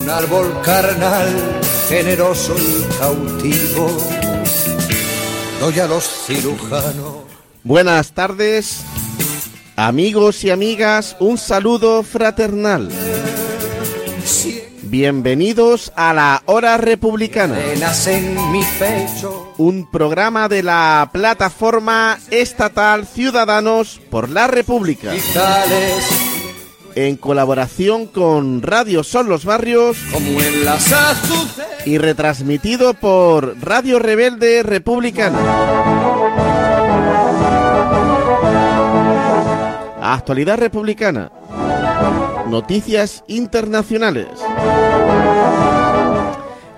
Un 0.00 0.08
árbol 0.08 0.60
carnal, 0.62 1.28
generoso 1.88 2.56
y 2.58 2.98
cautivo, 2.98 3.98
doy 5.60 5.78
a 5.78 5.86
los 5.86 6.04
cirujanos. 6.26 7.24
Buenas 7.62 8.12
tardes, 8.12 8.80
amigos 9.76 10.42
y 10.44 10.50
amigas, 10.50 11.16
un 11.20 11.36
saludo 11.36 12.02
fraternal. 12.02 12.90
Bienvenidos 14.90 15.92
a 15.94 16.12
la 16.12 16.42
Hora 16.46 16.76
Republicana, 16.76 17.56
un 19.56 19.88
programa 19.88 20.48
de 20.48 20.64
la 20.64 21.10
plataforma 21.12 22.18
estatal 22.32 23.06
Ciudadanos 23.06 24.00
por 24.10 24.30
la 24.30 24.48
República, 24.48 25.12
Vitales, 25.12 26.04
en 26.94 27.16
colaboración 27.16 28.06
con 28.06 28.62
Radio 28.62 29.02
Son 29.04 29.28
los 29.28 29.44
Barrios 29.44 29.96
como 30.12 30.40
en 30.40 30.64
las 30.64 30.92
y 31.84 31.98
retransmitido 31.98 32.94
por 32.94 33.56
Radio 33.60 33.98
Rebelde 33.98 34.62
Republicana. 34.62 35.38
Actualidad 40.02 40.58
republicana. 40.58 41.30
Noticias 42.48 43.22
internacionales. 43.28 44.26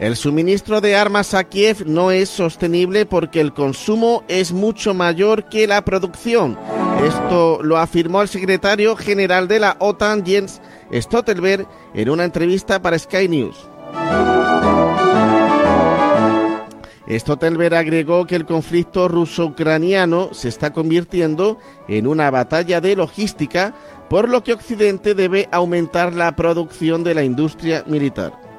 El 0.03 0.17
suministro 0.17 0.81
de 0.81 0.97
armas 0.97 1.33
a 1.33 1.45
Kiev 1.45 1.87
no 1.87 2.11
es 2.11 2.29
sostenible 2.29 3.07
porque 3.07 3.41
el 3.41 3.53
consumo 3.53 4.25
es 4.27 4.51
mucho 4.51 4.95
mayor 4.95 5.49
que 5.49 5.69
la 5.69 5.85
producción. 5.85 6.59
Esto 7.07 7.61
lo 7.63 7.79
afirmó 7.79 8.21
el 8.21 8.27
secretario 8.27 8.97
general 8.97 9.47
de 9.47 9.61
la 9.61 9.77
OTAN, 9.79 10.27
Jens 10.27 10.61
Stoltenberg, 10.93 11.69
en 11.95 12.11
una 12.11 12.25
entrevista 12.25 12.83
para 12.83 12.99
Sky 12.99 13.29
News. 13.29 13.69
Stoltenberg 17.09 17.77
agregó 17.77 18.27
que 18.27 18.35
el 18.35 18.45
conflicto 18.45 19.07
ruso-ucraniano 19.07 20.31
se 20.35 20.49
está 20.49 20.73
convirtiendo 20.73 21.59
en 21.87 22.09
una 22.09 22.29
batalla 22.33 22.81
de 22.81 22.97
logística, 22.97 23.73
por 24.11 24.29
lo 24.29 24.43
que 24.43 24.55
Occidente 24.55 25.15
debe 25.15 25.49
aumentar 25.53 26.13
la 26.13 26.35
producción 26.35 27.05
de 27.05 27.15
la 27.15 27.23
industria 27.23 27.85
militar. 27.87 28.52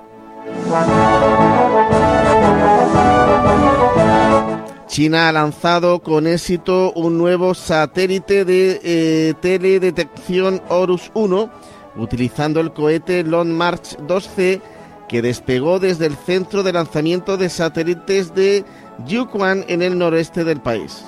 China 4.88 5.28
ha 5.28 5.32
lanzado 5.32 6.00
con 6.00 6.28
éxito 6.28 6.94
un 6.94 7.18
nuevo 7.18 7.56
satélite 7.56 8.46
de 8.46 8.80
eh, 8.84 9.34
teledetección 9.42 10.62
Horus 10.70 11.10
1 11.16 11.50
utilizando 11.96 12.60
el 12.60 12.74
cohete 12.74 13.24
Long 13.24 13.50
March 13.50 13.98
2C 14.08 14.62
que 15.08 15.22
despegó 15.22 15.80
desde 15.80 16.06
el 16.06 16.16
centro 16.16 16.64
de 16.64 16.74
lanzamiento 16.74 17.38
de 17.38 17.50
satélites 17.50 18.34
de 18.34 18.66
Yukwan 19.06 19.66
en 19.68 19.82
el 19.82 19.98
noreste 19.98 20.44
del 20.44 20.62
país. 20.62 21.04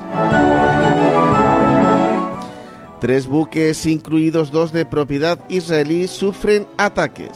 Tres 3.00 3.28
buques, 3.28 3.86
incluidos 3.86 4.52
dos 4.52 4.72
de 4.72 4.86
propiedad 4.86 5.40
israelí, 5.50 6.08
sufren 6.08 6.68
ataques. 6.78 7.32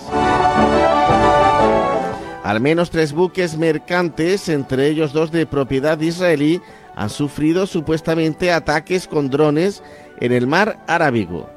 Al 2.50 2.62
menos 2.62 2.90
tres 2.90 3.14
buques 3.14 3.60
mercantes, 3.60 4.50
entre 4.50 4.88
ellos 4.88 5.14
dos 5.14 5.32
de 5.32 5.46
propiedad 5.46 6.00
israelí, 6.00 6.60
han 6.96 7.12
sufrido 7.12 7.68
supuestamente 7.68 8.52
ataques 8.52 9.06
con 9.08 9.30
drones 9.30 9.84
en 10.20 10.32
el 10.32 10.48
mar 10.48 10.80
Arábigo. 10.88 11.48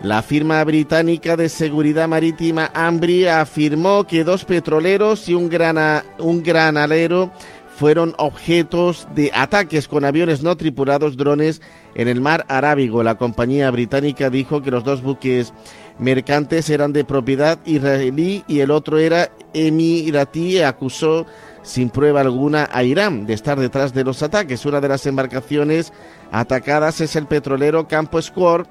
La 0.00 0.22
firma 0.22 0.62
británica 0.62 1.36
de 1.36 1.48
seguridad 1.48 2.06
marítima 2.06 2.70
Ambri 2.72 3.26
afirmó 3.26 4.06
que 4.06 4.22
dos 4.22 4.44
petroleros 4.44 5.28
y 5.28 5.34
un, 5.34 5.48
grana, 5.48 6.04
un 6.20 6.40
granalero 6.40 7.32
fueron 7.76 8.14
objetos 8.18 9.08
de 9.14 9.30
ataques 9.34 9.88
con 9.88 10.04
aviones 10.04 10.42
no 10.42 10.56
tripulados 10.56 11.16
drones 11.16 11.60
en 11.94 12.08
el 12.08 12.20
mar 12.20 12.44
Arábigo. 12.48 13.02
La 13.02 13.16
compañía 13.16 13.70
británica 13.70 14.30
dijo 14.30 14.62
que 14.62 14.70
los 14.70 14.84
dos 14.84 15.02
buques 15.02 15.52
mercantes 15.98 16.70
eran 16.70 16.92
de 16.92 17.04
propiedad 17.04 17.58
israelí 17.64 18.44
y 18.46 18.60
el 18.60 18.70
otro 18.70 18.98
era 18.98 19.30
emiratí 19.54 20.60
acusó 20.60 21.26
sin 21.62 21.90
prueba 21.90 22.20
alguna 22.20 22.68
a 22.72 22.82
Irán 22.82 23.26
de 23.26 23.34
estar 23.34 23.58
detrás 23.58 23.94
de 23.94 24.04
los 24.04 24.22
ataques. 24.22 24.66
Una 24.66 24.80
de 24.80 24.88
las 24.88 25.06
embarcaciones 25.06 25.92
atacadas 26.30 27.00
es 27.00 27.16
el 27.16 27.26
petrolero 27.26 27.88
Campo 27.88 28.20
Square, 28.20 28.64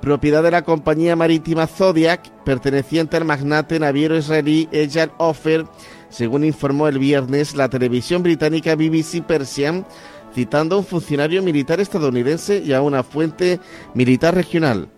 propiedad 0.00 0.42
de 0.42 0.52
la 0.52 0.62
compañía 0.62 1.16
marítima 1.16 1.66
Zodiac, 1.66 2.30
perteneciente 2.44 3.16
al 3.16 3.24
magnate 3.24 3.80
naviero 3.80 4.16
israelí 4.16 4.68
Eyal 4.70 5.12
Ofer, 5.18 5.64
según 6.10 6.44
informó 6.44 6.88
el 6.88 6.98
viernes 6.98 7.54
la 7.54 7.68
televisión 7.68 8.22
británica 8.22 8.74
BBC 8.74 9.22
Persian, 9.26 9.86
citando 10.34 10.76
a 10.76 10.78
un 10.78 10.84
funcionario 10.84 11.42
militar 11.42 11.80
estadounidense 11.80 12.62
y 12.64 12.72
a 12.72 12.82
una 12.82 13.02
fuente 13.02 13.60
militar 13.94 14.34
regional. 14.34 14.88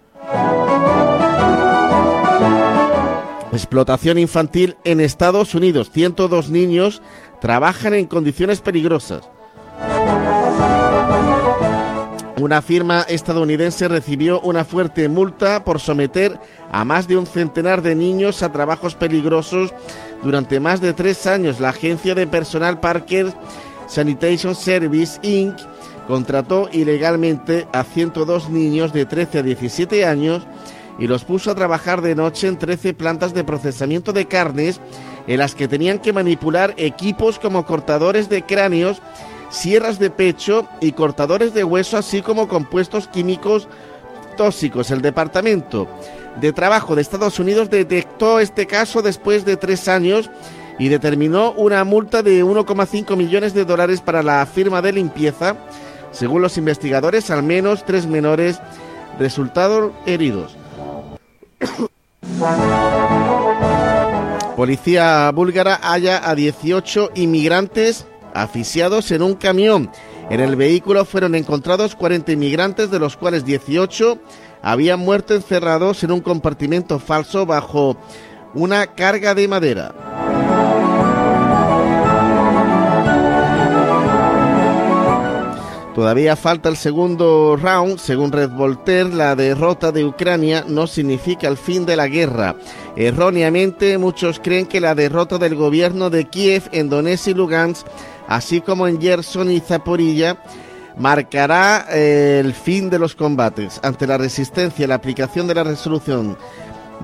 Explotación 3.52 4.18
infantil 4.18 4.76
en 4.84 5.00
Estados 5.00 5.54
Unidos. 5.54 5.90
102 5.90 6.50
niños 6.50 7.02
trabajan 7.40 7.94
en 7.94 8.06
condiciones 8.06 8.60
peligrosas. 8.60 9.28
Una 12.40 12.62
firma 12.62 13.02
estadounidense 13.02 13.86
recibió 13.88 14.40
una 14.40 14.64
fuerte 14.64 15.10
multa 15.10 15.62
por 15.62 15.78
someter 15.78 16.40
a 16.72 16.86
más 16.86 17.06
de 17.06 17.18
un 17.18 17.26
centenar 17.26 17.82
de 17.82 17.94
niños 17.94 18.42
a 18.42 18.50
trabajos 18.50 18.94
peligrosos 18.94 19.74
durante 20.22 20.60
más 20.60 20.80
de 20.80 20.92
tres 20.92 21.26
años. 21.26 21.60
La 21.60 21.70
agencia 21.70 22.14
de 22.14 22.26
personal 22.26 22.80
Parker 22.80 23.32
Sanitation 23.86 24.54
Service 24.54 25.18
Inc. 25.22 25.56
contrató 26.06 26.68
ilegalmente 26.72 27.66
a 27.72 27.84
102 27.84 28.50
niños 28.50 28.92
de 28.92 29.06
13 29.06 29.38
a 29.38 29.42
17 29.42 30.04
años 30.04 30.46
y 30.98 31.06
los 31.06 31.24
puso 31.24 31.50
a 31.50 31.54
trabajar 31.54 32.02
de 32.02 32.14
noche 32.14 32.46
en 32.46 32.58
13 32.58 32.94
plantas 32.94 33.32
de 33.32 33.44
procesamiento 33.44 34.12
de 34.12 34.26
carnes 34.26 34.80
en 35.26 35.38
las 35.38 35.54
que 35.54 35.68
tenían 35.68 35.98
que 35.98 36.12
manipular 36.12 36.74
equipos 36.76 37.38
como 37.38 37.64
cortadores 37.64 38.28
de 38.28 38.42
cráneos, 38.42 39.00
sierras 39.48 39.98
de 39.98 40.10
pecho 40.10 40.68
y 40.80 40.92
cortadores 40.92 41.54
de 41.54 41.64
hueso, 41.64 41.96
así 41.96 42.22
como 42.22 42.48
compuestos 42.48 43.08
químicos 43.08 43.68
tóxicos. 44.36 44.90
El 44.90 45.02
Departamento 45.02 45.88
de 46.40 46.52
Trabajo 46.52 46.94
de 46.94 47.02
Estados 47.02 47.38
Unidos 47.38 47.70
detectó 47.70 48.40
este 48.40 48.66
caso 48.66 49.02
después 49.02 49.44
de 49.44 49.56
tres 49.56 49.88
años 49.88 50.30
y 50.78 50.88
determinó 50.88 51.52
una 51.52 51.84
multa 51.84 52.22
de 52.22 52.44
1,5 52.44 53.16
millones 53.16 53.52
de 53.52 53.64
dólares 53.64 54.00
para 54.00 54.22
la 54.22 54.44
firma 54.46 54.80
de 54.80 54.92
limpieza. 54.92 55.56
Según 56.10 56.42
los 56.42 56.56
investigadores, 56.56 57.30
al 57.30 57.42
menos 57.42 57.84
tres 57.84 58.06
menores 58.06 58.60
resultaron 59.18 59.92
heridos. 60.06 60.56
Policía 64.56 65.30
búlgara 65.32 65.78
halla 65.82 66.28
a 66.28 66.34
18 66.34 67.10
inmigrantes 67.14 68.06
asfixiados 68.34 69.10
en 69.10 69.22
un 69.22 69.34
camión. 69.34 69.90
En 70.30 70.40
el 70.40 70.56
vehículo 70.56 71.04
fueron 71.04 71.34
encontrados 71.34 71.94
40 71.94 72.32
inmigrantes, 72.32 72.90
de 72.90 72.98
los 72.98 73.16
cuales 73.16 73.44
18 73.44 74.18
habían 74.62 75.00
muerto 75.00 75.34
encerrados 75.34 76.02
en 76.04 76.12
un 76.12 76.20
compartimento 76.20 76.98
falso 76.98 77.46
bajo 77.46 77.96
una 78.54 78.86
carga 78.86 79.34
de 79.34 79.48
madera. 79.48 79.94
Todavía 85.94 86.36
falta 86.36 86.68
el 86.68 86.76
segundo 86.76 87.58
round. 87.60 87.98
Según 87.98 88.32
Red 88.32 88.50
Voltaire, 88.50 89.10
la 89.10 89.34
derrota 89.34 89.92
de 89.92 90.04
Ucrania 90.04 90.64
no 90.66 90.86
significa 90.86 91.48
el 91.48 91.56
fin 91.56 91.84
de 91.84 91.96
la 91.96 92.06
guerra. 92.06 92.56
Erróneamente, 92.96 93.98
muchos 93.98 94.40
creen 94.40 94.66
que 94.66 94.80
la 94.80 94.94
derrota 94.94 95.36
del 95.36 95.56
gobierno 95.56 96.08
de 96.08 96.26
Kiev 96.26 96.68
en 96.72 96.88
Donetsk 96.88 97.28
y 97.28 97.34
Lugansk, 97.34 97.86
así 98.28 98.60
como 98.60 98.86
en 98.86 99.00
Gerson 99.00 99.50
y 99.50 99.60
Zaporilla, 99.60 100.38
marcará 101.00 101.86
eh, 101.90 102.42
el 102.44 102.52
fin 102.52 102.90
de 102.90 102.98
los 102.98 103.14
combates. 103.14 103.80
Ante 103.82 104.06
la 104.06 104.18
resistencia 104.18 104.86
la 104.86 104.96
aplicación 104.96 105.46
de 105.46 105.54
la 105.54 105.64
resolución 105.64 106.36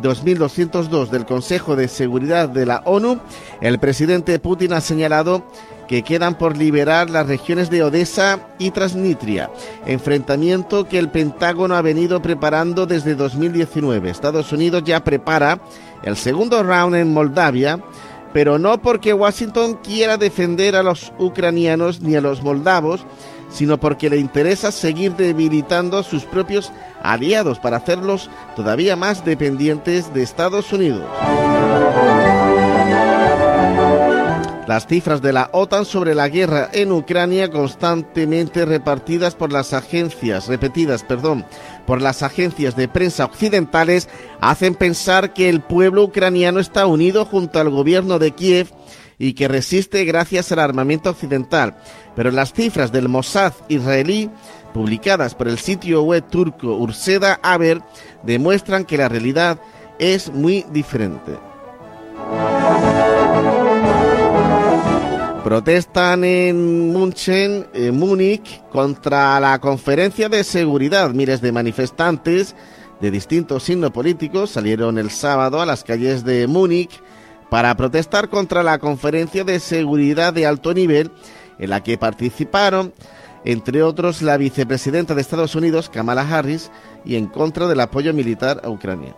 2202 0.02 1.10
del 1.10 1.24
Consejo 1.24 1.76
de 1.76 1.88
Seguridad 1.88 2.50
de 2.50 2.66
la 2.66 2.82
ONU, 2.84 3.18
el 3.62 3.78
presidente 3.78 4.38
Putin 4.38 4.74
ha 4.74 4.82
señalado 4.82 5.46
que 5.88 6.02
quedan 6.02 6.36
por 6.36 6.58
liberar 6.58 7.08
las 7.08 7.26
regiones 7.26 7.70
de 7.70 7.84
Odessa 7.84 8.40
y 8.58 8.70
Transnistria, 8.70 9.50
enfrentamiento 9.86 10.86
que 10.86 10.98
el 10.98 11.08
Pentágono 11.08 11.74
ha 11.74 11.80
venido 11.80 12.20
preparando 12.20 12.84
desde 12.84 13.14
2019. 13.14 14.10
Estados 14.10 14.52
Unidos 14.52 14.82
ya 14.84 15.02
prepara 15.04 15.58
el 16.02 16.16
segundo 16.16 16.62
round 16.62 16.96
en 16.96 17.14
Moldavia, 17.14 17.80
pero 18.34 18.58
no 18.58 18.82
porque 18.82 19.14
Washington 19.14 19.78
quiera 19.82 20.18
defender 20.18 20.76
a 20.76 20.82
los 20.82 21.12
ucranianos 21.18 22.02
ni 22.02 22.16
a 22.16 22.20
los 22.20 22.42
moldavos, 22.42 23.06
sino 23.56 23.80
porque 23.80 24.10
le 24.10 24.18
interesa 24.18 24.70
seguir 24.70 25.16
debilitando 25.16 26.02
sus 26.02 26.24
propios 26.24 26.72
aliados 27.02 27.58
para 27.58 27.78
hacerlos 27.78 28.28
todavía 28.54 28.96
más 28.96 29.24
dependientes 29.24 30.12
de 30.12 30.22
Estados 30.22 30.74
Unidos. 30.74 31.06
Las 34.66 34.86
cifras 34.86 35.22
de 35.22 35.32
la 35.32 35.48
OTAN 35.52 35.86
sobre 35.86 36.14
la 36.14 36.28
guerra 36.28 36.68
en 36.72 36.92
Ucrania 36.92 37.50
constantemente 37.50 38.66
repartidas 38.66 39.34
por 39.34 39.52
las 39.52 39.72
agencias, 39.72 40.48
repetidas, 40.48 41.02
perdón, 41.02 41.46
por 41.86 42.02
las 42.02 42.22
agencias 42.22 42.76
de 42.76 42.88
prensa 42.88 43.24
occidentales 43.24 44.08
hacen 44.40 44.74
pensar 44.74 45.32
que 45.32 45.48
el 45.48 45.62
pueblo 45.62 46.02
ucraniano 46.02 46.60
está 46.60 46.84
unido 46.84 47.24
junto 47.24 47.58
al 47.58 47.70
gobierno 47.70 48.18
de 48.18 48.32
Kiev 48.32 48.68
y 49.18 49.32
que 49.32 49.48
resiste 49.48 50.04
gracias 50.04 50.52
al 50.52 50.58
armamento 50.58 51.10
occidental. 51.10 51.76
Pero 52.14 52.30
las 52.30 52.52
cifras 52.52 52.92
del 52.92 53.08
Mossad 53.08 53.52
israelí 53.68 54.30
publicadas 54.74 55.34
por 55.34 55.48
el 55.48 55.58
sitio 55.58 56.02
web 56.02 56.24
turco 56.28 56.76
Urseda 56.76 57.40
Haber 57.42 57.80
demuestran 58.22 58.84
que 58.84 58.98
la 58.98 59.08
realidad 59.08 59.58
es 59.98 60.30
muy 60.32 60.66
diferente. 60.70 61.32
Protestan 65.42 66.24
en 66.24 66.92
München, 66.92 67.68
en 67.72 67.96
Múnich, 67.96 68.60
contra 68.70 69.38
la 69.38 69.60
conferencia 69.60 70.28
de 70.28 70.42
seguridad. 70.42 71.10
Miles 71.10 71.40
de 71.40 71.52
manifestantes 71.52 72.56
de 73.00 73.10
distintos 73.12 73.62
signos 73.62 73.92
políticos 73.92 74.50
salieron 74.50 74.98
el 74.98 75.10
sábado 75.10 75.60
a 75.60 75.66
las 75.66 75.84
calles 75.84 76.24
de 76.24 76.48
Múnich 76.48 77.00
para 77.50 77.76
protestar 77.76 78.28
contra 78.28 78.62
la 78.62 78.78
conferencia 78.78 79.44
de 79.44 79.60
seguridad 79.60 80.32
de 80.32 80.46
alto 80.46 80.74
nivel 80.74 81.10
en 81.58 81.70
la 81.70 81.82
que 81.82 81.98
participaron, 81.98 82.92
entre 83.44 83.82
otros, 83.82 84.22
la 84.22 84.36
vicepresidenta 84.36 85.14
de 85.14 85.20
Estados 85.20 85.54
Unidos, 85.54 85.88
Kamala 85.88 86.22
Harris, 86.22 86.70
y 87.04 87.16
en 87.16 87.26
contra 87.26 87.68
del 87.68 87.80
apoyo 87.80 88.12
militar 88.12 88.60
a 88.64 88.68
Ucrania. 88.68 89.14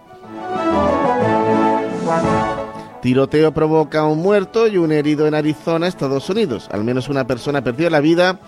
Tiroteo 3.01 3.53
provoca 3.53 4.05
un 4.05 4.19
muerto 4.19 4.67
y 4.67 4.77
un 4.77 4.93
herido 4.93 5.27
en 5.27 5.35
Arizona, 5.35 5.87
Estados 5.87 6.29
Unidos. 6.29 6.69
Al 6.71 6.85
menos 6.85 7.09
una 7.09 7.27
persona 7.27 7.63
perdió 7.63 7.89
la 7.91 8.01
vida 8.01 8.41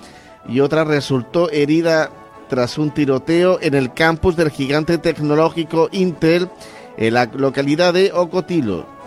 y 0.48 0.60
otra 0.60 0.84
resultó 0.84 1.50
herida 1.50 2.10
tras 2.48 2.76
un 2.76 2.90
tiroteo 2.90 3.58
en 3.62 3.74
el 3.74 3.94
campus 3.94 4.36
del 4.36 4.50
gigante 4.50 4.98
tecnológico 4.98 5.88
Intel 5.92 6.48
en 6.96 7.14
la 7.14 7.26
localidad 7.26 7.94
de 7.94 8.12
Ocotilo. 8.12 8.99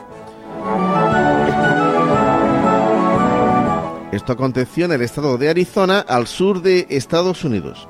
Esto 4.11 4.33
aconteció 4.33 4.85
en 4.85 4.91
el 4.91 5.01
estado 5.01 5.37
de 5.37 5.49
Arizona, 5.49 5.99
al 5.99 6.27
sur 6.27 6.61
de 6.61 6.85
Estados 6.89 7.43
Unidos. 7.43 7.87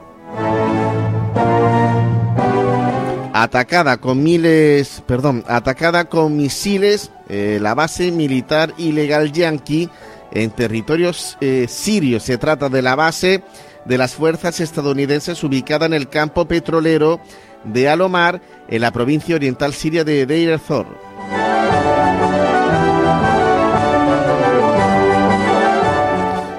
atacada 3.44 3.98
con 3.98 4.24
miles, 4.24 5.04
perdón, 5.06 5.44
atacada 5.48 6.06
con 6.06 6.38
misiles 6.38 7.12
eh, 7.28 7.60
la 7.62 7.74
base 7.74 8.12
militar 8.12 8.74
ilegal 8.78 9.34
yanqui 9.34 9.90
en 10.32 10.50
territorios 10.52 11.38
eh, 11.42 11.66
sirios. 11.68 12.24
Se 12.24 12.38
trata 12.38 12.70
de 12.70 12.82
la 12.82 12.96
base 12.96 13.44
de 13.86 13.98
las 13.98 14.14
fuerzas 14.14 14.62
estadounidenses 14.62 15.44
ubicada 15.44 15.86
en 15.86 15.94
el 15.94 16.08
campo 16.08 16.48
petrolero 16.48 17.20
de 17.66 17.90
Alomar, 17.90 18.42
en 18.70 18.82
la 18.82 18.92
provincia 18.92 19.36
oriental 19.36 19.74
siria 19.74 20.06
de 20.06 20.26
Deir 20.26 20.52
ez-Zor. 20.52 20.88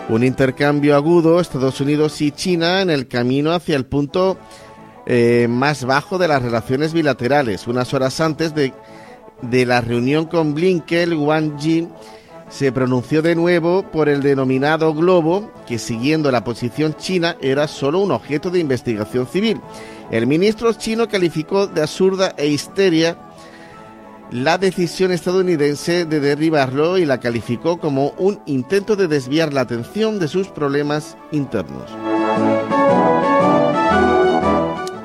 Un 0.09 0.23
intercambio 0.23 0.97
agudo 0.97 1.41
Estados 1.41 1.81
Unidos 1.81 2.21
y 2.21 2.31
China 2.31 2.83
en 2.83 2.91
el 2.91 3.09
camino 3.09 3.53
hacia 3.53 3.75
el 3.75 3.87
punto 3.87 4.37
eh, 5.07 5.47
más 5.49 5.87
bajo 5.87 6.19
de 6.19 6.29
las 6.29 6.43
relaciones 6.43 6.93
bilaterales. 6.93 7.67
Unas 7.67 7.95
horas 7.95 8.21
antes 8.21 8.55
de, 8.55 8.75
de 9.41 9.65
la 9.65 9.81
reunión 9.81 10.27
con 10.27 10.53
Blinken, 10.53 11.15
Wang 11.15 11.57
Yi 11.59 11.89
se 12.51 12.71
pronunció 12.71 13.23
de 13.23 13.35
nuevo 13.35 13.83
por 13.91 14.11
el 14.11 14.23
denominado 14.23 14.93
globo, 14.93 15.51
que 15.67 15.79
siguiendo 15.79 16.31
la 16.31 16.45
posición 16.45 16.95
china 16.95 17.37
era 17.41 17.67
solo 17.67 18.01
un 18.01 18.13
objeto 18.13 18.51
de 18.51 18.61
investigación 18.61 19.27
civil. 19.27 19.59
El 20.11 20.27
ministro 20.27 20.73
chino 20.75 21.09
calificó 21.09 21.67
de 21.67 21.81
absurda 21.81 22.35
e 22.37 22.47
histeria 22.47 23.17
la 24.31 24.59
decisión 24.59 25.13
estadounidense 25.13 26.05
de 26.05 26.21
derribarlo 26.21 26.99
y 26.99 27.05
la 27.05 27.21
calificó 27.21 27.79
como 27.79 28.11
un 28.19 28.41
intento 28.47 28.97
de 28.97 29.09
desviar 29.09 29.53
la 29.53 29.63
atención 29.63 30.19
de 30.19 30.29
sus 30.29 30.49
problemas 30.49 31.17
internos. 31.31 31.91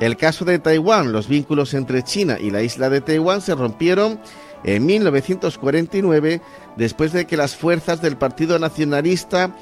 El 0.00 0.16
caso 0.16 0.46
de 0.46 0.58
Taiwán, 0.58 1.12
los 1.12 1.28
vínculos 1.28 1.74
entre 1.74 2.02
China 2.02 2.38
y 2.40 2.50
la 2.50 2.62
isla 2.62 2.88
de 2.88 3.02
Taiwán 3.02 3.42
se 3.42 3.54
rompieron 3.54 4.18
en 4.64 4.86
1949 4.86 6.40
después 6.76 7.12
de 7.12 7.26
que 7.26 7.36
las 7.36 7.54
fuerzas 7.54 8.00
del 8.00 8.16
Partido 8.16 8.58
Nacionalista 8.58 9.54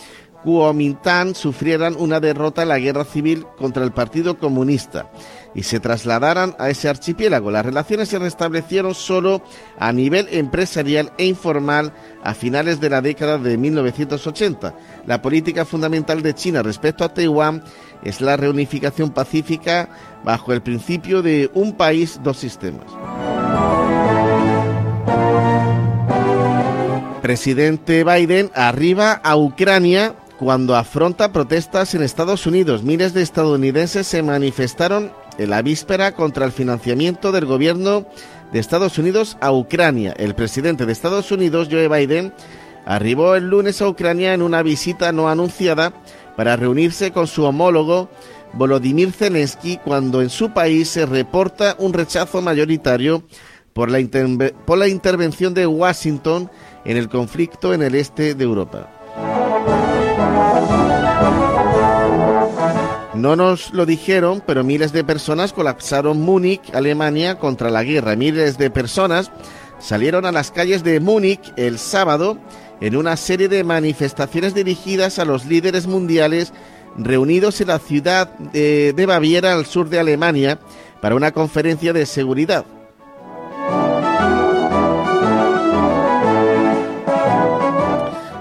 Kuomintang 0.44 1.34
sufrieran 1.34 1.96
una 1.98 2.20
derrota 2.20 2.62
en 2.62 2.68
la 2.68 2.78
guerra 2.78 3.04
civil 3.04 3.46
contra 3.58 3.84
el 3.84 3.90
Partido 3.90 4.38
Comunista 4.38 5.10
y 5.54 5.62
se 5.62 5.80
trasladaran 5.80 6.54
a 6.58 6.70
ese 6.70 6.88
archipiélago. 6.88 7.50
Las 7.50 7.64
relaciones 7.64 8.08
se 8.08 8.18
restablecieron 8.18 8.94
solo 8.94 9.42
a 9.78 9.92
nivel 9.92 10.28
empresarial 10.30 11.12
e 11.18 11.26
informal 11.26 11.92
a 12.22 12.34
finales 12.34 12.80
de 12.80 12.90
la 12.90 13.00
década 13.00 13.38
de 13.38 13.56
1980. 13.56 14.74
La 15.06 15.22
política 15.22 15.64
fundamental 15.64 16.22
de 16.22 16.34
China 16.34 16.62
respecto 16.62 17.04
a 17.04 17.12
Taiwán 17.12 17.62
es 18.02 18.20
la 18.20 18.36
reunificación 18.36 19.10
pacífica 19.10 19.88
bajo 20.24 20.52
el 20.52 20.62
principio 20.62 21.22
de 21.22 21.50
un 21.54 21.72
país, 21.72 22.20
dos 22.22 22.38
sistemas. 22.38 22.86
Presidente 27.22 28.04
Biden 28.04 28.50
arriba 28.54 29.20
a 29.22 29.36
Ucrania 29.36 30.14
cuando 30.38 30.76
afronta 30.76 31.32
protestas 31.32 31.94
en 31.94 32.02
Estados 32.02 32.46
Unidos. 32.46 32.84
Miles 32.84 33.12
de 33.12 33.22
estadounidenses 33.22 34.06
se 34.06 34.22
manifestaron 34.22 35.12
en 35.38 35.50
la 35.50 35.62
víspera 35.62 36.12
contra 36.12 36.44
el 36.44 36.52
financiamiento 36.52 37.32
del 37.32 37.46
gobierno 37.46 38.06
de 38.52 38.58
Estados 38.58 38.98
Unidos 38.98 39.36
a 39.40 39.52
Ucrania. 39.52 40.14
El 40.18 40.34
presidente 40.34 40.84
de 40.84 40.92
Estados 40.92 41.30
Unidos, 41.32 41.68
Joe 41.70 41.88
Biden, 41.88 42.32
arribó 42.84 43.34
el 43.34 43.48
lunes 43.48 43.80
a 43.80 43.88
Ucrania 43.88 44.34
en 44.34 44.42
una 44.42 44.62
visita 44.62 45.12
no 45.12 45.28
anunciada 45.28 45.92
para 46.36 46.56
reunirse 46.56 47.10
con 47.12 47.26
su 47.26 47.44
homólogo 47.44 48.08
Volodymyr 48.54 49.12
Zelensky 49.12 49.78
cuando 49.78 50.22
en 50.22 50.30
su 50.30 50.52
país 50.52 50.88
se 50.88 51.06
reporta 51.06 51.76
un 51.78 51.92
rechazo 51.92 52.40
mayoritario 52.40 53.22
por 53.72 53.90
la, 53.90 53.98
por 54.64 54.78
la 54.78 54.88
intervención 54.88 55.54
de 55.54 55.66
Washington 55.66 56.50
en 56.84 56.96
el 56.96 57.08
conflicto 57.08 57.74
en 57.74 57.82
el 57.82 57.94
este 57.94 58.34
de 58.34 58.44
Europa. 58.44 58.88
No 63.18 63.34
nos 63.34 63.72
lo 63.72 63.84
dijeron, 63.84 64.42
pero 64.46 64.62
miles 64.62 64.92
de 64.92 65.02
personas 65.02 65.52
colapsaron 65.52 66.20
Múnich, 66.20 66.72
Alemania, 66.72 67.40
contra 67.40 67.68
la 67.68 67.82
guerra. 67.82 68.14
Miles 68.14 68.58
de 68.58 68.70
personas 68.70 69.32
salieron 69.80 70.24
a 70.24 70.30
las 70.30 70.52
calles 70.52 70.84
de 70.84 71.00
Múnich 71.00 71.52
el 71.56 71.80
sábado 71.80 72.38
en 72.80 72.94
una 72.94 73.16
serie 73.16 73.48
de 73.48 73.64
manifestaciones 73.64 74.54
dirigidas 74.54 75.18
a 75.18 75.24
los 75.24 75.46
líderes 75.46 75.88
mundiales 75.88 76.52
reunidos 76.96 77.60
en 77.60 77.68
la 77.68 77.80
ciudad 77.80 78.28
de, 78.38 78.92
de 78.92 79.06
Baviera, 79.06 79.52
al 79.52 79.66
sur 79.66 79.88
de 79.88 79.98
Alemania, 79.98 80.60
para 81.00 81.16
una 81.16 81.32
conferencia 81.32 81.92
de 81.92 82.06
seguridad. 82.06 82.64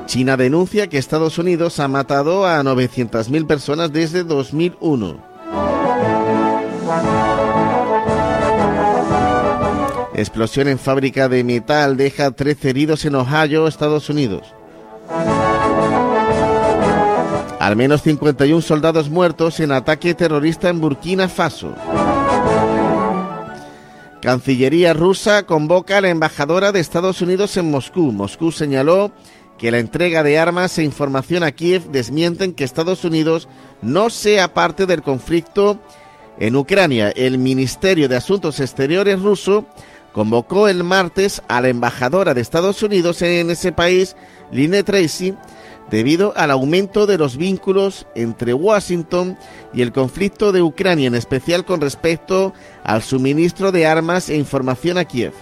China 0.07 0.37
denuncia 0.37 0.87
que 0.87 0.97
Estados 0.97 1.37
Unidos 1.37 1.81
ha 1.81 1.87
matado 1.89 2.47
a 2.47 2.63
900.000 2.63 3.45
personas 3.45 3.91
desde 3.91 4.23
2001. 4.23 5.17
Explosión 10.15 10.69
en 10.69 10.79
fábrica 10.79 11.27
de 11.27 11.43
metal 11.43 11.97
deja 11.97 12.31
13 12.31 12.69
heridos 12.69 13.03
en 13.03 13.15
Ohio, 13.15 13.67
Estados 13.67 14.09
Unidos. 14.09 14.43
Al 17.59 17.75
menos 17.75 18.01
51 18.01 18.61
soldados 18.61 19.09
muertos 19.09 19.59
en 19.59 19.73
ataque 19.73 20.13
terrorista 20.13 20.69
en 20.69 20.79
Burkina 20.79 21.27
Faso. 21.27 21.75
Cancillería 24.21 24.93
rusa 24.93 25.43
convoca 25.43 25.97
a 25.97 26.01
la 26.01 26.09
embajadora 26.09 26.71
de 26.71 26.79
Estados 26.79 27.21
Unidos 27.21 27.55
en 27.57 27.69
Moscú. 27.69 28.11
Moscú 28.11 28.51
señaló 28.51 29.11
que 29.57 29.71
la 29.71 29.79
entrega 29.79 30.23
de 30.23 30.37
armas 30.37 30.77
e 30.77 30.83
información 30.83 31.43
a 31.43 31.51
Kiev 31.51 31.89
desmienten 31.91 32.53
que 32.53 32.63
Estados 32.63 33.03
Unidos 33.03 33.47
no 33.81 34.09
sea 34.09 34.53
parte 34.53 34.85
del 34.85 35.01
conflicto 35.01 35.79
en 36.39 36.55
Ucrania. 36.55 37.09
El 37.09 37.37
Ministerio 37.37 38.07
de 38.07 38.15
Asuntos 38.15 38.59
Exteriores 38.59 39.21
ruso 39.21 39.65
convocó 40.13 40.67
el 40.67 40.83
martes 40.83 41.41
a 41.47 41.61
la 41.61 41.69
embajadora 41.69 42.33
de 42.33 42.41
Estados 42.41 42.81
Unidos 42.83 43.21
en 43.21 43.49
ese 43.49 43.71
país, 43.71 44.15
Line 44.51 44.83
Tracy, 44.83 45.35
debido 45.89 46.33
al 46.35 46.51
aumento 46.51 47.05
de 47.05 47.17
los 47.17 47.37
vínculos 47.37 48.07
entre 48.15 48.53
Washington 48.53 49.37
y 49.73 49.81
el 49.81 49.91
conflicto 49.91 50.51
de 50.51 50.61
Ucrania, 50.61 51.07
en 51.07 51.15
especial 51.15 51.65
con 51.65 51.81
respecto 51.81 52.53
al 52.83 53.01
suministro 53.01 53.71
de 53.71 53.85
armas 53.85 54.29
e 54.29 54.35
información 54.35 54.97
a 54.97 55.05
Kiev. 55.05 55.33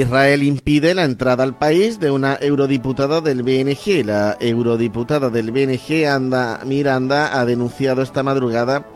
Israel 0.00 0.42
impide 0.42 0.94
la 0.94 1.04
entrada 1.04 1.44
al 1.44 1.56
país 1.56 2.00
de 2.00 2.10
una 2.10 2.36
eurodiputada 2.40 3.20
del 3.20 3.42
BNG. 3.42 4.04
La 4.04 4.36
eurodiputada 4.40 5.30
del 5.30 5.50
BNG, 5.50 6.06
Anda 6.06 6.60
Miranda, 6.64 7.38
ha 7.38 7.44
denunciado 7.44 8.02
esta 8.02 8.22
madrugada 8.22 8.86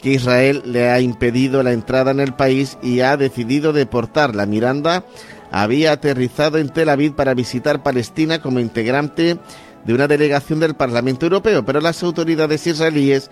que 0.00 0.12
Israel 0.12 0.62
le 0.64 0.90
ha 0.90 1.00
impedido 1.00 1.62
la 1.62 1.72
entrada 1.72 2.10
en 2.10 2.20
el 2.20 2.34
país 2.34 2.78
y 2.82 3.00
ha 3.00 3.16
decidido 3.16 3.72
deportarla. 3.72 4.46
Miranda 4.46 5.04
había 5.50 5.92
aterrizado 5.92 6.58
en 6.58 6.68
Tel 6.70 6.88
Aviv 6.88 7.14
para 7.14 7.34
visitar 7.34 7.82
Palestina 7.82 8.40
como 8.40 8.60
integrante 8.60 9.38
de 9.84 9.94
una 9.94 10.08
delegación 10.08 10.60
del 10.60 10.74
Parlamento 10.74 11.26
Europeo, 11.26 11.64
pero 11.64 11.80
las 11.80 12.02
autoridades 12.02 12.66
israelíes, 12.66 13.30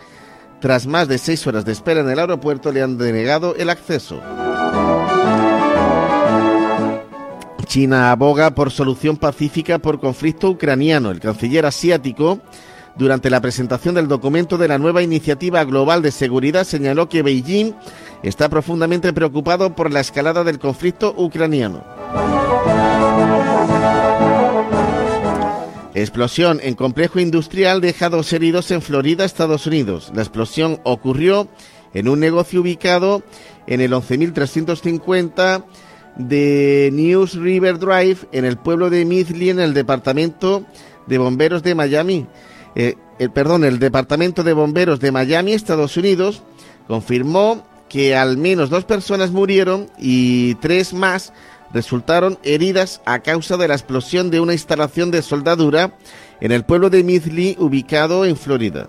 tras 0.60 0.86
más 0.86 1.08
de 1.08 1.18
seis 1.18 1.46
horas 1.46 1.64
de 1.64 1.72
espera 1.72 2.00
en 2.00 2.10
el 2.10 2.18
aeropuerto, 2.18 2.72
le 2.72 2.82
han 2.82 2.96
denegado 2.96 3.54
el 3.56 3.70
acceso. 3.70 4.20
China 7.74 8.12
aboga 8.12 8.54
por 8.54 8.70
solución 8.70 9.16
pacífica 9.16 9.80
por 9.80 9.98
conflicto 9.98 10.48
ucraniano. 10.48 11.10
El 11.10 11.18
canciller 11.18 11.66
asiático, 11.66 12.38
durante 12.94 13.30
la 13.30 13.40
presentación 13.40 13.96
del 13.96 14.06
documento 14.06 14.56
de 14.56 14.68
la 14.68 14.78
nueva 14.78 15.02
iniciativa 15.02 15.64
global 15.64 16.00
de 16.00 16.12
seguridad, 16.12 16.62
señaló 16.62 17.08
que 17.08 17.24
Beijing 17.24 17.74
está 18.22 18.48
profundamente 18.48 19.12
preocupado 19.12 19.74
por 19.74 19.92
la 19.92 19.98
escalada 19.98 20.44
del 20.44 20.60
conflicto 20.60 21.16
ucraniano. 21.16 21.82
Explosión 25.94 26.60
en 26.62 26.76
complejo 26.76 27.18
industrial 27.18 27.80
deja 27.80 28.08
dos 28.08 28.32
heridos 28.32 28.70
en 28.70 28.82
Florida, 28.82 29.24
Estados 29.24 29.66
Unidos. 29.66 30.12
La 30.14 30.22
explosión 30.22 30.78
ocurrió 30.84 31.48
en 31.92 32.06
un 32.08 32.20
negocio 32.20 32.60
ubicado 32.60 33.24
en 33.66 33.80
el 33.80 33.92
11.350 33.92 35.64
de 36.16 36.90
News 36.92 37.34
River 37.34 37.78
Drive 37.78 38.18
en 38.32 38.44
el 38.44 38.56
pueblo 38.56 38.90
de 38.90 39.04
Midley 39.04 39.50
en 39.50 39.60
el 39.60 39.74
departamento 39.74 40.64
de 41.06 41.18
bomberos 41.18 41.62
de 41.62 41.74
Miami. 41.74 42.26
Eh, 42.74 42.96
el, 43.18 43.30
perdón, 43.30 43.64
el 43.64 43.78
departamento 43.78 44.42
de 44.42 44.52
bomberos 44.52 45.00
de 45.00 45.12
Miami, 45.12 45.52
Estados 45.52 45.96
Unidos, 45.96 46.42
confirmó 46.86 47.66
que 47.88 48.16
al 48.16 48.36
menos 48.36 48.70
dos 48.70 48.84
personas 48.84 49.30
murieron 49.30 49.88
y 49.98 50.54
tres 50.56 50.92
más 50.92 51.32
resultaron 51.72 52.38
heridas 52.42 53.00
a 53.04 53.20
causa 53.20 53.56
de 53.56 53.68
la 53.68 53.74
explosión 53.74 54.30
de 54.30 54.40
una 54.40 54.52
instalación 54.52 55.10
de 55.10 55.22
soldadura 55.22 55.96
en 56.40 56.52
el 56.52 56.64
pueblo 56.64 56.90
de 56.90 57.02
Midley 57.02 57.56
ubicado 57.58 58.24
en 58.24 58.36
Florida. 58.36 58.88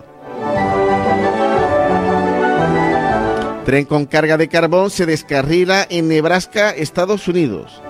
Tren 3.66 3.84
con 3.84 4.06
carga 4.06 4.36
de 4.36 4.46
carbón 4.46 4.90
se 4.90 5.06
descarrila 5.06 5.84
en 5.90 6.06
Nebraska, 6.06 6.70
Estados 6.70 7.26
Unidos. 7.26 7.82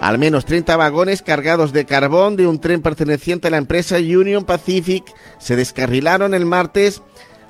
Al 0.00 0.16
menos 0.16 0.46
30 0.46 0.74
vagones 0.78 1.20
cargados 1.20 1.74
de 1.74 1.84
carbón 1.84 2.36
de 2.36 2.46
un 2.46 2.58
tren 2.58 2.80
perteneciente 2.80 3.48
a 3.48 3.50
la 3.50 3.58
empresa 3.58 3.96
Union 3.96 4.44
Pacific 4.44 5.04
se 5.38 5.56
descarrilaron 5.56 6.32
el 6.32 6.46
martes 6.46 7.02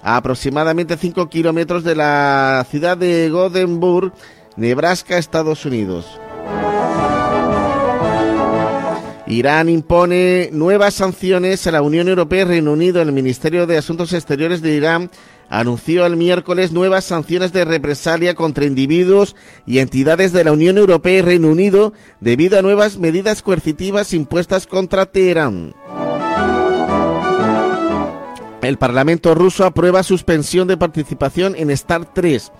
a 0.02 0.16
aproximadamente 0.16 0.97
5 0.97 1.28
kilómetros 1.28 1.85
de 1.85 1.95
la 1.95 2.66
ciudad 2.69 2.97
de 2.97 3.31
Gothenburg, 3.31 4.12
Nebraska, 4.57 5.16
Estados 5.16 5.64
Unidos. 5.64 6.19
Irán 9.33 9.69
impone 9.69 10.50
nuevas 10.52 10.95
sanciones 10.95 11.66
a 11.66 11.71
la 11.71 11.81
Unión 11.81 12.09
Europea 12.09 12.42
y 12.42 12.45
Reino 12.45 12.73
Unido. 12.73 13.00
El 13.00 13.12
Ministerio 13.12 13.66
de 13.66 13.78
Asuntos 13.78 14.12
Exteriores 14.12 14.61
de 14.61 14.75
Irán 14.75 15.11
anunció 15.52 16.06
el 16.06 16.16
miércoles 16.16 16.73
nuevas 16.73 17.04
sanciones 17.04 17.52
de 17.52 17.66
represalia 17.66 18.35
contra 18.35 18.64
individuos 18.64 19.37
y 19.66 19.80
entidades 19.80 20.32
de 20.32 20.44
la 20.44 20.52
Unión 20.52 20.78
Europea 20.78 21.18
y 21.18 21.21
Reino 21.21 21.49
Unido 21.49 21.92
debido 22.21 22.59
a 22.59 22.62
nuevas 22.62 22.97
medidas 22.97 23.42
coercitivas 23.42 24.14
impuestas 24.14 24.66
contra 24.66 25.04
Teherán. 25.04 25.75
El 28.62 28.78
Parlamento 28.78 29.35
ruso 29.35 29.66
aprueba 29.66 30.02
suspensión 30.02 30.68
de 30.68 30.78
participación 30.78 31.54
en 31.54 31.71
Star 31.71 32.14
3. 32.14 32.50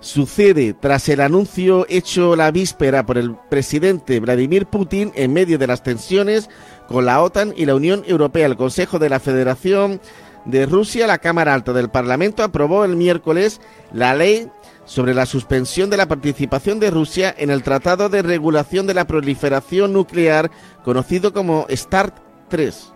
Sucede 0.00 0.74
tras 0.74 1.08
el 1.08 1.20
anuncio 1.20 1.86
hecho 1.88 2.34
la 2.34 2.50
víspera 2.50 3.06
por 3.06 3.18
el 3.18 3.36
presidente 3.50 4.18
Vladimir 4.18 4.66
Putin 4.66 5.12
en 5.14 5.32
medio 5.32 5.58
de 5.58 5.68
las 5.68 5.84
tensiones 5.84 6.50
con 6.88 7.06
la 7.06 7.22
OTAN 7.22 7.54
y 7.56 7.66
la 7.66 7.76
Unión 7.76 8.02
Europea. 8.08 8.46
El 8.46 8.56
Consejo 8.56 8.98
de 8.98 9.10
la 9.10 9.20
Federación 9.20 10.00
de 10.44 10.66
Rusia, 10.66 11.06
la 11.06 11.18
Cámara 11.18 11.54
Alta 11.54 11.72
del 11.72 11.90
Parlamento 11.90 12.42
aprobó 12.42 12.84
el 12.84 12.96
miércoles 12.96 13.60
la 13.92 14.14
ley 14.14 14.50
sobre 14.84 15.14
la 15.14 15.26
suspensión 15.26 15.90
de 15.90 15.96
la 15.96 16.08
participación 16.08 16.80
de 16.80 16.90
Rusia 16.90 17.34
en 17.36 17.50
el 17.50 17.62
Tratado 17.62 18.08
de 18.08 18.22
Regulación 18.22 18.86
de 18.86 18.94
la 18.94 19.06
Proliferación 19.06 19.92
Nuclear, 19.92 20.50
conocido 20.84 21.32
como 21.32 21.66
START 21.70 22.14
3. 22.48 22.92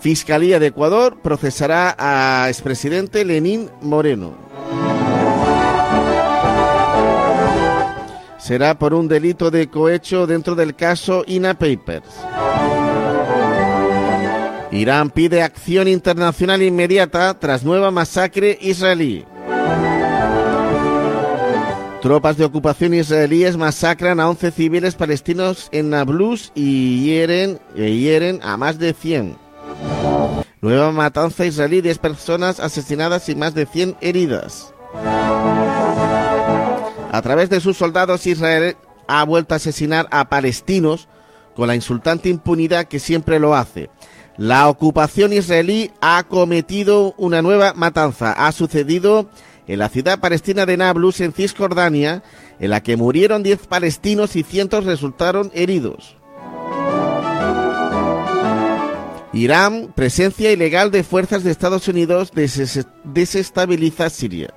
Fiscalía 0.00 0.58
de 0.58 0.68
Ecuador 0.68 1.18
procesará 1.20 1.94
a 1.98 2.48
expresidente 2.48 3.24
Lenín 3.24 3.70
Moreno. 3.82 4.34
Será 8.38 8.78
por 8.78 8.94
un 8.94 9.08
delito 9.08 9.50
de 9.50 9.68
cohecho 9.68 10.26
dentro 10.26 10.54
del 10.54 10.74
caso 10.74 11.24
INA 11.26 11.54
Papers. 11.54 12.08
Irán 14.70 15.10
pide 15.10 15.42
acción 15.42 15.88
internacional 15.88 16.62
inmediata 16.62 17.38
tras 17.38 17.64
nueva 17.64 17.90
masacre 17.90 18.58
israelí. 18.60 19.24
Tropas 22.02 22.36
de 22.36 22.44
ocupación 22.44 22.94
israelíes 22.94 23.56
masacran 23.56 24.20
a 24.20 24.28
11 24.28 24.50
civiles 24.52 24.94
palestinos 24.94 25.68
en 25.72 25.90
Nablus 25.90 26.52
y 26.54 27.02
hieren, 27.02 27.58
hieren 27.74 28.40
a 28.42 28.56
más 28.56 28.78
de 28.78 28.92
100. 28.92 29.36
Nueva 30.60 30.92
matanza 30.92 31.44
israelí, 31.44 31.80
10 31.80 31.98
personas 31.98 32.60
asesinadas 32.60 33.28
y 33.28 33.34
más 33.34 33.54
de 33.54 33.66
100 33.66 33.96
heridas. 34.00 34.74
A 37.10 37.20
través 37.22 37.48
de 37.48 37.60
sus 37.60 37.76
soldados, 37.76 38.26
Israel 38.26 38.76
ha 39.08 39.24
vuelto 39.24 39.54
a 39.54 39.56
asesinar 39.56 40.06
a 40.10 40.28
palestinos 40.28 41.08
con 41.56 41.66
la 41.66 41.74
insultante 41.74 42.28
impunidad 42.28 42.86
que 42.86 43.00
siempre 43.00 43.40
lo 43.40 43.54
hace. 43.56 43.90
La 44.38 44.68
ocupación 44.68 45.32
israelí 45.32 45.90
ha 46.00 46.22
cometido 46.22 47.12
una 47.18 47.42
nueva 47.42 47.74
matanza. 47.74 48.32
Ha 48.32 48.52
sucedido 48.52 49.28
en 49.66 49.80
la 49.80 49.88
ciudad 49.88 50.20
palestina 50.20 50.64
de 50.64 50.76
Nablus, 50.76 51.20
en 51.20 51.32
Cisjordania, 51.32 52.22
en 52.60 52.70
la 52.70 52.80
que 52.80 52.96
murieron 52.96 53.42
10 53.42 53.66
palestinos 53.66 54.36
y 54.36 54.44
cientos 54.44 54.84
resultaron 54.84 55.50
heridos. 55.54 56.16
Irán, 59.32 59.92
presencia 59.94 60.52
ilegal 60.52 60.92
de 60.92 61.02
fuerzas 61.02 61.42
de 61.42 61.50
Estados 61.50 61.88
Unidos 61.88 62.30
desestabiliza 63.04 64.08
Siria. 64.08 64.54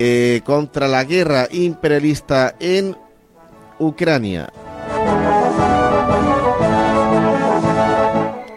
Eh, 0.00 0.40
contra 0.44 0.88
la 0.88 1.04
guerra 1.04 1.46
imperialista 1.52 2.56
en 2.58 2.96
Ucrania. 3.78 4.52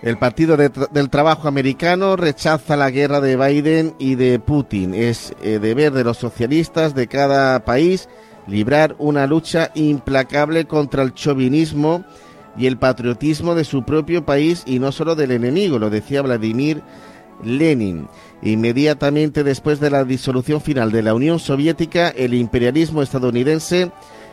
El 0.07 0.17
Partido 0.17 0.55
del 0.55 1.09
Trabajo 1.09 1.49
americano 1.49 2.15
rechaza 2.15 2.77
la 2.77 2.89
guerra 2.91 3.19
de 3.19 3.35
Biden 3.35 3.93
y 3.99 4.15
de 4.15 4.39
Putin. 4.39 4.93
Es 4.93 5.33
eh, 5.41 5.59
deber 5.59 5.91
de 5.91 6.05
los 6.05 6.15
socialistas 6.15 6.95
de 6.95 7.07
cada 7.07 7.65
país 7.65 8.07
librar 8.47 8.95
una 8.99 9.27
lucha 9.27 9.69
implacable 9.75 10.63
contra 10.63 11.03
el 11.03 11.13
chauvinismo 11.13 12.05
y 12.57 12.67
el 12.67 12.77
patriotismo 12.77 13.53
de 13.53 13.65
su 13.65 13.83
propio 13.83 14.25
país 14.25 14.63
y 14.65 14.79
no 14.79 14.93
solo 14.93 15.13
del 15.13 15.31
enemigo, 15.31 15.77
lo 15.77 15.89
decía 15.89 16.21
Vladimir 16.21 16.81
Lenin. 17.43 18.07
Inmediatamente 18.41 19.43
después 19.43 19.81
de 19.81 19.89
la 19.89 20.05
disolución 20.05 20.61
final 20.61 20.89
de 20.89 21.03
la 21.03 21.15
Unión 21.15 21.37
Soviética, 21.37 22.07
el 22.15 22.33
imperialismo 22.33 23.01
estadounidense 23.01 23.91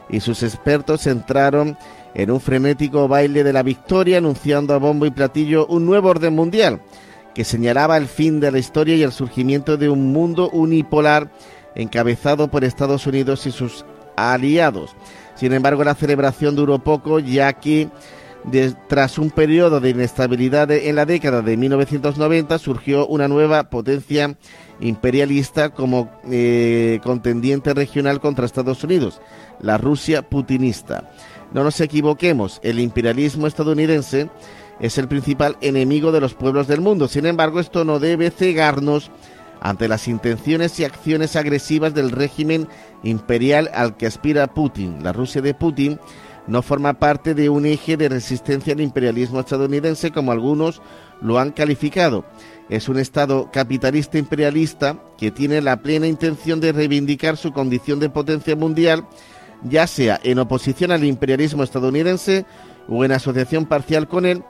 y 0.09 0.21
sus 0.21 0.45
expertos 0.45 1.09
entraron 1.09 1.77
en 2.15 2.31
un 2.31 2.41
frenético 2.41 3.09
baile 3.09 3.45
de 3.45 3.53
la 3.53 3.63
victoria, 3.63 4.19
anunciando 4.19 4.75
a 4.75 4.79
bombo 4.79 5.07
y 5.07 5.11
platillo 5.11 5.67
un 5.67 5.87
nuevo 5.87 6.09
orden 6.09 6.35
mundial 6.35 6.81
que 7.35 7.45
señalaba 7.45 7.97
el 7.97 8.07
fin 8.07 8.41
de 8.41 8.53
la 8.53 8.59
historia 8.59 8.95
y 8.95 9.03
el 9.03 9.13
surgimiento 9.13 9.77
de 9.77 9.89
un 9.89 10.13
mundo 10.13 10.49
unipolar 10.51 11.31
encabezado 11.75 12.49
por 12.49 12.65
Estados 12.65 13.07
Unidos 13.07 13.47
y 13.47 13.51
sus 13.51 13.85
aliados. 14.17 14.95
Sin 15.35 15.53
embargo, 15.53 15.83
la 15.83 15.97
celebración 15.97 16.55
duró 16.55 16.79
poco, 16.79 17.19
ya 17.19 17.53
que 17.55 17.89
tras 18.89 19.19
un 19.19 19.31
periodo 19.31 19.81
de 19.81 19.91
inestabilidad 19.91 20.71
en 20.71 20.97
la 20.97 21.07
década 21.07 21.43
de 21.43 21.57
1990 21.57 22.59
surgió 22.59 23.07
una 23.07 23.27
nueva 23.27 23.71
potencia 23.71 24.37
imperialista 24.81 25.71
como 25.71 26.11
eh, 26.31 27.01
contendiente 27.03 27.73
regional 27.73 28.21
contra 28.21 28.45
Estados 28.45 28.85
Unidos, 28.85 29.21
la 29.61 29.79
Rusia 29.79 30.29
putinista. 30.29 31.11
No 31.55 31.63
nos 31.63 31.81
equivoquemos, 31.81 32.61
el 32.65 32.81
imperialismo 32.81 33.47
estadounidense 33.47 34.29
es 34.81 34.99
el 34.99 35.07
principal 35.07 35.57
enemigo 35.61 36.11
de 36.11 36.21
los 36.21 36.35
pueblos 36.35 36.67
del 36.67 36.81
mundo. 36.81 37.07
Sin 37.07 37.27
embargo, 37.27 37.61
esto 37.61 37.85
no 37.85 38.01
debe 38.01 38.33
cegarnos 38.33 39.13
ante 39.61 39.87
las 39.87 40.09
intenciones 40.09 40.79
y 40.81 40.85
acciones 40.85 41.37
agresivas 41.37 41.95
del 41.95 42.11
régimen 42.11 42.67
imperial 43.05 43.71
al 43.73 43.97
que 43.97 44.07
aspira 44.07 44.49
Putin. 44.49 45.05
La 45.05 45.13
Rusia 45.13 45.41
de 45.43 45.55
Putin 45.55 46.01
no 46.49 46.61
forma 46.61 46.95
parte 46.95 47.35
de 47.35 47.49
un 47.49 47.67
eje 47.67 47.97
de 47.97 48.09
resistencia 48.09 48.75
al 48.75 48.81
imperialismo 48.81 49.41
estadounidense 49.41 50.11
como 50.11 50.33
algunos 50.33 50.83
lo 51.23 51.39
han 51.39 51.53
calificado. 51.53 52.25
Es 52.69 52.89
un 52.89 52.99
Estado 52.99 53.51
capitalista 53.53 54.19
imperialista 54.19 54.99
que 55.17 55.31
tiene 55.31 55.63
la 55.63 55.77
plena 55.79 56.07
intención 56.09 56.61
de 56.61 56.73
reivindicar 56.73 57.37
su 57.37 57.53
condición 57.53 58.01
de 58.01 58.11
potencia 58.11 58.57
mundial, 58.57 59.07
ya 59.65 59.87
sea 59.87 60.21
en 60.23 60.39
oposición 60.39 60.93
al 60.93 61.05
imperialismo 61.05 61.63
estadounidense 61.63 62.45
o 62.89 63.05
en 63.05 63.13
asociación 63.13 63.67
parcial 63.67 64.09
con 64.09 64.27
él, 64.27 64.43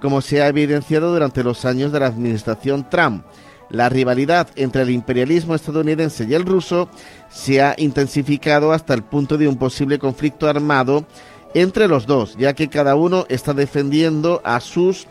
como 0.00 0.20
se 0.20 0.42
ha 0.42 0.48
evidenciado 0.48 1.12
durante 1.12 1.44
los 1.44 1.64
años 1.64 1.92
de 1.92 2.00
la 2.00 2.06
administración 2.06 2.88
Trump. 2.90 3.24
La 3.70 3.88
rivalidad 3.88 4.48
entre 4.56 4.82
el 4.82 4.90
imperialismo 4.90 5.54
estadounidense 5.54 6.26
y 6.28 6.34
el 6.34 6.44
ruso 6.44 6.90
se 7.30 7.62
ha 7.62 7.74
intensificado 7.78 8.72
hasta 8.72 8.92
el 8.92 9.02
punto 9.02 9.38
de 9.38 9.48
un 9.48 9.56
posible 9.56 9.98
conflicto 9.98 10.48
armado 10.48 11.06
entre 11.54 11.88
los 11.88 12.06
dos, 12.06 12.36
ya 12.36 12.54
que 12.54 12.68
cada 12.68 12.96
uno 12.96 13.24
está 13.28 13.54
defendiendo 13.54 14.42
a 14.44 14.60
sus 14.60 15.06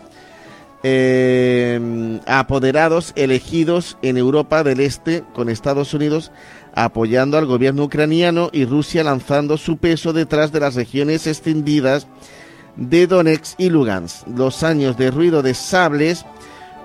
eh, 0.84 2.20
apoderados 2.26 3.14
elegidos 3.16 3.98
en 4.02 4.18
Europa 4.18 4.64
del 4.64 4.80
Este 4.80 5.24
con 5.34 5.50
Estados 5.50 5.94
Unidos 5.94 6.32
apoyando 6.76 7.38
al 7.38 7.46
gobierno 7.46 7.84
ucraniano 7.84 8.50
y 8.52 8.66
Rusia 8.66 9.04
lanzando 9.04 9.58
su 9.58 9.78
peso 9.78 10.14
detrás 10.14 10.52
de 10.52 10.60
las 10.60 10.76
regiones 10.76 11.28
extendidas 11.28 12.08
de 12.76 13.08
Donetsk 13.08 13.60
y 13.60 13.70
Lugansk. 13.70 14.28
Los 14.28 14.64
años 14.64 14.98
de 14.98 15.12
ruido 15.12 15.42
de 15.42 15.54
sables, 15.54 16.26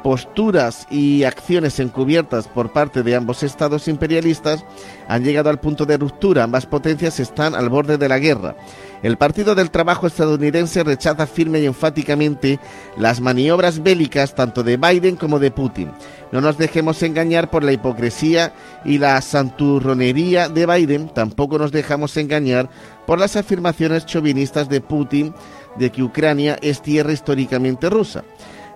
posturas 0.02 0.86
y 0.90 1.24
acciones 1.24 1.80
encubiertas 1.80 2.48
por 2.48 2.72
parte 2.72 3.02
de 3.02 3.16
ambos 3.16 3.42
estados 3.42 3.88
imperialistas 3.88 4.64
han 5.08 5.24
llegado 5.24 5.50
al 5.50 5.60
punto 5.60 5.86
de 5.86 5.96
ruptura. 5.96 6.44
Ambas 6.44 6.66
potencias 6.66 7.18
están 7.20 7.54
al 7.54 7.68
borde 7.68 7.98
de 7.98 8.08
la 8.08 8.18
guerra. 8.18 8.56
El 9.02 9.18
Partido 9.18 9.54
del 9.54 9.70
Trabajo 9.70 10.06
estadounidense 10.06 10.82
rechaza 10.82 11.26
firme 11.26 11.60
y 11.60 11.66
enfáticamente 11.66 12.58
las 12.96 13.20
maniobras 13.20 13.82
bélicas 13.82 14.34
tanto 14.34 14.62
de 14.62 14.78
Biden 14.78 15.16
como 15.16 15.38
de 15.38 15.50
Putin. 15.50 15.90
No 16.32 16.40
nos 16.40 16.58
dejemos 16.58 17.02
engañar 17.02 17.50
por 17.50 17.62
la 17.62 17.72
hipocresía 17.72 18.52
y 18.84 18.98
la 18.98 19.20
santurronería 19.20 20.48
de 20.48 20.66
Biden, 20.66 21.08
tampoco 21.08 21.58
nos 21.58 21.72
dejamos 21.72 22.16
engañar 22.16 22.68
por 23.06 23.18
las 23.18 23.36
afirmaciones 23.36 24.06
chauvinistas 24.06 24.68
de 24.68 24.80
Putin 24.80 25.34
de 25.76 25.92
que 25.92 26.02
Ucrania 26.02 26.58
es 26.62 26.80
tierra 26.80 27.12
históricamente 27.12 27.90
rusa. 27.90 28.24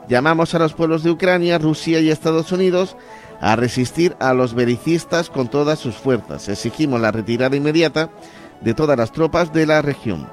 Llamamos 0.08 0.54
a 0.54 0.58
los 0.58 0.74
pueblos 0.74 1.02
de 1.02 1.10
Ucrania, 1.10 1.58
Rusia 1.58 2.00
y 2.00 2.10
Estados 2.10 2.52
Unidos 2.52 2.96
a 3.40 3.56
resistir 3.56 4.16
a 4.20 4.34
los 4.34 4.54
belicistas 4.54 5.30
con 5.30 5.48
todas 5.48 5.78
sus 5.78 5.94
fuerzas. 5.94 6.48
Exigimos 6.48 7.00
la 7.00 7.10
retirada 7.10 7.56
inmediata 7.56 8.10
de 8.60 8.74
todas 8.74 8.96
las 8.96 9.12
tropas 9.12 9.52
de 9.52 9.66
la 9.66 9.82
región. 9.82 10.26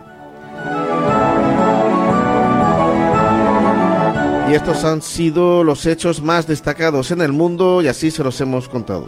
Y 4.49 4.53
estos 4.53 4.85
han 4.85 5.01
sido 5.01 5.63
los 5.63 5.85
hechos 5.85 6.21
más 6.21 6.47
destacados 6.47 7.11
en 7.11 7.21
el 7.21 7.33
mundo 7.33 7.81
y 7.81 7.87
así 7.87 8.11
se 8.11 8.23
los 8.23 8.39
hemos 8.39 8.69
contado. 8.69 9.07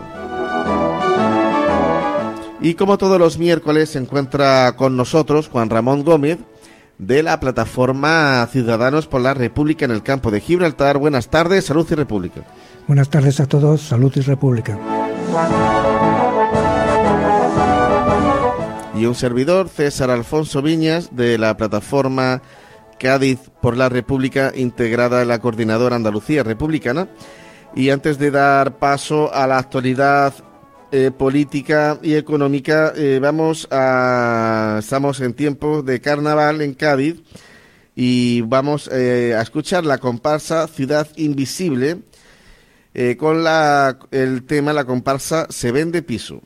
Y 2.61 2.73
como 2.73 2.97
todos 2.97 3.17
los 3.17 3.37
miércoles 3.37 3.89
se 3.89 3.99
encuentra 3.99 4.75
con 4.75 4.97
nosotros 4.97 5.47
Juan 5.47 5.69
Ramón 5.69 6.03
Gómez 6.03 6.39
de 6.97 7.23
la 7.23 7.39
plataforma 7.39 8.45
Ciudadanos 8.51 9.07
por 9.07 9.21
la 9.21 9.33
República 9.33 9.85
en 9.85 9.91
el 9.91 10.03
campo 10.03 10.29
de 10.29 10.41
Gibraltar. 10.41 10.97
Buenas 10.97 11.29
tardes, 11.29 11.65
salud 11.65 11.87
y 11.89 11.95
república. 11.95 12.41
Buenas 12.85 13.09
tardes 13.09 13.39
a 13.39 13.45
todos, 13.45 13.81
salud 13.81 14.11
y 14.15 14.19
república. 14.19 14.77
Y 18.99 19.05
un 19.05 19.15
servidor, 19.15 19.69
César 19.69 20.09
Alfonso 20.09 20.61
Viñas, 20.61 21.15
de 21.15 21.37
la 21.37 21.55
plataforma 21.55 22.41
Cádiz 22.99 23.39
por 23.61 23.77
la 23.77 23.87
República, 23.87 24.51
integrada 24.53 25.21
en 25.21 25.29
la 25.29 25.39
Coordinadora 25.39 25.95
Andalucía 25.95 26.43
Republicana. 26.43 27.07
Y 27.73 27.91
antes 27.91 28.19
de 28.19 28.29
dar 28.29 28.77
paso 28.77 29.33
a 29.33 29.47
la 29.47 29.57
actualidad 29.57 30.33
eh, 30.91 31.11
política 31.17 31.97
y 32.03 32.15
económica, 32.15 32.91
eh, 32.93 33.19
vamos 33.21 33.69
a. 33.71 34.79
Estamos 34.79 35.21
en 35.21 35.33
tiempo 35.33 35.81
de 35.81 36.01
carnaval 36.01 36.61
en 36.61 36.73
Cádiz 36.73 37.21
y 37.95 38.41
vamos 38.41 38.89
eh, 38.91 39.33
a 39.33 39.41
escuchar 39.41 39.85
la 39.85 39.99
comparsa 39.99 40.67
Ciudad 40.67 41.07
Invisible 41.15 41.99
con 43.17 43.45
la, 43.45 43.97
el 44.11 44.43
tema, 44.43 44.73
la 44.73 44.83
comparsa 44.83 45.47
Se 45.49 45.71
vende 45.71 46.01
piso. 46.01 46.41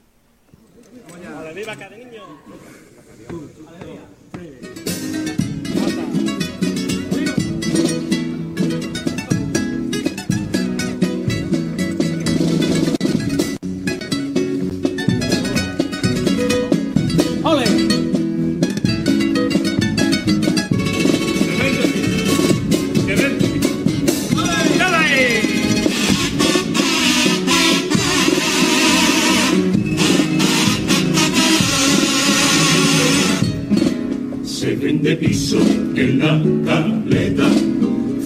De 34.83 35.15
piso 35.15 35.59
en 35.95 36.19
la 36.19 36.41
caleta, 36.65 37.49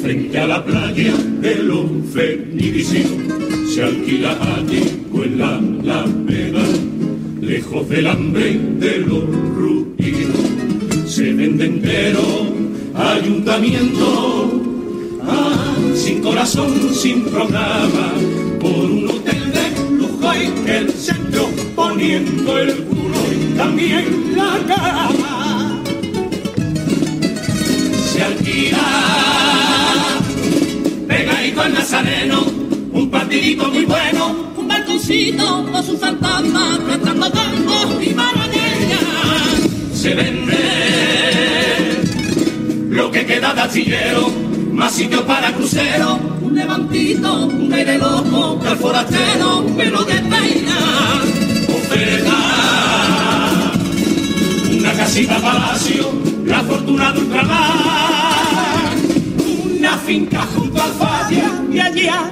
frente 0.01 0.39
a 0.39 0.47
la 0.47 0.65
playa 0.65 1.13
de 1.39 1.55
los 1.55 1.85
Fenicio, 2.11 3.05
se 3.71 3.83
alquila 3.83 4.35
allí 4.55 4.81
en 5.13 5.37
la 5.37 5.57
Alameda, 5.57 6.63
lejos 7.41 7.87
del 7.89 8.07
hambre 8.07 8.59
de 8.79 8.97
los 8.97 9.23
ruidos, 9.55 11.05
se 11.05 11.31
vende 11.31 11.65
entero 11.65 12.23
ayuntamiento, 12.95 14.51
ah, 15.27 15.75
sin 15.93 16.23
corazón, 16.23 16.73
sin 16.91 17.21
programa, 17.25 18.13
por 18.59 18.73
un 18.73 19.09
hotel 19.09 19.53
de 19.53 19.95
lujo 19.95 20.33
en 20.33 20.67
el 20.67 20.91
centro, 20.91 21.49
poniendo 21.75 22.57
el 22.57 22.73
culo 22.85 23.19
y 23.31 23.55
también 23.55 24.35
la 24.35 24.57
cama 24.67 25.36
se 28.17 28.23
alquila. 28.23 28.85
Pegadito 31.07 31.61
al 31.61 31.73
nazareno, 31.73 32.45
un 32.91 33.09
partidito 33.09 33.69
muy 33.69 33.85
bueno, 33.85 34.35
un 34.57 34.67
balconcito 34.67 35.65
con 35.71 35.83
su 35.85 35.97
fantasma, 35.97 36.79
cantando 36.87 37.29
tango 37.31 38.01
y 38.01 38.09
maravillas. 38.13 39.01
Se 39.93 40.15
vende 40.15 40.57
lo 42.89 43.11
que 43.11 43.25
queda 43.25 43.53
de 43.53 43.61
astillero, 43.61 44.29
más 44.71 44.93
sitio 44.93 45.25
para 45.25 45.53
crucero, 45.53 46.19
un 46.41 46.55
levantito, 46.55 47.45
un 47.45 47.71
aire 47.71 47.97
loco, 47.99 48.59
que 48.59 48.67
al 48.67 48.77
forastero 48.77 49.65
pelo 49.77 50.03
de 50.03 50.15
peina. 50.15 50.77
Oferta 51.77 52.33
una 54.79 54.93
casita 54.93 55.37
palacio, 55.37 56.11
la 56.47 56.63
fortuna 56.63 57.11
de 57.11 57.19
ultramar, 57.19 58.95
una 59.75 59.97
finca 59.97 60.41
junto 60.55 60.81
al 60.81 60.91
falla 60.93 61.61
y 61.71 61.79
allá, 61.79 62.31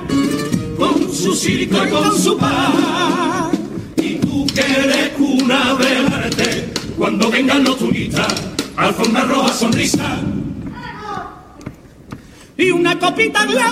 con 0.78 1.12
su 1.14 1.36
circo 1.36 1.86
y 1.86 1.90
con 1.90 2.18
su 2.18 2.38
paz. 2.38 3.52
Y 3.98 4.16
tú 4.16 4.48
que 4.48 4.62
eres 4.62 5.12
una 5.20 5.74
verde, 5.74 6.74
cuando 6.98 7.30
vengan 7.30 7.64
los 7.64 7.78
turistas, 7.78 8.34
alfombra 8.78 9.24
roja 9.24 9.54
sonrisa. 9.54 10.18
Y 12.58 12.72
una 12.72 12.98
copita 12.98 13.46
de 13.46 13.54
la 13.54 13.72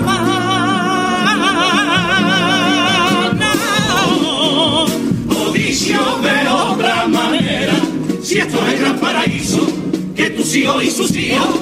Odicio 5.48 6.00
de 6.22 6.50
otra 6.50 7.08
manera, 7.08 7.76
si 8.22 8.40
esto 8.40 8.58
es 8.68 8.74
el 8.74 8.80
gran 8.82 9.00
paraíso, 9.00 9.73
hijos 10.56 10.84
y 10.84 10.92
sus 10.92 11.16
hijos 11.16 11.60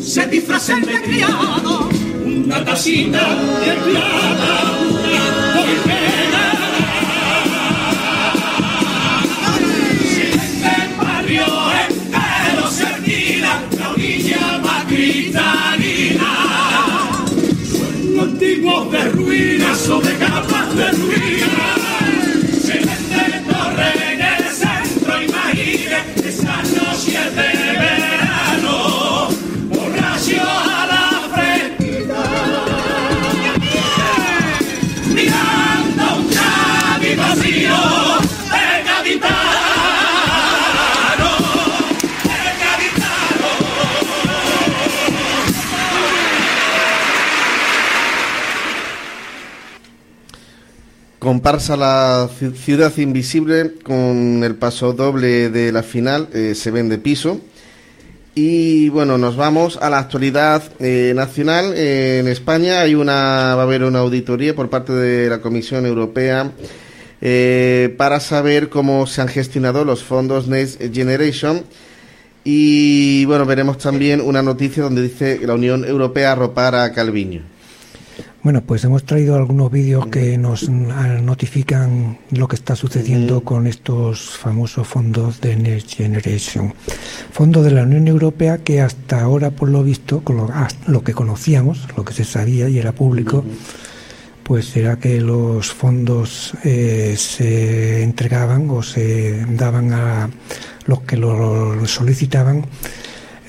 se 0.00 0.26
disfracen 0.26 0.82
de 0.82 1.00
criado, 1.02 1.88
una 2.24 2.64
tacita 2.64 3.34
de 3.60 3.72
plata, 3.72 4.78
una. 4.84 5.72
Si 10.10 10.20
el 10.22 10.96
barrio 10.98 11.46
entero 11.88 12.70
se 12.70 13.38
la 13.38 13.90
orilla 13.90 14.58
más 14.62 14.88
Comparsa 51.42 51.76
la 51.76 52.28
ci- 52.38 52.54
ciudad 52.54 52.96
invisible 52.98 53.72
con 53.82 54.44
el 54.44 54.54
paso 54.54 54.92
doble 54.92 55.50
de 55.50 55.72
la 55.72 55.82
final, 55.82 56.28
eh, 56.32 56.54
se 56.54 56.70
vende 56.70 56.98
piso. 56.98 57.40
Y 58.36 58.90
bueno, 58.90 59.18
nos 59.18 59.34
vamos 59.34 59.76
a 59.82 59.90
la 59.90 59.98
actualidad 59.98 60.62
eh, 60.78 61.12
nacional. 61.16 61.72
Eh, 61.74 62.20
en 62.20 62.28
España 62.28 62.80
hay 62.82 62.94
una, 62.94 63.56
va 63.56 63.62
a 63.62 63.62
haber 63.62 63.82
una 63.82 63.98
auditoría 63.98 64.54
por 64.54 64.70
parte 64.70 64.92
de 64.92 65.28
la 65.28 65.40
Comisión 65.40 65.84
Europea 65.84 66.52
eh, 67.20 67.92
para 67.98 68.20
saber 68.20 68.68
cómo 68.68 69.08
se 69.08 69.20
han 69.20 69.26
gestionado 69.26 69.84
los 69.84 70.04
fondos 70.04 70.46
Next 70.46 70.80
Generation. 70.94 71.64
Y 72.44 73.24
bueno, 73.24 73.46
veremos 73.46 73.78
también 73.78 74.20
una 74.20 74.42
noticia 74.42 74.84
donde 74.84 75.02
dice 75.02 75.40
que 75.40 75.46
la 75.48 75.54
Unión 75.54 75.84
Europea 75.84 76.30
arropar 76.30 76.76
a 76.76 76.92
Calviño. 76.92 77.42
Bueno, 78.42 78.60
pues 78.60 78.82
hemos 78.82 79.04
traído 79.04 79.36
algunos 79.36 79.70
vídeos 79.70 80.08
que 80.08 80.36
nos 80.36 80.68
mm, 80.68 81.24
notifican 81.24 82.18
lo 82.32 82.48
que 82.48 82.56
está 82.56 82.74
sucediendo 82.74 83.42
con 83.42 83.68
estos 83.68 84.30
famosos 84.30 84.88
fondos 84.88 85.40
de 85.40 85.54
Next 85.54 85.94
Generation. 85.94 86.74
Fondos 87.30 87.64
de 87.64 87.70
la 87.70 87.84
Unión 87.84 88.08
Europea 88.08 88.58
que 88.58 88.80
hasta 88.80 89.20
ahora, 89.20 89.52
por 89.52 89.68
lo 89.68 89.84
visto, 89.84 90.22
con 90.24 90.38
lo, 90.38 90.48
hasta 90.52 90.90
lo 90.90 91.04
que 91.04 91.12
conocíamos, 91.12 91.86
lo 91.96 92.04
que 92.04 92.14
se 92.14 92.24
sabía 92.24 92.68
y 92.68 92.80
era 92.80 92.90
público, 92.90 93.44
pues 94.42 94.76
era 94.76 94.96
que 94.98 95.20
los 95.20 95.72
fondos 95.72 96.54
eh, 96.64 97.14
se 97.16 98.02
entregaban 98.02 98.68
o 98.70 98.82
se 98.82 99.46
daban 99.50 99.92
a 99.92 100.30
los 100.86 101.02
que 101.02 101.16
lo 101.16 101.86
solicitaban 101.86 102.66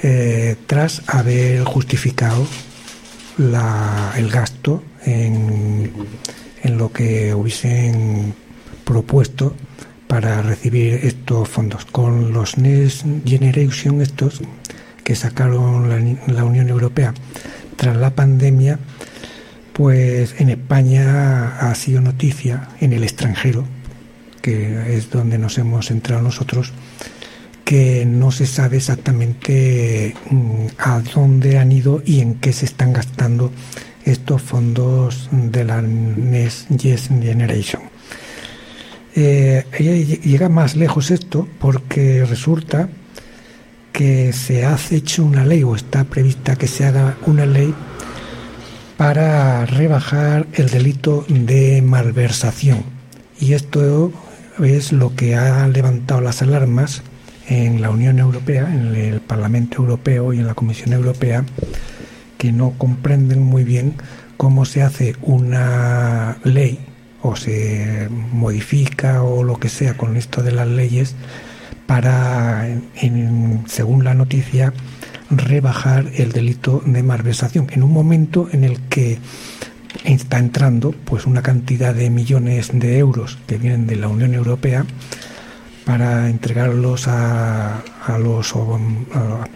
eh, 0.04 0.56
tras 0.68 1.02
haber 1.08 1.64
justificado 1.64 2.46
la- 3.38 4.14
el 4.18 4.30
gasto 4.30 4.84
en, 5.06 5.92
en 6.64 6.78
lo 6.78 6.92
que 6.92 7.34
hubiesen 7.34 8.34
propuesto 8.84 9.56
para 10.08 10.42
recibir 10.42 10.94
estos 11.04 11.50
fondos. 11.50 11.86
Con 11.86 12.34
los 12.34 12.58
Next 12.58 13.06
Generation 13.26 14.02
estos 14.02 14.42
que 15.04 15.16
sacaron 15.16 15.90
la, 15.90 16.34
la 16.34 16.44
Unión 16.46 16.70
Europea 16.70 17.14
tras 17.76 17.96
la 17.98 18.12
pandemia, 18.16 18.80
pues 19.74 20.36
en 20.40 20.50
España 20.50 21.58
ha 21.60 21.74
sido 21.76 22.00
noticia, 22.02 22.70
en 22.80 22.94
el 22.94 23.04
extranjero, 23.04 23.66
que 24.42 24.96
es 24.96 25.10
donde 25.10 25.38
nos 25.40 25.58
hemos 25.58 25.90
entrado 25.90 26.22
nosotros, 26.22 26.74
que 27.64 28.06
no 28.06 28.32
se 28.32 28.46
sabe 28.46 28.78
exactamente 28.78 30.14
mm, 30.30 30.66
a 30.78 31.00
dónde 31.00 31.58
han 31.58 31.72
ido 31.72 32.02
y 32.06 32.20
en 32.20 32.36
qué 32.36 32.54
se 32.54 32.66
están 32.66 32.94
gastando 32.94 33.52
estos 34.06 34.42
fondos 34.42 35.30
de 35.32 35.64
la 35.64 35.82
Next 35.82 36.68
Generation. 36.80 37.84
Eh, 39.16 39.66
llega 40.24 40.50
más 40.50 40.76
lejos 40.76 41.12
esto 41.12 41.48
porque 41.60 42.26
resulta 42.26 42.90
que 43.92 44.34
se 44.34 44.66
ha 44.66 44.78
hecho 44.90 45.24
una 45.24 45.46
ley 45.46 45.64
o 45.64 45.76
está 45.76 46.04
prevista 46.04 46.56
que 46.56 46.68
se 46.68 46.86
haga 46.86 47.16
una 47.28 47.46
ley 47.46 47.74
para 48.98 49.66
rebajar 49.68 50.48
el 50.54 50.70
delito 50.70 51.26
de 51.30 51.82
malversación. 51.82 52.84
Y 53.40 53.54
esto 53.54 54.12
es 54.64 54.92
lo 54.92 55.16
que 55.16 55.36
ha 55.36 55.68
levantado 55.68 56.22
las 56.22 56.42
alarmas 56.42 57.04
en 57.48 57.82
la 57.82 57.90
Unión 57.90 58.20
Europea, 58.20 58.68
en 58.74 58.96
el 58.96 59.20
Parlamento 59.22 59.78
Europeo 59.82 60.34
y 60.34 60.40
en 60.40 60.48
la 60.48 60.54
Comisión 60.54 60.94
Europea, 60.94 61.44
que 62.38 62.52
no 62.52 62.72
comprenden 62.78 63.42
muy 63.42 63.64
bien 63.64 63.94
cómo 64.38 64.66
se 64.66 64.82
hace 64.84 65.16
una 65.22 66.38
ley 66.44 66.80
o 67.22 67.36
se 67.36 68.10
modifica 68.32 69.24
o 69.24 69.44
lo 69.44 69.58
que 69.58 69.70
sea 69.70 69.96
con 69.96 70.18
esto 70.18 70.44
de 70.44 70.52
las 70.52 70.68
leyes 70.68 71.16
para, 71.86 72.68
en- 72.96 73.64
según 73.68 74.04
la 74.04 74.14
noticia, 74.14 74.74
rebajar 75.30 76.06
el 76.16 76.32
delito 76.32 76.82
de 76.86 77.02
malversación. 77.04 77.68
En 77.72 77.84
un 77.84 77.92
momento 77.92 78.50
en 78.52 78.64
el 78.64 78.80
que 78.82 79.20
está 80.04 80.38
entrando 80.40 80.92
pues 81.06 81.26
una 81.26 81.42
cantidad 81.42 81.94
de 81.94 82.10
millones 82.10 82.72
de 82.74 82.98
euros 82.98 83.38
que 83.48 83.58
vienen 83.58 83.88
de 83.88 83.96
la 83.96 84.08
Unión 84.08 84.34
Europea 84.34 84.86
para 85.86 86.30
entregarlos 86.30 87.08
a, 87.08 87.80
a 88.06 88.18
los 88.18 88.54
a 88.56 89.48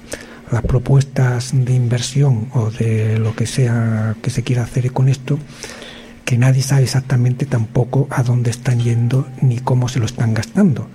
las 0.51 0.61
propuestas 0.63 1.51
de 1.53 1.73
inversión 1.73 2.47
o 2.53 2.69
de 2.71 3.17
lo 3.19 3.35
que 3.35 3.45
sea 3.45 4.15
que 4.21 4.29
se 4.29 4.43
quiera 4.43 4.63
hacer 4.63 4.91
con 4.93 5.09
esto 5.09 5.37
que 6.23 6.37
nadie 6.37 6.61
sabe 6.61 6.83
exactamente 6.83 7.45
tampoco 7.45 8.07
a 8.09 8.23
dónde 8.23 8.51
están 8.51 8.79
yendo 8.79 9.27
ni 9.41 9.59
cómo 9.59 9.87
se 9.89 9.99
lo 9.99 10.05
están 10.05 10.33
gastando 10.33 10.87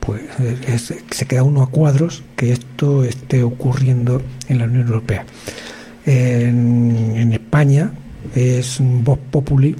pues 0.00 0.22
es- 0.66 0.94
se 1.10 1.26
queda 1.26 1.42
uno 1.44 1.62
a 1.62 1.70
cuadros 1.70 2.22
que 2.36 2.52
esto 2.52 3.04
esté 3.04 3.42
ocurriendo 3.44 4.20
en 4.48 4.58
la 4.58 4.64
Unión 4.64 4.88
Europea. 4.88 5.24
En, 6.04 7.14
en 7.16 7.32
España 7.32 7.92
es 8.34 8.78
vox 8.80 9.20
populi 9.30 9.76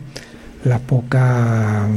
la 0.64 0.78
poca 0.78 1.88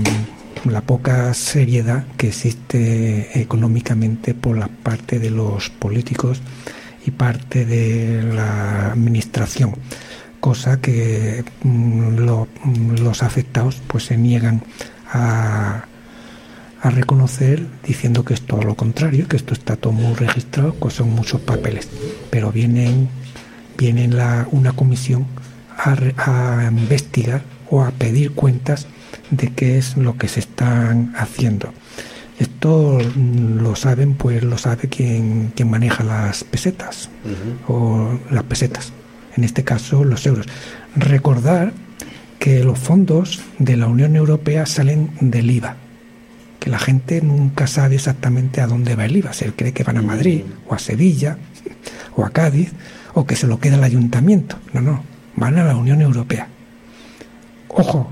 la 0.66 0.82
poca 0.82 1.34
seriedad 1.34 2.06
que 2.18 2.28
existe 2.30 3.40
económicamente 3.40 4.34
por 4.34 4.58
la 4.58 4.68
parte 4.68 5.20
de 5.20 5.30
los 5.30 5.70
políticos 5.70 6.42
y 7.06 7.12
parte 7.12 7.66
de 7.66 8.24
la 8.24 8.92
administración 8.92 9.76
cosa 10.46 10.80
que 10.80 11.44
mm, 11.64 12.20
mm, 12.20 13.00
los 13.00 13.24
afectados 13.24 13.82
pues 13.88 14.06
se 14.06 14.16
niegan 14.16 14.62
a, 15.12 15.86
a 16.84 16.90
reconocer 16.92 17.66
diciendo 17.84 18.24
que 18.24 18.36
es 18.36 18.42
todo 18.42 18.62
lo 18.62 18.76
contrario, 18.76 19.28
que 19.28 19.38
esto 19.38 19.56
está 19.56 19.76
todo 19.76 19.92
muy 19.92 20.14
registrado, 20.14 20.76
son 20.92 21.10
muchos 21.16 21.42
papeles. 21.42 21.90
Pero 22.30 22.52
vienen, 22.52 23.10
viene 23.76 24.08
la, 24.08 24.48
una 24.52 24.74
comisión 24.74 25.26
a, 25.76 25.96
a 26.18 26.68
investigar 26.68 27.42
o 27.76 27.84
a 27.84 27.92
pedir 27.92 28.32
cuentas 28.32 28.88
de 29.32 29.50
qué 29.50 29.78
es 29.78 29.98
lo 29.98 30.18
que 30.18 30.30
se 30.30 30.40
están 30.40 31.14
haciendo. 31.18 31.74
Esto 32.40 33.00
lo 33.18 33.76
saben, 33.76 34.14
pues 34.14 34.44
lo 34.44 34.58
sabe 34.58 34.88
quien, 34.88 35.52
quien 35.56 35.70
maneja 35.70 36.04
las 36.04 36.44
pesetas 36.44 37.10
o 37.68 38.18
las 38.30 38.44
pesetas, 38.44 38.94
en 39.36 39.44
este 39.44 39.64
caso 39.64 40.04
los 40.04 40.26
euros. 40.26 40.46
Recordar 40.96 41.74
que 42.40 42.64
los 42.64 42.80
fondos 42.80 43.42
de 43.60 43.76
la 43.78 43.88
Unión 43.88 44.16
Europea 44.16 44.66
salen 44.66 45.12
del 45.20 45.52
IVA, 45.52 45.76
que 46.60 46.70
la 46.70 46.80
gente 46.80 47.22
nunca 47.22 47.68
sabe 47.68 47.96
exactamente 47.96 48.62
a 48.62 48.68
dónde 48.68 48.96
va 48.96 49.06
el 49.06 49.18
IVA, 49.18 49.34
se 49.34 49.52
cree 49.52 49.74
que 49.74 49.84
van 49.84 49.98
a 49.98 50.02
Madrid 50.02 50.44
o 50.68 50.76
a 50.76 50.80
Sevilla 50.80 51.38
o 52.16 52.26
a 52.26 52.30
Cádiz 52.30 52.72
o 53.14 53.26
que 53.26 53.36
se 53.36 53.48
lo 53.48 53.60
queda 53.60 53.76
el 53.76 53.84
ayuntamiento. 53.84 54.58
No, 54.74 54.82
no, 54.82 55.04
van 55.36 55.58
a 55.58 55.64
la 55.66 55.76
Unión 55.76 56.02
Europea. 56.02 56.50
Ojo, 57.78 58.10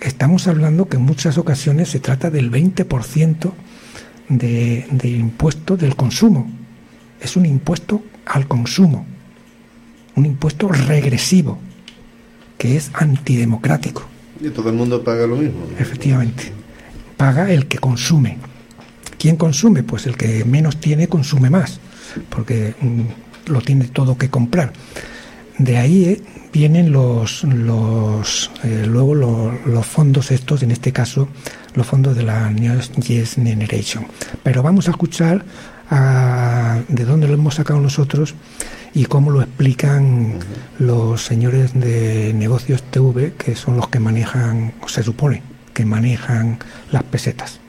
estamos 0.00 0.46
hablando 0.46 0.88
que 0.88 0.96
en 0.96 1.02
muchas 1.02 1.38
ocasiones 1.38 1.88
se 1.88 2.00
trata 2.00 2.30
del 2.30 2.50
20% 2.50 3.52
de, 4.28 4.86
de 4.90 5.08
impuesto 5.08 5.76
del 5.76 5.96
consumo. 5.96 6.50
Es 7.20 7.36
un 7.36 7.46
impuesto 7.46 8.02
al 8.26 8.46
consumo, 8.46 9.06
un 10.16 10.26
impuesto 10.26 10.68
regresivo, 10.68 11.58
que 12.58 12.76
es 12.76 12.90
antidemocrático. 12.92 14.04
Y 14.40 14.50
todo 14.50 14.68
el 14.68 14.76
mundo 14.76 15.02
paga 15.02 15.26
lo 15.26 15.36
mismo. 15.36 15.66
Efectivamente. 15.78 16.52
Paga 17.16 17.50
el 17.50 17.66
que 17.66 17.78
consume. 17.78 18.36
¿Quién 19.18 19.36
consume? 19.36 19.82
Pues 19.82 20.06
el 20.06 20.18
que 20.18 20.44
menos 20.44 20.78
tiene 20.78 21.08
consume 21.08 21.48
más. 21.48 21.80
Porque 22.28 22.74
mm, 22.80 23.50
lo 23.50 23.62
tiene 23.62 23.86
todo 23.86 24.18
que 24.18 24.28
comprar. 24.28 24.72
De 25.58 25.76
ahí 25.78 26.04
eh, 26.04 26.22
vienen 26.52 26.92
los, 26.92 27.44
los 27.44 28.50
eh, 28.64 28.84
luego 28.86 29.14
los 29.14 29.86
fondos 29.86 30.30
estos, 30.30 30.62
en 30.62 30.70
este 30.70 30.92
caso 30.92 31.28
los 31.74 31.86
fondos 31.86 32.16
de 32.16 32.22
la 32.22 32.50
New 32.50 32.80
Yes 33.06 33.34
Generation. 33.34 34.06
Pero 34.42 34.62
vamos 34.62 34.88
a 34.88 34.92
escuchar 34.92 35.44
de 36.88 37.04
dónde 37.04 37.28
lo 37.28 37.34
hemos 37.34 37.54
sacado 37.56 37.78
nosotros 37.78 38.34
y 38.94 39.04
cómo 39.04 39.30
lo 39.30 39.42
explican 39.42 40.38
los 40.78 41.22
señores 41.22 41.72
de 41.74 42.32
negocios 42.34 42.82
TV, 42.82 43.34
que 43.34 43.54
son 43.54 43.76
los 43.76 43.88
que 43.88 44.00
manejan, 44.00 44.72
se 44.86 45.02
supone, 45.02 45.42
que 45.72 45.84
manejan 45.84 46.58
las 46.90 47.02
pesetas 47.04 47.60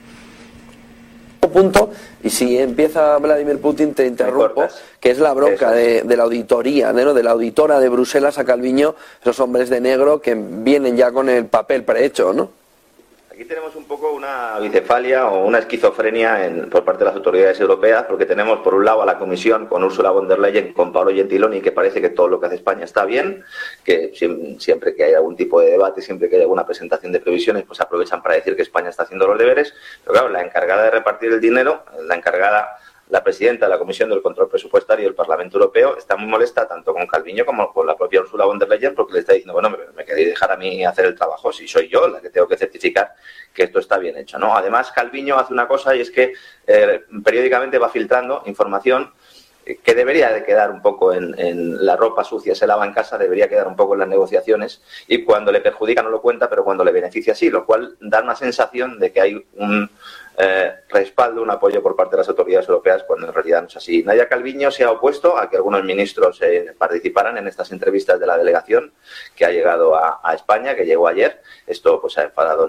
punto 1.56 1.90
y 2.22 2.30
si 2.30 2.58
empieza 2.58 3.16
Vladimir 3.18 3.58
Putin 3.60 3.94
te 3.94 4.06
interrumpo, 4.06 4.66
que 5.00 5.10
es 5.10 5.18
la 5.18 5.32
bronca 5.32 5.72
de, 5.72 6.04
la 6.04 6.24
auditoría, 6.24 6.92
¿no? 6.92 7.14
de 7.14 7.22
la 7.22 7.30
auditora 7.30 7.80
de 7.80 7.88
Bruselas 7.88 8.38
a 8.38 8.44
Calviño, 8.44 8.94
esos 9.22 9.40
hombres 9.40 9.70
de 9.70 9.80
negro 9.80 10.20
que 10.20 10.34
vienen 10.34 10.96
ya 10.96 11.12
con 11.12 11.28
el 11.28 11.46
papel 11.46 11.84
prehecho, 11.84 12.32
¿no? 12.32 12.50
Aquí 13.36 13.44
tenemos 13.44 13.76
un 13.76 13.84
poco 13.84 14.12
una 14.12 14.58
bicefalia 14.60 15.26
o 15.26 15.44
una 15.44 15.58
esquizofrenia 15.58 16.50
por 16.70 16.86
parte 16.86 17.00
de 17.00 17.10
las 17.10 17.16
autoridades 17.16 17.60
europeas, 17.60 18.06
porque 18.08 18.24
tenemos 18.24 18.60
por 18.60 18.72
un 18.72 18.86
lado 18.86 19.02
a 19.02 19.04
la 19.04 19.18
Comisión 19.18 19.66
con 19.66 19.84
Ursula 19.84 20.10
von 20.10 20.26
der 20.26 20.38
Leyen, 20.38 20.72
con 20.72 20.90
Paolo 20.90 21.10
Gentiloni, 21.10 21.60
que 21.60 21.70
parece 21.70 22.00
que 22.00 22.08
todo 22.08 22.28
lo 22.28 22.40
que 22.40 22.46
hace 22.46 22.54
España 22.54 22.84
está 22.84 23.04
bien, 23.04 23.44
que 23.84 24.10
siempre 24.58 24.94
que 24.94 25.04
hay 25.04 25.12
algún 25.12 25.36
tipo 25.36 25.60
de 25.60 25.72
debate, 25.72 26.00
siempre 26.00 26.30
que 26.30 26.36
hay 26.36 26.42
alguna 26.42 26.64
presentación 26.64 27.12
de 27.12 27.20
previsiones, 27.20 27.64
pues 27.64 27.78
aprovechan 27.78 28.22
para 28.22 28.36
decir 28.36 28.56
que 28.56 28.62
España 28.62 28.88
está 28.88 29.02
haciendo 29.02 29.26
los 29.26 29.38
deberes. 29.38 29.74
Pero 30.02 30.14
claro, 30.14 30.28
la 30.30 30.40
encargada 30.40 30.84
de 30.84 30.92
repartir 30.92 31.30
el 31.30 31.40
dinero, 31.42 31.84
la 32.06 32.14
encargada 32.14 32.78
la 33.08 33.22
presidenta 33.22 33.66
de 33.66 33.70
la 33.70 33.78
Comisión 33.78 34.10
del 34.10 34.22
Control 34.22 34.48
Presupuestario 34.48 35.04
del 35.04 35.14
Parlamento 35.14 35.58
Europeo 35.58 35.96
está 35.96 36.16
muy 36.16 36.28
molesta 36.28 36.66
tanto 36.66 36.92
con 36.92 37.06
Calviño 37.06 37.44
como 37.44 37.72
con 37.72 37.86
la 37.86 37.96
propia 37.96 38.20
Ursula 38.20 38.44
von 38.44 38.58
der 38.58 38.68
Leyen 38.68 38.94
porque 38.94 39.14
le 39.14 39.20
está 39.20 39.32
diciendo, 39.32 39.52
bueno, 39.52 39.76
me, 39.94 40.04
queréis 40.04 40.28
dejar 40.28 40.50
a 40.52 40.56
mí 40.56 40.84
hacer 40.84 41.06
el 41.06 41.14
trabajo 41.14 41.52
si 41.52 41.68
soy 41.68 41.88
yo 41.88 42.08
la 42.08 42.20
que 42.20 42.30
tengo 42.30 42.48
que 42.48 42.56
certificar 42.56 43.14
que 43.54 43.64
esto 43.64 43.78
está 43.78 43.98
bien 43.98 44.16
hecho. 44.16 44.38
¿no? 44.38 44.56
Además, 44.56 44.90
Calviño 44.90 45.38
hace 45.38 45.52
una 45.52 45.68
cosa 45.68 45.94
y 45.94 46.00
es 46.00 46.10
que 46.10 46.32
eh, 46.66 47.04
periódicamente 47.22 47.78
va 47.78 47.88
filtrando 47.88 48.42
información 48.46 49.12
que 49.82 49.94
debería 49.94 50.32
de 50.32 50.44
quedar 50.44 50.70
un 50.70 50.80
poco 50.80 51.12
en, 51.12 51.34
en, 51.38 51.84
la 51.84 51.96
ropa 51.96 52.22
sucia 52.22 52.54
se 52.54 52.68
lava 52.68 52.86
en 52.86 52.92
casa, 52.92 53.18
debería 53.18 53.48
quedar 53.48 53.66
un 53.66 53.74
poco 53.74 53.94
en 53.94 54.00
las 54.00 54.08
negociaciones 54.08 54.80
y 55.08 55.24
cuando 55.24 55.50
le 55.50 55.60
perjudica 55.60 56.02
no 56.02 56.10
lo 56.10 56.22
cuenta, 56.22 56.48
pero 56.48 56.62
cuando 56.62 56.84
le 56.84 56.92
beneficia 56.92 57.34
sí, 57.34 57.50
lo 57.50 57.66
cual 57.66 57.96
da 58.00 58.22
una 58.22 58.36
sensación 58.36 59.00
de 59.00 59.10
que 59.10 59.20
hay 59.20 59.46
un, 59.54 59.90
eh, 60.38 60.70
respaldo, 60.90 61.40
un 61.40 61.50
apoyo 61.50 61.82
por 61.82 61.96
parte 61.96 62.12
de 62.12 62.18
las 62.18 62.28
autoridades 62.28 62.68
europeas, 62.68 63.04
cuando 63.04 63.26
en 63.26 63.32
realidad 63.32 63.62
no 63.62 63.68
es 63.68 63.76
así. 63.76 64.02
Nadia 64.02 64.28
Calviño 64.28 64.70
se 64.70 64.84
ha 64.84 64.90
opuesto 64.90 65.38
a 65.38 65.48
que 65.48 65.56
algunos 65.56 65.82
ministros 65.82 66.42
eh, 66.42 66.74
participaran 66.76 67.38
en 67.38 67.48
estas 67.48 67.72
entrevistas 67.72 68.20
de 68.20 68.26
la 68.26 68.36
delegación 68.36 68.92
que 69.34 69.46
ha 69.46 69.50
llegado 69.50 69.96
a, 69.96 70.34
España, 70.34 70.74
que 70.74 70.84
llegó 70.84 71.08
ayer. 71.08 71.40
Esto 71.66 72.00
pues 72.00 72.18
ha 72.18 72.24
enfadado 72.24 72.68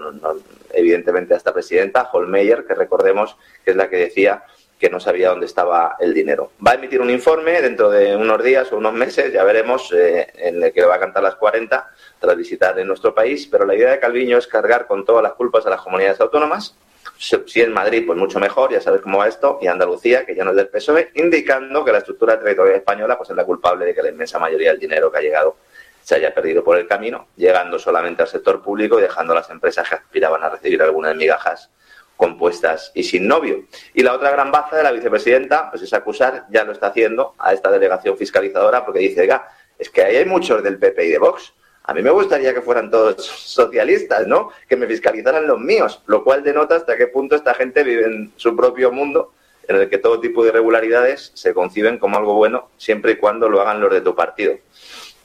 evidentemente 0.73 1.33
a 1.33 1.37
esta 1.37 1.53
presidenta, 1.53 2.09
Holmeyer, 2.11 2.65
que 2.65 2.73
recordemos 2.73 3.35
que 3.65 3.71
es 3.71 3.77
la 3.77 3.89
que 3.89 3.97
decía 3.97 4.43
que 4.79 4.89
no 4.89 4.99
sabía 4.99 5.29
dónde 5.29 5.47
estaba 5.47 5.97
el 5.99 6.13
dinero. 6.13 6.51
Va 6.65 6.71
a 6.71 6.75
emitir 6.75 7.01
un 7.01 7.09
informe 7.09 7.61
dentro 7.61 7.89
de 7.89 8.15
unos 8.15 8.41
días 8.43 8.71
o 8.71 8.77
unos 8.77 8.93
meses, 8.93 9.33
ya 9.33 9.43
veremos, 9.43 9.91
eh, 9.91 10.27
en 10.35 10.63
el 10.63 10.71
que 10.71 10.85
va 10.85 10.95
a 10.95 10.99
cantar 10.99 11.23
las 11.23 11.35
40 11.35 11.89
tras 12.19 12.37
visitar 12.37 12.77
en 12.79 12.87
nuestro 12.87 13.13
país, 13.13 13.47
pero 13.47 13.65
la 13.65 13.75
idea 13.75 13.91
de 13.91 13.99
Calviño 13.99 14.37
es 14.37 14.47
cargar 14.47 14.87
con 14.87 15.03
todas 15.03 15.23
las 15.23 15.33
culpas 15.33 15.65
a 15.65 15.71
las 15.71 15.81
comunidades 15.81 16.21
autónomas 16.21 16.77
si 17.17 17.61
es 17.61 17.69
Madrid, 17.69 18.03
pues 18.05 18.17
mucho 18.17 18.39
mejor, 18.39 18.71
ya 18.71 18.81
sabes 18.81 19.01
cómo 19.01 19.17
va 19.17 19.27
esto, 19.27 19.59
y 19.61 19.67
Andalucía, 19.67 20.25
que 20.25 20.35
ya 20.35 20.43
no 20.43 20.51
es 20.51 20.57
del 20.57 20.69
PSOE, 20.69 21.11
indicando 21.15 21.83
que 21.83 21.91
la 21.91 21.99
estructura 21.99 22.39
territorial 22.39 22.77
española 22.77 23.17
pues 23.17 23.29
es 23.29 23.35
la 23.35 23.45
culpable 23.45 23.85
de 23.85 23.95
que 23.95 24.03
la 24.03 24.09
inmensa 24.09 24.39
mayoría 24.39 24.71
del 24.71 24.79
dinero 24.79 25.11
que 25.11 25.17
ha 25.17 25.21
llegado 25.21 25.57
se 26.01 26.15
haya 26.15 26.33
perdido 26.33 26.63
por 26.63 26.77
el 26.77 26.87
camino, 26.87 27.27
llegando 27.35 27.77
solamente 27.77 28.21
al 28.21 28.27
sector 28.29 28.61
público 28.61 28.97
y 28.97 29.01
dejando 29.01 29.33
a 29.33 29.37
las 29.37 29.49
empresas 29.49 29.89
que 29.89 29.95
aspiraban 29.95 30.41
a 30.43 30.49
recibir 30.49 30.81
algunas 30.81 31.15
migajas 31.15 31.69
compuestas 32.15 32.91
y 32.95 33.03
sin 33.03 33.27
novio. 33.27 33.65
Y 33.93 34.03
la 34.03 34.13
otra 34.13 34.31
gran 34.31 34.51
baza 34.51 34.77
de 34.77 34.83
la 34.83 34.91
vicepresidenta 34.91 35.69
pues 35.69 35.83
es 35.83 35.93
acusar, 35.93 36.45
ya 36.49 36.63
lo 36.63 36.71
está 36.71 36.87
haciendo, 36.87 37.35
a 37.37 37.53
esta 37.53 37.69
delegación 37.69 38.17
fiscalizadora 38.17 38.85
porque 38.85 38.99
dice, 38.99 39.21
oiga, 39.21 39.49
es 39.77 39.89
que 39.89 40.01
ahí 40.03 40.15
hay 40.15 40.25
muchos 40.25 40.63
del 40.63 40.79
PP 40.79 41.05
y 41.05 41.09
de 41.09 41.19
Vox 41.19 41.53
a 41.89 41.93
mí 41.93 42.01
me 42.01 42.09
gustaría 42.09 42.53
que 42.53 42.61
fueran 42.61 42.91
todos 42.91 43.25
socialistas, 43.25 44.27
¿no? 44.27 44.51
Que 44.67 44.75
me 44.75 44.87
fiscalizaran 44.87 45.47
los 45.47 45.57
míos, 45.57 46.03
lo 46.05 46.21
cual 46.25 46.43
denota 46.43 46.75
hasta 46.75 46.97
qué 46.97 47.07
punto 47.07 47.37
esta 47.37 47.53
gente 47.53 47.81
vive 47.83 48.05
en 48.05 48.33
su 48.35 48.57
propio 48.57 48.91
mundo 48.91 49.31
en 49.69 49.77
el 49.77 49.89
que 49.89 49.97
todo 49.97 50.19
tipo 50.19 50.43
de 50.43 50.49
irregularidades 50.49 51.31
se 51.33 51.53
conciben 51.53 51.97
como 51.97 52.17
algo 52.17 52.33
bueno 52.33 52.69
siempre 52.77 53.13
y 53.13 53.15
cuando 53.15 53.47
lo 53.47 53.61
hagan 53.61 53.79
los 53.79 53.91
de 53.91 54.01
tu 54.01 54.13
partido. 54.15 54.57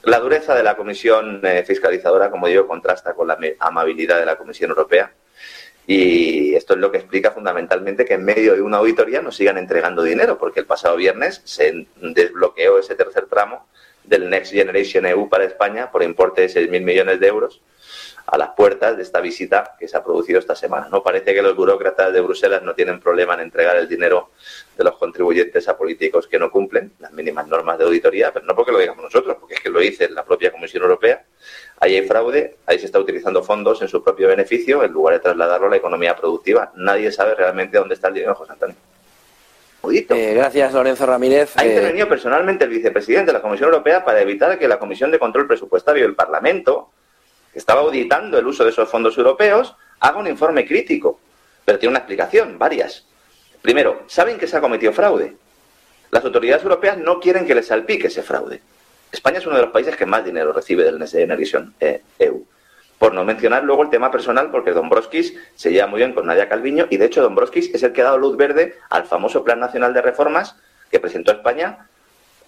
La 0.03 0.19
dureza 0.19 0.55
de 0.55 0.63
la 0.63 0.77
Comisión 0.77 1.41
eh, 1.43 1.63
Fiscalizadora, 1.67 2.31
como 2.31 2.47
digo, 2.47 2.65
contrasta 2.65 3.13
con 3.13 3.27
la 3.27 3.37
amabilidad 3.59 4.19
de 4.19 4.25
la 4.25 4.37
Comisión 4.37 4.69
Europea. 4.69 5.11
Y 5.85 6.55
esto 6.55 6.75
es 6.75 6.79
lo 6.79 6.91
que 6.91 6.97
explica 6.97 7.31
fundamentalmente 7.31 8.05
que 8.05 8.13
en 8.13 8.23
medio 8.23 8.53
de 8.53 8.61
una 8.61 8.77
auditoría 8.77 9.21
nos 9.21 9.35
sigan 9.35 9.57
entregando 9.57 10.01
dinero, 10.01 10.37
porque 10.37 10.61
el 10.61 10.65
pasado 10.65 10.95
viernes 10.95 11.41
se 11.43 11.87
desbloqueó 11.97 12.79
ese 12.79 12.95
tercer 12.95 13.25
tramo 13.25 13.67
del 14.03 14.29
Next 14.29 14.51
Generation 14.51 15.05
EU 15.05 15.29
para 15.29 15.45
España 15.45 15.91
por 15.91 16.03
importe 16.03 16.41
de 16.41 16.49
6.000 16.49 16.81
millones 16.81 17.19
de 17.19 17.27
euros 17.27 17.61
a 18.25 18.37
las 18.37 18.49
puertas 18.49 18.95
de 18.95 19.03
esta 19.03 19.19
visita 19.19 19.75
que 19.77 19.87
se 19.87 19.97
ha 19.97 20.03
producido 20.03 20.39
esta 20.39 20.55
semana. 20.55 20.87
No 20.89 21.03
parece 21.03 21.33
que 21.33 21.41
los 21.41 21.55
burócratas 21.55 22.13
de 22.13 22.21
Bruselas 22.21 22.63
no 22.63 22.73
tienen 22.73 22.99
problema 22.99 23.33
en 23.33 23.41
entregar 23.41 23.75
el 23.75 23.87
dinero 23.87 24.31
de 24.77 24.83
los 24.83 24.97
contribuyentes 24.97 25.67
a 25.67 25.77
políticos 25.77 26.27
que 26.27 26.39
no 26.39 26.49
cumplen 26.49 26.93
las 26.99 27.11
mínimas 27.11 27.47
normas 27.47 27.77
de 27.77 27.83
auditoría, 27.83 28.31
pero 28.31 28.45
no 28.45 28.55
porque 28.55 28.71
lo 28.71 28.79
digamos 28.79 29.03
nosotros, 29.03 29.37
porque 29.39 29.55
es 29.55 29.59
que 29.59 29.69
lo 29.69 29.79
dice 29.79 30.09
la 30.09 30.23
propia 30.23 30.51
Comisión 30.51 30.83
Europea. 30.83 31.23
Ahí 31.79 31.95
hay 31.95 32.07
fraude, 32.07 32.57
ahí 32.65 32.79
se 32.79 32.85
está 32.85 32.99
utilizando 32.99 33.43
fondos 33.43 33.81
en 33.81 33.87
su 33.87 34.03
propio 34.03 34.27
beneficio 34.29 34.83
en 34.83 34.91
lugar 34.91 35.15
de 35.15 35.19
trasladarlo 35.19 35.67
a 35.67 35.69
la 35.71 35.77
economía 35.77 36.15
productiva. 36.15 36.71
Nadie 36.75 37.11
sabe 37.11 37.35
realmente 37.35 37.77
dónde 37.77 37.95
está 37.95 38.07
el 38.07 38.13
dinero, 38.13 38.35
José 38.35 38.53
Antonio. 38.53 38.75
Eh, 39.91 40.33
gracias, 40.33 40.73
Lorenzo 40.73 41.05
Ramírez. 41.05 41.57
Ha 41.57 41.65
eh, 41.65 41.69
intervenido 41.69 42.07
personalmente 42.07 42.63
el 42.63 42.69
vicepresidente 42.69 43.27
de 43.27 43.33
la 43.33 43.41
Comisión 43.41 43.67
Europea 43.69 44.05
para 44.05 44.21
evitar 44.21 44.57
que 44.57 44.67
la 44.67 44.79
Comisión 44.79 45.11
de 45.11 45.19
Control 45.19 45.45
Presupuestario 45.45 46.03
del 46.03 46.15
Parlamento, 46.15 46.91
que 47.51 47.59
estaba 47.59 47.81
auditando 47.81 48.39
el 48.39 48.47
uso 48.47 48.63
de 48.63 48.69
esos 48.69 48.89
fondos 48.89 49.17
europeos, 49.17 49.75
haga 49.99 50.17
un 50.17 50.27
informe 50.27 50.65
crítico. 50.65 51.19
Pero 51.65 51.79
tiene 51.79 51.91
una 51.91 51.99
explicación, 51.99 52.57
varias. 52.57 53.05
Primero, 53.61 54.03
saben 54.07 54.37
que 54.37 54.47
se 54.47 54.55
ha 54.55 54.61
cometido 54.61 54.93
fraude. 54.93 55.35
Las 56.11 56.23
autoridades 56.23 56.63
europeas 56.63 56.97
no 56.97 57.19
quieren 57.19 57.45
que 57.45 57.55
les 57.55 57.67
salpique 57.67 58.07
ese 58.07 58.23
fraude. 58.23 58.61
España 59.11 59.39
es 59.39 59.45
uno 59.45 59.57
de 59.57 59.63
los 59.63 59.71
países 59.71 59.97
que 59.97 60.05
más 60.05 60.23
dinero 60.23 60.53
recibe 60.53 60.83
del 60.83 60.95
EU. 60.95 61.71
Eh, 61.79 62.01
por 63.03 63.13
no 63.13 63.25
mencionar 63.25 63.65
luego 63.65 63.83
el 63.83 63.89
tema 63.89 64.09
personal, 64.09 64.49
porque 64.49 64.71
Dombrovskis 64.71 65.37
se 65.55 65.73
lleva 65.73 65.87
muy 65.87 65.97
bien 65.97 66.13
con 66.13 66.25
Nadia 66.25 66.47
Calviño 66.47 66.87
y 66.89 66.95
de 66.95 67.07
hecho 67.07 67.21
Dombrovskis 67.21 67.75
es 67.75 67.83
el 67.83 67.91
que 67.91 67.99
ha 67.99 68.05
dado 68.05 68.17
luz 68.17 68.37
verde 68.37 68.77
al 68.89 69.03
famoso 69.03 69.43
Plan 69.43 69.59
Nacional 69.59 69.93
de 69.93 70.01
Reformas 70.01 70.55
que 70.89 71.01
presentó 71.01 71.33
España 71.33 71.89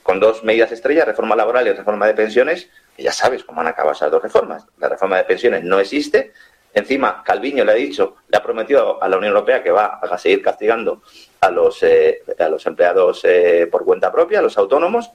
con 0.01 0.21
dos 0.21 0.45
medidas 0.45 0.71
estrellas, 0.71 1.07
reforma 1.07 1.35
laboral 1.35 1.67
y 1.67 1.73
reforma 1.73 2.07
de 2.07 2.13
pensiones, 2.13 2.69
y 2.95 3.03
ya 3.03 3.11
sabes 3.11 3.43
cómo 3.43 3.59
han 3.59 3.67
acabado 3.67 3.95
esas 3.95 4.09
dos 4.09 4.23
reformas. 4.23 4.65
La 4.77 4.87
reforma 4.87 5.17
de 5.17 5.25
pensiones 5.25 5.61
no 5.65 5.77
existe. 5.77 6.31
Encima, 6.73 7.21
Calviño 7.21 7.65
le 7.65 7.73
ha 7.73 7.75
dicho, 7.75 8.15
le 8.29 8.37
ha 8.37 8.41
prometido 8.41 9.03
a 9.03 9.09
la 9.09 9.17
Unión 9.17 9.33
Europea 9.33 9.61
que 9.61 9.71
va 9.71 9.99
a 10.01 10.17
seguir 10.17 10.41
castigando 10.41 11.01
a 11.41 11.51
los, 11.51 11.83
eh, 11.83 12.23
a 12.39 12.47
los 12.47 12.65
empleados 12.65 13.25
eh, 13.25 13.67
por 13.69 13.83
cuenta 13.83 14.09
propia, 14.09 14.39
a 14.39 14.41
los 14.41 14.57
autónomos. 14.57 15.11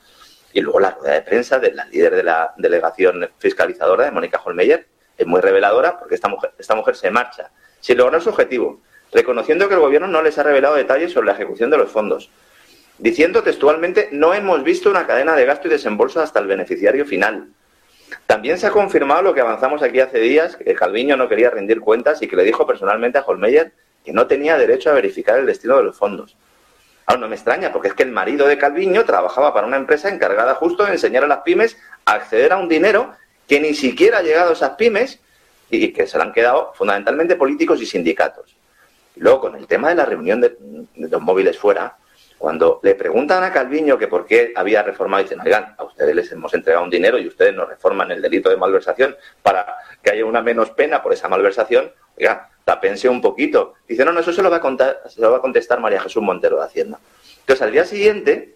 Y 0.52 0.60
luego 0.60 0.80
la 0.80 0.90
rueda 0.90 1.14
de 1.14 1.22
prensa 1.22 1.58
de 1.58 1.72
la 1.72 1.86
líder 1.86 2.14
de 2.14 2.24
la 2.24 2.52
delegación 2.58 3.26
fiscalizadora, 3.38 4.04
de 4.04 4.10
Mónica 4.10 4.42
Holmeyer, 4.44 4.86
es 5.20 5.26
muy 5.26 5.40
reveladora 5.40 5.98
porque 5.98 6.14
esta 6.14 6.28
mujer, 6.28 6.52
esta 6.58 6.74
mujer 6.74 6.96
se 6.96 7.10
marcha 7.10 7.50
sin 7.80 7.98
lograr 7.98 8.20
su 8.20 8.30
objetivo, 8.30 8.80
reconociendo 9.12 9.68
que 9.68 9.74
el 9.74 9.80
gobierno 9.80 10.08
no 10.08 10.22
les 10.22 10.38
ha 10.38 10.42
revelado 10.42 10.74
detalles 10.74 11.12
sobre 11.12 11.26
la 11.26 11.32
ejecución 11.32 11.70
de 11.70 11.78
los 11.78 11.90
fondos, 11.90 12.30
diciendo 12.98 13.42
textualmente 13.42 14.08
no 14.12 14.34
hemos 14.34 14.62
visto 14.62 14.90
una 14.90 15.06
cadena 15.06 15.34
de 15.34 15.46
gasto 15.46 15.68
y 15.68 15.70
desembolso 15.70 16.20
hasta 16.20 16.40
el 16.40 16.46
beneficiario 16.46 17.04
final. 17.04 17.48
También 18.26 18.58
se 18.58 18.66
ha 18.66 18.70
confirmado 18.70 19.22
lo 19.22 19.34
que 19.34 19.40
avanzamos 19.40 19.82
aquí 19.82 20.00
hace 20.00 20.18
días, 20.18 20.56
que 20.56 20.74
Calviño 20.74 21.16
no 21.16 21.28
quería 21.28 21.50
rendir 21.50 21.80
cuentas 21.80 22.20
y 22.22 22.28
que 22.28 22.36
le 22.36 22.44
dijo 22.44 22.66
personalmente 22.66 23.18
a 23.18 23.22
Holmeyer 23.22 23.72
que 24.04 24.12
no 24.12 24.26
tenía 24.26 24.56
derecho 24.56 24.90
a 24.90 24.94
verificar 24.94 25.38
el 25.38 25.46
destino 25.46 25.76
de 25.76 25.84
los 25.84 25.96
fondos. 25.96 26.36
Ahora 27.06 27.20
no 27.20 27.28
me 27.28 27.34
extraña, 27.34 27.72
porque 27.72 27.88
es 27.88 27.94
que 27.94 28.04
el 28.04 28.12
marido 28.12 28.46
de 28.46 28.56
Calviño 28.56 29.04
trabajaba 29.04 29.52
para 29.52 29.66
una 29.66 29.76
empresa 29.76 30.08
encargada 30.08 30.54
justo 30.54 30.84
de 30.84 30.92
enseñar 30.92 31.24
a 31.24 31.26
las 31.26 31.40
pymes 31.40 31.76
a 32.04 32.12
acceder 32.12 32.52
a 32.52 32.56
un 32.56 32.68
dinero 32.68 33.12
que 33.50 33.58
ni 33.58 33.74
siquiera 33.74 34.18
ha 34.18 34.22
llegado 34.22 34.50
a 34.50 34.52
esas 34.52 34.76
pymes 34.76 35.18
y 35.68 35.92
que 35.92 36.06
se 36.06 36.16
le 36.16 36.22
han 36.22 36.32
quedado 36.32 36.72
fundamentalmente 36.72 37.34
políticos 37.34 37.82
y 37.82 37.86
sindicatos. 37.86 38.54
Luego, 39.16 39.40
con 39.40 39.56
el 39.56 39.66
tema 39.66 39.88
de 39.88 39.96
la 39.96 40.04
reunión 40.04 40.40
de, 40.40 40.56
los 40.94 41.20
móviles 41.20 41.58
fuera, 41.58 41.96
cuando 42.38 42.78
le 42.84 42.94
preguntan 42.94 43.42
a 43.42 43.52
Calviño 43.52 43.98
que 43.98 44.06
por 44.06 44.24
qué 44.24 44.52
había 44.54 44.84
reformado, 44.84 45.24
dicen, 45.24 45.40
oigan, 45.40 45.74
a 45.76 45.82
ustedes 45.82 46.14
les 46.14 46.30
hemos 46.30 46.54
entregado 46.54 46.84
un 46.84 46.90
dinero 46.90 47.18
y 47.18 47.26
ustedes 47.26 47.52
nos 47.52 47.68
reforman 47.68 48.12
el 48.12 48.22
delito 48.22 48.50
de 48.50 48.56
malversación 48.56 49.16
para 49.42 49.66
que 50.00 50.12
haya 50.12 50.24
una 50.24 50.42
menos 50.42 50.70
pena 50.70 51.02
por 51.02 51.12
esa 51.12 51.28
malversación, 51.28 51.90
oigan, 52.16 52.42
tapense 52.64 53.08
un 53.08 53.20
poquito. 53.20 53.74
Dice, 53.88 54.04
no, 54.04 54.12
no, 54.12 54.20
eso 54.20 54.32
se 54.32 54.42
lo 54.42 54.50
va 54.52 54.58
a, 54.58 54.60
contar, 54.60 55.02
se 55.08 55.20
lo 55.20 55.32
va 55.32 55.38
a 55.38 55.40
contestar 55.40 55.80
María 55.80 56.00
Jesús 56.00 56.22
Montero 56.22 56.58
de 56.58 56.66
Hacienda. 56.66 57.00
Entonces, 57.40 57.62
al 57.62 57.72
día 57.72 57.84
siguiente, 57.84 58.54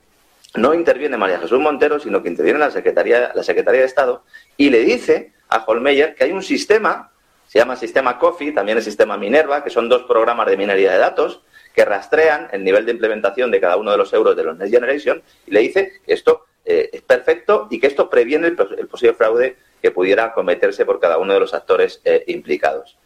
no 0.55 0.73
interviene 0.73 1.17
María 1.17 1.39
Jesús 1.39 1.59
Montero, 1.59 1.99
sino 1.99 2.23
que 2.23 2.29
interviene 2.29 2.59
la 2.59 2.71
Secretaría, 2.71 3.33
la 3.35 3.43
Secretaría 3.43 3.81
de 3.81 3.87
Estado 3.87 4.25
y 4.57 4.71
le 4.71 4.81
dice 4.81 5.33
a 5.49 5.65
Holmeyer 5.65 6.15
que 6.15 6.25
hay 6.25 6.33
un 6.33 6.43
sistema, 6.43 7.11
se 7.49 7.59
llama 7.59 7.77
sistema 7.77 8.19
COFI, 8.19 8.53
también 8.53 8.79
el 8.79 8.85
sistema 8.85 9.17
Minerva, 9.17 9.65
que 9.65 9.71
son 9.71 9.89
dos 9.89 10.05
programas 10.05 10.47
de 10.47 10.57
minería 10.57 10.93
de 10.93 10.99
datos, 10.99 11.43
que 11.75 11.85
rastrean 11.85 12.49
el 12.53 12.63
nivel 12.63 12.87
de 12.87 12.93
implementación 12.93 13.51
de 13.51 13.61
cada 13.61 13.77
uno 13.77 13.91
de 13.91 13.97
los 13.97 14.13
euros 14.13 14.37
de 14.37 14.45
los 14.45 14.57
Next 14.57 14.73
Generation 14.73 15.23
y 15.47 15.51
le 15.51 15.61
dice 15.61 15.93
que 16.07 16.15
esto 16.15 16.47
eh, 16.65 16.91
es 16.93 17.03
perfecto 17.03 17.67
y 17.71 17.81
que 17.81 17.89
esto 17.89 18.09
previene 18.09 18.47
el, 18.47 18.57
posible 18.87 19.15
fraude 19.15 19.57
que 19.83 19.91
pudiera 19.91 20.33
cometerse 20.33 20.87
por 20.87 21.01
cada 21.01 21.19
uno 21.19 21.35
de 21.35 21.41
los 21.41 21.53
actores 21.53 22.01
eh, 22.05 22.25
implicados. 22.29 22.97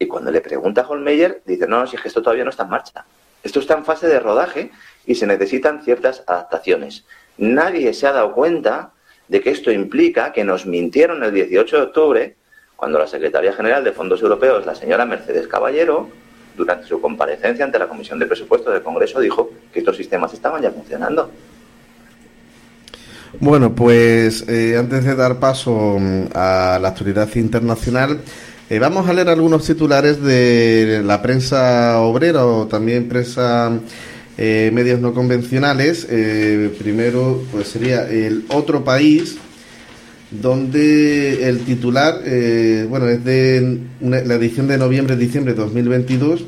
Y 0.00 0.06
cuando 0.06 0.32
le 0.32 0.40
pregunta 0.40 0.80
a 0.80 0.88
Holmeyer, 0.88 1.42
dice, 1.44 1.68
no, 1.68 1.78
no, 1.78 1.86
si 1.86 1.94
es 1.94 2.02
que 2.02 2.08
esto 2.08 2.22
todavía 2.22 2.42
no 2.42 2.50
está 2.50 2.64
en 2.64 2.70
marcha. 2.70 3.04
Esto 3.42 3.60
está 3.60 3.74
en 3.74 3.84
fase 3.84 4.08
de 4.08 4.20
rodaje 4.20 4.70
y 5.06 5.14
se 5.14 5.26
necesitan 5.26 5.82
ciertas 5.82 6.22
adaptaciones. 6.26 7.04
Nadie 7.38 7.92
se 7.94 8.06
ha 8.06 8.12
dado 8.12 8.32
cuenta 8.32 8.92
de 9.28 9.40
que 9.40 9.50
esto 9.50 9.70
implica 9.70 10.32
que 10.32 10.44
nos 10.44 10.66
mintieron 10.66 11.22
el 11.22 11.32
18 11.32 11.76
de 11.76 11.82
octubre 11.82 12.36
cuando 12.76 12.98
la 12.98 13.06
Secretaria 13.06 13.52
General 13.52 13.84
de 13.84 13.92
Fondos 13.92 14.20
Europeos, 14.22 14.66
la 14.66 14.74
señora 14.74 15.04
Mercedes 15.04 15.46
Caballero, 15.46 16.08
durante 16.56 16.86
su 16.86 17.00
comparecencia 17.00 17.64
ante 17.64 17.78
la 17.78 17.88
Comisión 17.88 18.18
de 18.18 18.26
Presupuestos 18.26 18.72
del 18.72 18.82
Congreso, 18.82 19.20
dijo 19.20 19.50
que 19.72 19.78
estos 19.78 19.96
sistemas 19.96 20.34
estaban 20.34 20.60
ya 20.60 20.70
funcionando. 20.70 21.30
Bueno, 23.40 23.74
pues 23.74 24.46
eh, 24.48 24.76
antes 24.78 25.04
de 25.04 25.14
dar 25.14 25.38
paso 25.38 25.96
mm, 25.98 26.24
a 26.34 26.78
la 26.80 26.88
actualidad 26.88 27.34
internacional, 27.36 28.20
eh, 28.68 28.78
vamos 28.78 29.08
a 29.08 29.12
leer 29.12 29.28
algunos 29.28 29.64
titulares 29.64 30.22
de 30.22 31.02
la 31.04 31.22
prensa 31.22 32.00
obrera 32.00 32.44
o 32.44 32.66
también 32.66 33.08
prensa 33.08 33.72
eh, 34.44 34.70
medios 34.72 35.00
no 35.00 35.14
convencionales. 35.14 36.06
primero, 36.78 37.42
pues 37.52 37.68
sería 37.68 38.08
el 38.10 38.44
otro 38.48 38.82
país, 38.82 39.38
donde 40.40 41.48
el 41.48 41.60
titular, 41.60 42.20
eh, 42.24 42.86
bueno, 42.88 43.06
es 43.08 43.22
de 43.22 43.78
la 44.00 44.34
edición 44.34 44.66
de 44.66 44.78
noviembre-diciembre 44.78 45.52
de 45.52 45.60
2022, 45.60 46.44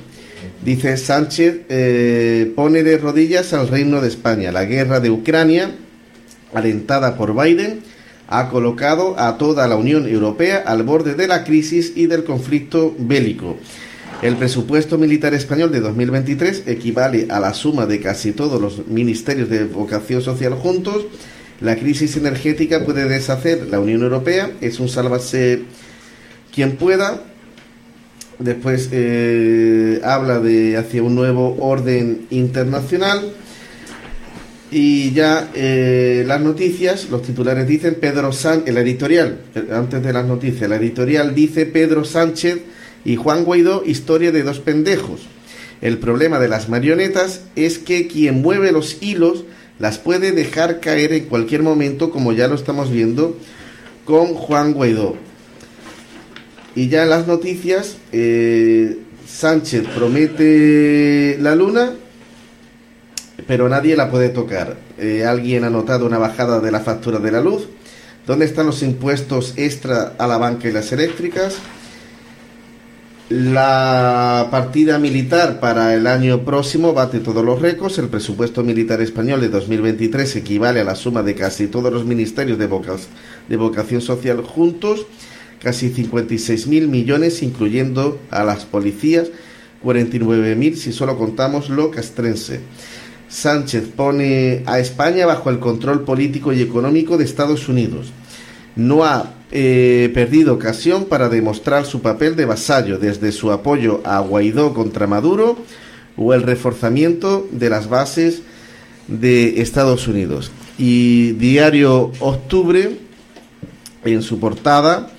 dice 0.64 0.96
Sánchez 0.96 1.60
eh, 1.68 2.52
pone 2.56 2.82
de 2.82 2.96
rodillas 2.96 3.52
al 3.52 3.68
reino 3.68 4.00
de 4.00 4.08
España. 4.08 4.52
La 4.52 4.64
guerra 4.64 5.00
de 5.00 5.10
Ucrania, 5.10 5.72
alentada 6.54 7.16
por 7.16 7.34
Biden, 7.34 7.80
ha 8.26 8.48
colocado 8.48 9.18
a 9.18 9.36
toda 9.36 9.68
la 9.68 9.76
Unión 9.76 10.08
Europea 10.08 10.62
al 10.66 10.82
borde 10.82 11.14
de 11.14 11.28
la 11.28 11.44
crisis 11.44 11.92
y 11.94 12.06
del 12.06 12.24
conflicto 12.24 12.94
bélico. 12.98 13.58
El 14.24 14.36
presupuesto 14.36 14.96
militar 14.96 15.34
español 15.34 15.70
de 15.70 15.80
2023 15.80 16.62
equivale 16.66 17.26
a 17.28 17.40
la 17.40 17.52
suma 17.52 17.84
de 17.84 18.00
casi 18.00 18.32
todos 18.32 18.58
los 18.58 18.86
ministerios 18.86 19.50
de 19.50 19.66
vocación 19.66 20.22
social 20.22 20.54
juntos 20.54 21.04
la 21.60 21.76
crisis 21.76 22.16
energética 22.16 22.86
puede 22.86 23.06
deshacer 23.06 23.68
la 23.70 23.80
Unión 23.80 24.02
Europea, 24.02 24.50
es 24.62 24.80
un 24.80 24.88
sálvase 24.88 25.64
quien 26.54 26.76
pueda. 26.76 27.22
Después 28.38 28.88
eh, 28.92 30.00
habla 30.02 30.40
de 30.40 30.76
hacia 30.76 31.02
un 31.02 31.14
nuevo 31.14 31.56
orden 31.60 32.26
internacional. 32.30 33.32
Y 34.70 35.12
ya 35.12 35.50
eh, 35.54 36.24
las 36.26 36.40
noticias, 36.40 37.08
los 37.08 37.22
titulares 37.22 37.68
dicen 37.68 37.98
Pedro 38.00 38.32
Sánchez, 38.32 38.68
el 38.68 38.78
editorial, 38.78 39.40
antes 39.70 40.02
de 40.02 40.12
las 40.12 40.26
noticias, 40.26 40.68
la 40.68 40.76
editorial 40.76 41.34
dice 41.34 41.66
Pedro 41.66 42.04
Sánchez 42.04 42.62
y 43.04 43.16
Juan 43.16 43.44
Guaidó, 43.44 43.84
historia 43.84 44.32
de 44.32 44.42
dos 44.42 44.60
pendejos. 44.60 45.22
El 45.80 45.98
problema 45.98 46.38
de 46.38 46.48
las 46.48 46.68
marionetas 46.68 47.42
es 47.56 47.78
que 47.78 48.06
quien 48.06 48.40
mueve 48.40 48.72
los 48.72 49.02
hilos 49.02 49.44
las 49.78 49.98
puede 49.98 50.32
dejar 50.32 50.80
caer 50.80 51.12
en 51.12 51.26
cualquier 51.26 51.62
momento, 51.62 52.10
como 52.10 52.32
ya 52.32 52.48
lo 52.48 52.54
estamos 52.54 52.90
viendo 52.90 53.36
con 54.04 54.34
Juan 54.34 54.72
Guaidó. 54.72 55.16
Y 56.74 56.88
ya 56.88 57.02
en 57.02 57.10
las 57.10 57.26
noticias, 57.26 57.96
eh, 58.12 58.98
Sánchez 59.26 59.84
promete 59.94 61.38
la 61.40 61.54
luna, 61.54 61.92
pero 63.46 63.68
nadie 63.68 63.96
la 63.96 64.10
puede 64.10 64.28
tocar. 64.28 64.76
Eh, 64.98 65.24
alguien 65.24 65.64
ha 65.64 65.70
notado 65.70 66.06
una 66.06 66.18
bajada 66.18 66.60
de 66.60 66.70
la 66.70 66.80
factura 66.80 67.18
de 67.18 67.32
la 67.32 67.40
luz. 67.40 67.68
¿Dónde 68.26 68.46
están 68.46 68.66
los 68.66 68.82
impuestos 68.82 69.54
extra 69.56 70.14
a 70.18 70.26
la 70.26 70.38
banca 70.38 70.68
y 70.68 70.72
las 70.72 70.92
eléctricas? 70.92 71.56
La 73.30 74.48
partida 74.50 74.98
militar 74.98 75.58
para 75.58 75.94
el 75.94 76.06
año 76.06 76.44
próximo 76.44 76.92
bate 76.92 77.20
todos 77.20 77.42
los 77.42 77.62
récords. 77.62 77.96
El 77.96 78.08
presupuesto 78.08 78.62
militar 78.62 79.00
español 79.00 79.40
de 79.40 79.48
2023 79.48 80.36
equivale 80.36 80.80
a 80.80 80.84
la 80.84 80.94
suma 80.94 81.22
de 81.22 81.34
casi 81.34 81.66
todos 81.66 81.90
los 81.90 82.04
ministerios 82.04 82.58
de, 82.58 82.66
vocación 83.56 84.02
social 84.02 84.42
juntos, 84.42 85.06
casi 85.58 85.90
56.000 85.90 86.86
millones, 86.86 87.42
incluyendo 87.42 88.20
a 88.30 88.44
las 88.44 88.66
policías, 88.66 89.28
49.000 89.82 90.74
si 90.74 90.92
solo 90.92 91.16
contamos 91.16 91.70
lo 91.70 91.90
castrense. 91.90 92.60
Sánchez 93.30 93.84
pone 93.96 94.64
a 94.66 94.80
España 94.80 95.24
bajo 95.24 95.48
el 95.48 95.60
control 95.60 96.04
político 96.04 96.52
y 96.52 96.60
económico 96.60 97.16
de 97.16 97.24
Estados 97.24 97.70
Unidos. 97.70 98.12
No 98.76 99.04
ha 99.04 99.32
eh, 99.52 100.10
perdido 100.14 100.54
ocasión 100.54 101.04
para 101.04 101.28
demostrar 101.28 101.86
su 101.86 102.00
papel 102.02 102.34
de 102.36 102.44
vasallo, 102.44 102.98
desde 102.98 103.30
su 103.32 103.52
apoyo 103.52 104.00
a 104.04 104.18
Guaidó 104.20 104.74
contra 104.74 105.06
Maduro 105.06 105.56
o 106.16 106.34
el 106.34 106.42
reforzamiento 106.42 107.46
de 107.50 107.70
las 107.70 107.88
bases 107.88 108.42
de 109.06 109.60
Estados 109.60 110.08
Unidos. 110.08 110.50
Y 110.78 111.32
Diario 111.32 112.10
Octubre, 112.18 112.98
en 114.04 114.22
su 114.22 114.40
portada, 114.40 115.10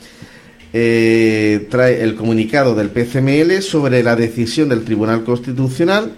eh, 0.73 1.67
trae 1.69 2.01
el 2.03 2.15
comunicado 2.15 2.75
del 2.75 2.89
PCML 2.89 3.61
sobre 3.61 4.03
la 4.03 4.17
decisión 4.17 4.67
del 4.67 4.83
Tribunal 4.83 5.23
Constitucional 5.23 6.11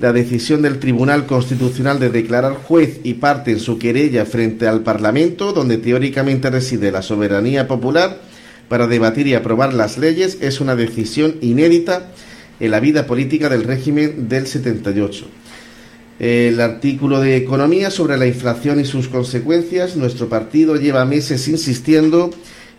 la 0.00 0.12
decisión 0.12 0.62
del 0.62 0.78
Tribunal 0.78 1.26
Constitucional 1.26 1.98
de 1.98 2.10
declarar 2.10 2.54
juez 2.54 3.00
y 3.02 3.14
parte 3.14 3.50
en 3.52 3.60
su 3.60 3.78
querella 3.78 4.26
frente 4.26 4.66
al 4.66 4.82
Parlamento, 4.82 5.52
donde 5.52 5.78
teóricamente 5.78 6.50
reside 6.50 6.92
la 6.92 7.02
soberanía 7.02 7.66
popular, 7.66 8.20
para 8.68 8.86
debatir 8.86 9.26
y 9.28 9.34
aprobar 9.34 9.72
las 9.72 9.96
leyes, 9.96 10.38
es 10.40 10.60
una 10.60 10.74
decisión 10.74 11.36
inédita 11.40 12.10
en 12.58 12.70
la 12.70 12.80
vida 12.80 13.06
política 13.06 13.48
del 13.48 13.64
régimen 13.64 14.28
del 14.28 14.46
78. 14.46 15.26
El 16.18 16.60
artículo 16.60 17.20
de 17.20 17.36
Economía 17.36 17.90
sobre 17.90 18.16
la 18.16 18.26
inflación 18.26 18.80
y 18.80 18.84
sus 18.84 19.08
consecuencias, 19.08 19.96
nuestro 19.96 20.28
partido 20.28 20.76
lleva 20.76 21.04
meses 21.04 21.46
insistiendo 21.46 22.30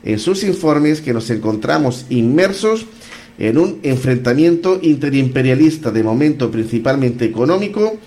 en 0.04 0.20
sus 0.20 0.44
informes 0.44 1.02
que 1.02 1.14
nos 1.14 1.30
encontramos 1.30 2.06
inmersos 2.10 2.86
en 3.38 3.58
un 3.58 3.80
enfrentamiento 3.84 4.80
interimperialista 4.82 5.92
de 5.92 6.04
momento 6.04 6.50
principalmente 6.50 7.26
económico, 7.26 7.98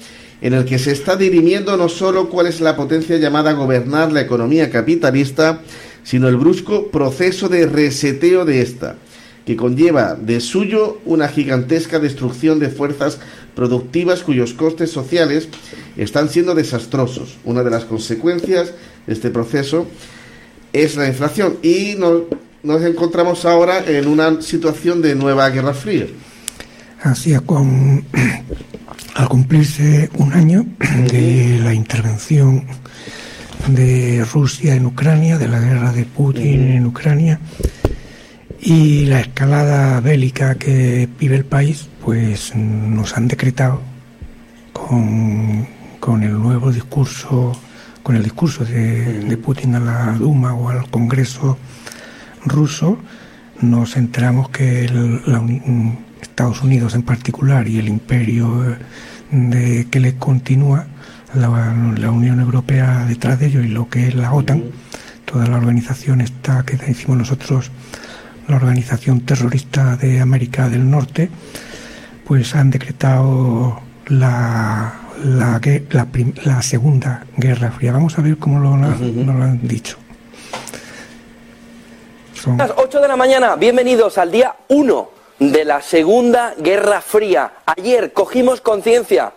en 0.40 0.54
el 0.54 0.64
que 0.64 0.78
se 0.78 0.92
está 0.92 1.16
dirimiendo 1.16 1.76
no 1.76 1.88
solo 1.88 2.28
cuál 2.28 2.46
es 2.46 2.60
la 2.60 2.76
potencia 2.76 3.16
llamada 3.18 3.50
a 3.50 3.54
gobernar 3.54 4.10
la 4.10 4.22
economía 4.22 4.70
capitalista, 4.70 5.60
sino 6.02 6.28
el 6.28 6.36
brusco 6.36 6.88
proceso 6.88 7.48
de 7.48 7.66
reseteo 7.66 8.44
de 8.44 8.62
esta, 8.62 8.96
que 9.44 9.56
conlleva 9.56 10.14
de 10.14 10.40
suyo 10.40 10.98
una 11.04 11.28
gigantesca 11.28 11.98
destrucción 11.98 12.58
de 12.58 12.70
fuerzas 12.70 13.18
productivas 13.54 14.22
cuyos 14.22 14.54
costes 14.54 14.90
sociales 14.90 15.48
están 15.96 16.28
siendo 16.28 16.54
desastrosos. 16.54 17.36
Una 17.44 17.62
de 17.62 17.70
las 17.70 17.84
consecuencias 17.84 18.72
de 19.06 19.12
este 19.12 19.30
proceso 19.30 19.86
es 20.72 20.96
la 20.96 21.08
inflación 21.08 21.58
y 21.62 21.96
no 21.98 22.24
nos 22.62 22.82
encontramos 22.82 23.44
ahora 23.44 23.84
en 23.86 24.06
una 24.06 24.40
situación 24.42 25.00
de 25.02 25.14
nueva 25.14 25.48
guerra 25.50 25.74
fría. 25.74 26.06
Así 27.02 27.32
es, 27.32 27.40
con, 27.42 28.04
al 29.14 29.28
cumplirse 29.28 30.10
un 30.18 30.32
año 30.32 30.66
de 31.10 31.58
la 31.62 31.72
intervención 31.72 32.66
de 33.68 34.24
Rusia 34.32 34.74
en 34.74 34.86
Ucrania, 34.86 35.38
de 35.38 35.48
la 35.48 35.60
guerra 35.60 35.92
de 35.92 36.04
Putin 36.04 36.72
en 36.72 36.86
Ucrania 36.86 37.40
y 38.60 39.06
la 39.06 39.20
escalada 39.20 40.00
bélica 40.00 40.56
que 40.56 41.08
vive 41.18 41.36
el 41.36 41.46
país, 41.46 41.88
pues 42.04 42.54
nos 42.54 43.16
han 43.16 43.28
decretado 43.28 43.80
con, 44.74 45.66
con 45.98 46.22
el 46.22 46.38
nuevo 46.38 46.70
discurso, 46.70 47.52
con 48.02 48.16
el 48.16 48.22
discurso 48.22 48.64
de, 48.64 49.20
de 49.20 49.36
Putin 49.38 49.76
a 49.76 49.80
la 49.80 50.12
Duma 50.18 50.52
o 50.52 50.68
al 50.68 50.90
Congreso 50.90 51.56
ruso, 52.44 52.98
nos 53.60 53.96
enteramos 53.96 54.48
que 54.50 54.88
Estados 56.20 56.62
Unidos 56.62 56.94
en 56.94 57.02
particular 57.02 57.68
y 57.68 57.78
el 57.78 57.88
imperio 57.88 58.64
eh, 58.64 58.76
de, 59.30 59.86
que 59.90 60.00
le 60.00 60.16
continúa, 60.16 60.86
la, 61.34 62.10
Unión 62.10 62.40
Europea 62.40 63.04
detrás 63.06 63.38
de 63.38 63.46
ello 63.46 63.60
y 63.60 63.68
lo 63.68 63.88
que 63.88 64.08
es 64.08 64.14
la 64.14 64.32
OTAN, 64.32 64.64
toda 65.24 65.46
la 65.46 65.58
organización 65.58 66.20
esta 66.20 66.64
que 66.64 66.76
decimos 66.76 67.18
nosotros, 67.18 67.70
la 68.48 68.56
organización 68.56 69.20
terrorista 69.20 69.96
de 69.96 70.20
América 70.20 70.68
del 70.68 70.90
Norte, 70.90 71.30
pues 72.26 72.56
han 72.56 72.70
decretado 72.70 73.80
la, 74.06 74.92
la, 75.24 75.60
la, 76.44 76.62
Segunda 76.62 77.26
Guerra 77.36 77.70
Fría. 77.70 77.92
Vamos 77.92 78.18
a 78.18 78.22
ver 78.22 78.38
cómo 78.38 78.58
lo, 78.58 78.76
lo 78.76 79.44
han 79.44 79.68
dicho. 79.68 79.99
Son... 82.40 82.56
Las 82.56 82.72
8 82.74 83.00
de 83.00 83.08
la 83.08 83.16
mañana, 83.16 83.56
bienvenidos 83.56 84.16
al 84.16 84.30
día 84.30 84.56
1 84.68 85.10
de 85.40 85.64
la 85.66 85.82
Segunda 85.82 86.54
Guerra 86.56 87.02
Fría. 87.02 87.52
Ayer 87.66 88.14
cogimos 88.14 88.62
conciencia, 88.62 89.34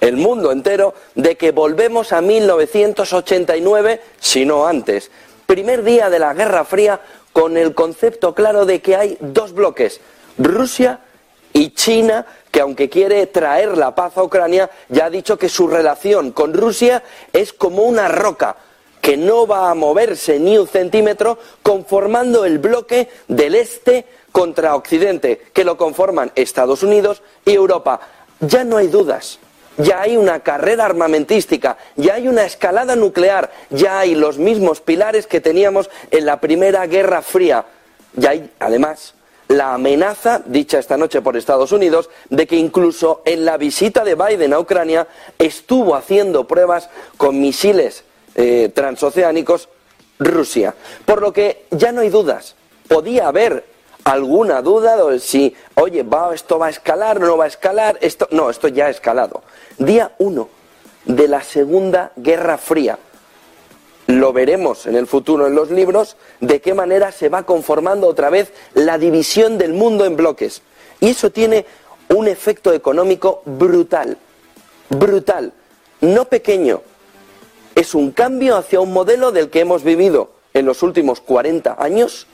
el 0.00 0.16
mundo 0.16 0.52
entero, 0.52 0.94
de 1.16 1.36
que 1.36 1.50
volvemos 1.50 2.12
a 2.12 2.20
1989, 2.20 4.00
si 4.20 4.44
no 4.44 4.68
antes. 4.68 5.10
Primer 5.46 5.82
día 5.82 6.10
de 6.10 6.20
la 6.20 6.32
Guerra 6.32 6.64
Fría 6.64 7.00
con 7.32 7.56
el 7.56 7.74
concepto 7.74 8.34
claro 8.34 8.66
de 8.66 8.80
que 8.80 8.94
hay 8.94 9.16
dos 9.20 9.52
bloques, 9.52 10.00
Rusia 10.38 11.00
y 11.52 11.70
China, 11.70 12.24
que 12.52 12.60
aunque 12.60 12.88
quiere 12.88 13.26
traer 13.26 13.76
la 13.76 13.96
paz 13.96 14.16
a 14.16 14.22
Ucrania, 14.22 14.70
ya 14.88 15.06
ha 15.06 15.10
dicho 15.10 15.36
que 15.36 15.48
su 15.48 15.66
relación 15.66 16.30
con 16.30 16.54
Rusia 16.54 17.02
es 17.32 17.52
como 17.52 17.82
una 17.82 18.06
roca 18.06 18.56
que 19.08 19.16
no 19.16 19.46
va 19.46 19.70
a 19.70 19.74
moverse 19.74 20.38
ni 20.38 20.58
un 20.58 20.68
centímetro, 20.68 21.38
conformando 21.62 22.44
el 22.44 22.58
bloque 22.58 23.08
del 23.26 23.54
este 23.54 24.04
contra 24.32 24.76
Occidente, 24.76 25.46
que 25.54 25.64
lo 25.64 25.78
conforman 25.78 26.30
Estados 26.34 26.82
Unidos 26.82 27.22
y 27.46 27.52
Europa. 27.52 28.00
Ya 28.40 28.64
no 28.64 28.76
hay 28.76 28.88
dudas. 28.88 29.38
Ya 29.78 30.02
hay 30.02 30.18
una 30.18 30.40
carrera 30.40 30.84
armamentística, 30.84 31.78
ya 31.96 32.16
hay 32.16 32.28
una 32.28 32.44
escalada 32.44 32.96
nuclear, 32.96 33.50
ya 33.70 33.98
hay 34.00 34.14
los 34.14 34.36
mismos 34.36 34.82
pilares 34.82 35.26
que 35.26 35.40
teníamos 35.40 35.88
en 36.10 36.26
la 36.26 36.38
Primera 36.38 36.86
Guerra 36.86 37.22
Fría. 37.22 37.64
Ya 38.12 38.32
hay, 38.32 38.50
además, 38.58 39.14
la 39.48 39.72
amenaza, 39.72 40.42
dicha 40.44 40.78
esta 40.78 40.98
noche 40.98 41.22
por 41.22 41.38
Estados 41.38 41.72
Unidos, 41.72 42.10
de 42.28 42.46
que 42.46 42.56
incluso 42.56 43.22
en 43.24 43.46
la 43.46 43.56
visita 43.56 44.04
de 44.04 44.16
Biden 44.16 44.52
a 44.52 44.60
Ucrania 44.60 45.08
estuvo 45.38 45.94
haciendo 45.94 46.46
pruebas 46.46 46.90
con 47.16 47.40
misiles 47.40 48.04
eh, 48.40 48.70
transoceánicos 48.72 49.68
Rusia. 50.20 50.72
Por 51.04 51.20
lo 51.20 51.32
que 51.32 51.66
ya 51.72 51.90
no 51.90 52.02
hay 52.02 52.08
dudas. 52.08 52.54
Podía 52.86 53.26
haber 53.26 53.64
alguna 54.04 54.62
duda 54.62 54.96
de 54.96 55.18
si, 55.18 55.56
oye, 55.74 56.04
va, 56.04 56.32
esto 56.32 56.56
va 56.56 56.66
a 56.66 56.70
escalar, 56.70 57.20
no 57.20 57.36
va 57.36 57.44
a 57.44 57.48
escalar, 57.48 57.98
esto, 58.00 58.28
no, 58.30 58.48
esto 58.48 58.68
ya 58.68 58.86
ha 58.86 58.90
escalado. 58.90 59.42
Día 59.76 60.12
uno 60.18 60.48
de 61.04 61.26
la 61.26 61.42
Segunda 61.42 62.12
Guerra 62.14 62.58
Fría 62.58 62.98
lo 64.06 64.32
veremos 64.32 64.86
en 64.86 64.94
el 64.94 65.08
futuro 65.08 65.48
en 65.48 65.56
los 65.56 65.72
libros, 65.72 66.16
de 66.40 66.60
qué 66.60 66.74
manera 66.74 67.10
se 67.10 67.28
va 67.28 67.42
conformando 67.42 68.06
otra 68.06 68.30
vez 68.30 68.52
la 68.72 68.98
división 68.98 69.58
del 69.58 69.72
mundo 69.72 70.06
en 70.06 70.16
bloques. 70.16 70.62
Y 71.00 71.10
eso 71.10 71.30
tiene 71.30 71.66
un 72.14 72.28
efecto 72.28 72.72
económico 72.72 73.42
brutal, 73.44 74.16
brutal, 74.88 75.52
no 76.00 76.24
pequeño. 76.26 76.82
Es 77.78 77.94
un 77.94 78.10
cambio 78.10 78.56
hacia 78.56 78.80
un 78.80 78.92
modelo 78.92 79.30
del 79.30 79.50
que 79.50 79.60
hemos 79.60 79.84
vivido 79.84 80.30
en 80.52 80.66
los 80.66 80.82
últimos 80.82 81.20
40 81.20 81.76
años 81.78 82.26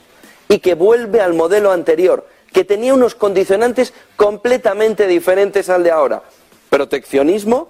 y 0.49 0.57
que 0.57 0.73
vuelve 0.73 1.21
al 1.21 1.35
modelo 1.35 1.71
anterior, 1.71 2.25
que 2.51 2.63
tenía 2.63 2.95
unos 2.95 3.13
condicionantes 3.13 3.93
completamente 4.15 5.05
diferentes 5.05 5.69
al 5.69 5.83
de 5.83 5.91
ahora. 5.91 6.23
Proteccionismo, 6.71 7.69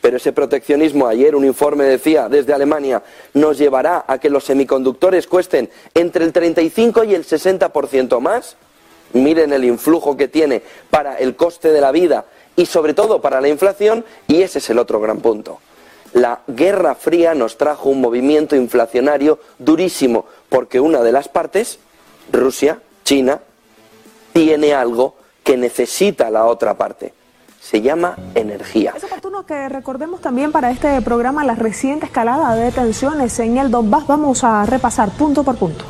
pero 0.00 0.18
ese 0.18 0.32
proteccionismo, 0.32 1.08
ayer 1.08 1.34
un 1.34 1.44
informe 1.44 1.82
decía 1.82 2.28
desde 2.28 2.52
Alemania, 2.52 3.02
nos 3.34 3.58
llevará 3.58 4.04
a 4.06 4.18
que 4.18 4.30
los 4.30 4.44
semiconductores 4.44 5.26
cuesten 5.26 5.68
entre 5.94 6.24
el 6.24 6.32
35 6.32 7.02
y 7.02 7.14
el 7.16 7.26
60% 7.26 8.20
más. 8.20 8.56
Miren 9.14 9.52
el 9.52 9.64
influjo 9.64 10.16
que 10.16 10.28
tiene 10.28 10.62
para 10.90 11.16
el 11.16 11.34
coste 11.34 11.72
de 11.72 11.80
la 11.80 11.90
vida 11.90 12.26
y 12.54 12.66
sobre 12.66 12.94
todo 12.94 13.20
para 13.20 13.40
la 13.40 13.48
inflación, 13.48 14.04
y 14.28 14.42
ese 14.42 14.60
es 14.60 14.70
el 14.70 14.78
otro 14.78 15.00
gran 15.00 15.18
punto. 15.18 15.58
La 16.16 16.40
Guerra 16.46 16.94
Fría 16.94 17.34
nos 17.34 17.58
trajo 17.58 17.90
un 17.90 18.00
movimiento 18.00 18.56
inflacionario 18.56 19.38
durísimo, 19.58 20.24
porque 20.48 20.80
una 20.80 21.02
de 21.02 21.12
las 21.12 21.28
partes, 21.28 21.78
Rusia, 22.32 22.78
China, 23.04 23.40
tiene 24.32 24.72
algo 24.72 25.16
que 25.44 25.58
necesita 25.58 26.30
la 26.30 26.46
otra 26.46 26.72
parte 26.72 27.12
se 27.60 27.82
llama 27.82 28.16
energía. 28.36 28.94
Es 28.96 29.02
oportuno 29.02 29.44
que 29.44 29.68
recordemos 29.68 30.20
también 30.20 30.52
para 30.52 30.70
este 30.70 31.02
programa 31.02 31.44
la 31.44 31.56
reciente 31.56 32.06
escalada 32.06 32.54
de 32.54 32.70
tensiones 32.70 33.40
en 33.40 33.58
el 33.58 33.72
Donbass. 33.72 34.06
Vamos 34.06 34.44
a 34.44 34.64
repasar 34.66 35.10
punto 35.10 35.42
por 35.42 35.56
punto. 35.56 35.84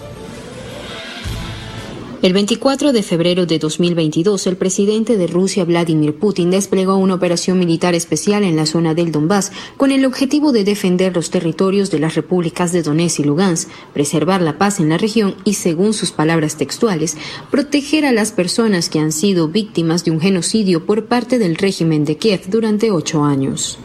El 2.22 2.32
24 2.32 2.94
de 2.94 3.02
febrero 3.02 3.44
de 3.44 3.58
2022, 3.58 4.46
el 4.46 4.56
presidente 4.56 5.18
de 5.18 5.26
Rusia, 5.26 5.66
Vladimir 5.66 6.14
Putin, 6.18 6.50
desplegó 6.50 6.96
una 6.96 7.14
operación 7.14 7.58
militar 7.58 7.94
especial 7.94 8.42
en 8.42 8.56
la 8.56 8.64
zona 8.64 8.94
del 8.94 9.12
Donbass 9.12 9.52
con 9.76 9.92
el 9.92 10.06
objetivo 10.06 10.50
de 10.50 10.64
defender 10.64 11.14
los 11.14 11.30
territorios 11.30 11.90
de 11.90 11.98
las 11.98 12.14
repúblicas 12.14 12.72
de 12.72 12.82
Donetsk 12.82 13.20
y 13.20 13.24
Lugansk, 13.24 13.68
preservar 13.92 14.40
la 14.40 14.56
paz 14.56 14.80
en 14.80 14.88
la 14.88 14.96
región 14.96 15.34
y, 15.44 15.54
según 15.54 15.92
sus 15.92 16.10
palabras 16.10 16.56
textuales, 16.56 17.18
proteger 17.50 18.06
a 18.06 18.12
las 18.12 18.32
personas 18.32 18.88
que 18.88 18.98
han 18.98 19.12
sido 19.12 19.48
víctimas 19.48 20.02
de 20.06 20.10
un 20.10 20.20
genocidio 20.20 20.86
por 20.86 21.04
parte 21.04 21.38
del 21.38 21.56
régimen 21.56 22.06
de 22.06 22.16
Kiev 22.16 22.48
durante 22.48 22.90
ocho 22.90 23.24
años. 23.24 23.78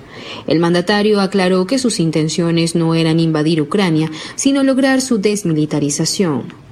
El 0.47 0.59
mandatario 0.59 1.19
aclaró 1.19 1.67
que 1.67 1.79
sus 1.79 1.99
intenciones 1.99 2.75
no 2.75 2.95
eran 2.95 3.19
invadir 3.19 3.61
Ucrania, 3.61 4.09
sino 4.35 4.63
lograr 4.63 5.01
su 5.01 5.17
desmilitarización. 5.17 6.70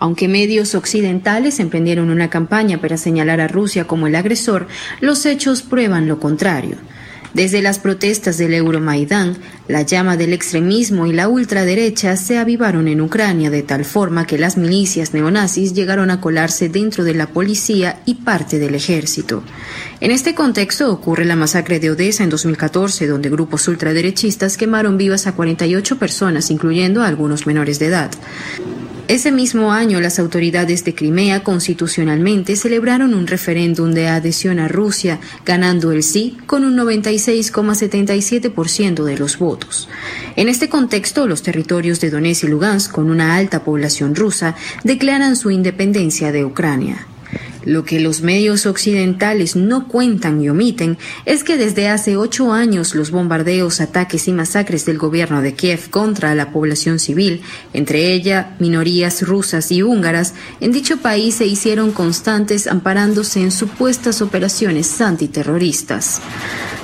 Aunque 0.00 0.28
medios 0.28 0.74
occidentales 0.74 1.60
emprendieron 1.60 2.10
una 2.10 2.30
campaña 2.30 2.80
para 2.80 2.96
señalar 2.96 3.40
a 3.40 3.48
Rusia 3.48 3.86
como 3.86 4.06
el 4.06 4.16
agresor, 4.16 4.66
los 5.00 5.26
hechos 5.26 5.62
prueban 5.62 6.08
lo 6.08 6.18
contrario. 6.18 6.78
Desde 7.34 7.62
las 7.62 7.78
protestas 7.78 8.38
del 8.38 8.54
Euromaidán, 8.54 9.36
la 9.68 9.82
llama 9.82 10.16
del 10.16 10.32
extremismo 10.32 11.06
y 11.06 11.12
la 11.12 11.28
ultraderecha 11.28 12.16
se 12.16 12.38
avivaron 12.38 12.88
en 12.88 13.00
Ucrania 13.00 13.50
de 13.50 13.62
tal 13.62 13.84
forma 13.84 14.26
que 14.26 14.36
las 14.36 14.56
milicias 14.56 15.14
neonazis 15.14 15.72
llegaron 15.72 16.10
a 16.10 16.20
colarse 16.20 16.68
dentro 16.68 17.04
de 17.04 17.14
la 17.14 17.28
policía 17.28 18.00
y 18.04 18.14
parte 18.14 18.58
del 18.58 18.74
ejército. 18.74 19.44
En 20.00 20.10
este 20.10 20.34
contexto 20.34 20.90
ocurre 20.90 21.24
la 21.24 21.36
masacre 21.36 21.78
de 21.78 21.90
Odessa 21.90 22.24
en 22.24 22.30
2014, 22.30 23.06
donde 23.06 23.30
grupos 23.30 23.68
ultraderechistas 23.68 24.56
quemaron 24.56 24.98
vivas 24.98 25.28
a 25.28 25.32
48 25.32 25.98
personas, 25.98 26.50
incluyendo 26.50 27.02
a 27.02 27.06
algunos 27.06 27.46
menores 27.46 27.78
de 27.78 27.86
edad. 27.86 28.10
Ese 29.10 29.32
mismo 29.32 29.72
año, 29.72 30.00
las 30.00 30.20
autoridades 30.20 30.84
de 30.84 30.94
Crimea 30.94 31.42
constitucionalmente 31.42 32.54
celebraron 32.54 33.12
un 33.12 33.26
referéndum 33.26 33.90
de 33.90 34.06
adhesión 34.06 34.60
a 34.60 34.68
Rusia, 34.68 35.18
ganando 35.44 35.90
el 35.90 36.04
sí 36.04 36.38
con 36.46 36.64
un 36.64 36.76
96,77% 36.76 39.02
de 39.02 39.18
los 39.18 39.36
votos. 39.36 39.88
En 40.36 40.48
este 40.48 40.68
contexto, 40.68 41.26
los 41.26 41.42
territorios 41.42 42.00
de 42.00 42.10
Donetsk 42.10 42.44
y 42.44 42.46
Lugansk, 42.46 42.92
con 42.92 43.10
una 43.10 43.34
alta 43.34 43.64
población 43.64 44.14
rusa, 44.14 44.54
declaran 44.84 45.34
su 45.34 45.50
independencia 45.50 46.30
de 46.30 46.44
Ucrania. 46.44 47.08
Lo 47.64 47.84
que 47.84 48.00
los 48.00 48.22
medios 48.22 48.66
occidentales 48.66 49.56
no 49.56 49.86
cuentan 49.86 50.40
y 50.40 50.48
omiten 50.48 50.98
es 51.26 51.44
que 51.44 51.56
desde 51.56 51.88
hace 51.88 52.16
ocho 52.16 52.52
años 52.52 52.94
los 52.94 53.10
bombardeos, 53.10 53.80
ataques 53.80 54.28
y 54.28 54.32
masacres 54.32 54.86
del 54.86 54.98
gobierno 54.98 55.42
de 55.42 55.54
Kiev 55.54 55.90
contra 55.90 56.34
la 56.34 56.52
población 56.52 56.98
civil, 56.98 57.42
entre 57.72 58.12
ella 58.12 58.56
minorías 58.58 59.22
rusas 59.22 59.70
y 59.70 59.82
húngaras, 59.82 60.34
en 60.60 60.72
dicho 60.72 60.98
país 60.98 61.36
se 61.36 61.46
hicieron 61.46 61.92
constantes 61.92 62.66
amparándose 62.66 63.40
en 63.40 63.50
supuestas 63.50 64.22
operaciones 64.22 65.00
antiterroristas. 65.00 66.20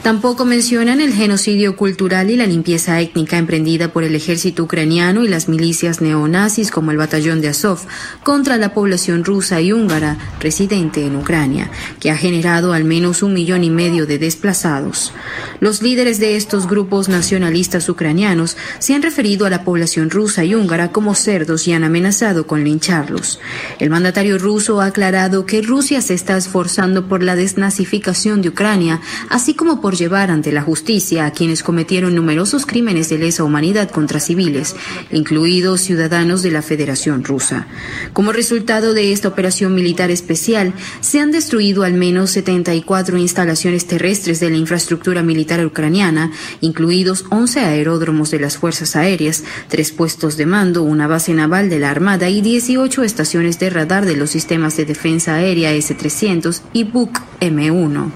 Tampoco 0.03 0.45
mencionan 0.45 1.01
el 1.01 1.13
genocidio 1.13 1.75
cultural 1.77 2.31
y 2.31 2.37
la 2.37 2.47
limpieza 2.47 3.01
étnica 3.01 3.39
emprendida 3.39 3.93
por 3.93 4.05
el 4.05 4.15
ejército 4.15 4.63
ucraniano 4.63 5.25
y 5.25 5.29
las 5.29 5.49
milicias 5.49 6.01
neonazis 6.01 6.71
como 6.71 6.93
el 6.93 6.97
batallón 6.97 7.41
de 7.41 7.49
Azov 7.49 7.81
contra 8.23 8.57
la 8.57 8.73
población 8.73 9.25
rusa 9.25 9.61
y 9.61 9.73
húngara 9.73 10.17
residente 10.41 11.05
en 11.05 11.17
Ucrania, 11.17 11.71
que 11.99 12.13
ha 12.13 12.17
generado 12.17 12.73
al 12.73 12.85
menos 12.85 13.23
un 13.25 13.35
millón 13.35 13.65
y 13.65 13.71
medio 13.71 14.07
de 14.07 14.19
desplazados. 14.19 15.13
Los 15.59 15.83
líderes 15.83 16.21
de 16.21 16.37
estos 16.37 16.69
grupos 16.69 17.09
nacionalistas 17.09 17.89
ucranianos 17.89 18.57
se 18.79 18.95
han 18.95 19.03
referido 19.03 19.45
a 19.47 19.51
la 19.51 19.65
población 19.65 20.11
rusa 20.11 20.45
y 20.45 20.55
húngara 20.55 20.93
como 20.93 21.15
cerdos 21.15 21.67
y 21.67 21.73
han 21.73 21.83
amenazado 21.83 22.47
con 22.47 22.63
lincharlos. 22.63 23.41
El 23.81 23.91
mandatario 23.91 24.39
ruso 24.39 24.81
ha 24.81 24.87
aclarado 24.87 25.47
que 25.47 25.63
Rusia 25.63 26.01
se 26.01 26.15
está 26.15 26.37
esforzando 26.37 27.09
por 27.09 27.23
la 27.23 27.35
desnazificación 27.35 28.43
de 28.43 28.51
Ucrania, 28.51 29.01
así 29.31 29.55
como 29.55 29.81
por 29.81 29.86
llevar 29.95 30.31
ante 30.31 30.53
la 30.53 30.63
justicia 30.63 31.27
a 31.27 31.33
quienes 31.33 31.63
cometieron 31.63 32.15
numerosos 32.15 32.67
crímenes 32.67 33.09
de 33.09 33.19
lesa 33.19 33.45
humanidad 33.45 33.91
contra 33.91 34.21
civiles, 34.21 34.75
incluidos 35.11 35.83
ciudadanos 35.83 36.43
de 36.43 36.51
la 36.51 36.63
Federación 36.63 37.23
Rusa. 37.25 37.67
Como 38.13 38.33
resultado 38.33 38.95
de 38.95 39.13
esta 39.13 39.29
operación 39.29 39.75
militar 39.75 40.11
especial, 40.11 40.73
se 41.01 41.21
han 41.21 41.31
destruido 41.31 41.85
al 41.85 41.95
menos 41.95 42.31
74 42.31 43.19
instalaciones 43.19 43.87
terrestres 43.87 44.41
de 44.41 44.51
la 44.51 44.57
infraestructura 44.57 45.23
militar 45.23 45.65
ucraniana, 45.65 46.33
incluidos 46.61 47.25
11 47.31 47.61
aeródromos 47.61 48.31
de 48.31 48.41
las 48.41 48.57
Fuerzas 48.57 48.97
Aéreas, 48.97 49.45
tres 49.69 49.93
puestos 49.93 50.37
de 50.37 50.47
mando, 50.47 50.83
una 50.83 51.07
base 51.07 51.33
naval 51.35 51.71
de 51.71 51.79
la 51.79 51.91
Armada 51.91 52.29
y 52.29 52.41
18 52.41 53.03
estaciones 53.03 53.59
de 53.59 53.71
radar 53.71 54.07
de 54.07 54.17
los 54.17 54.31
sistemas 54.31 54.77
de 54.77 54.85
defensa 54.85 55.35
aérea 55.35 55.73
S-300 55.73 56.63
y 56.73 56.85
Buk 56.85 57.21
M1. 57.41 58.11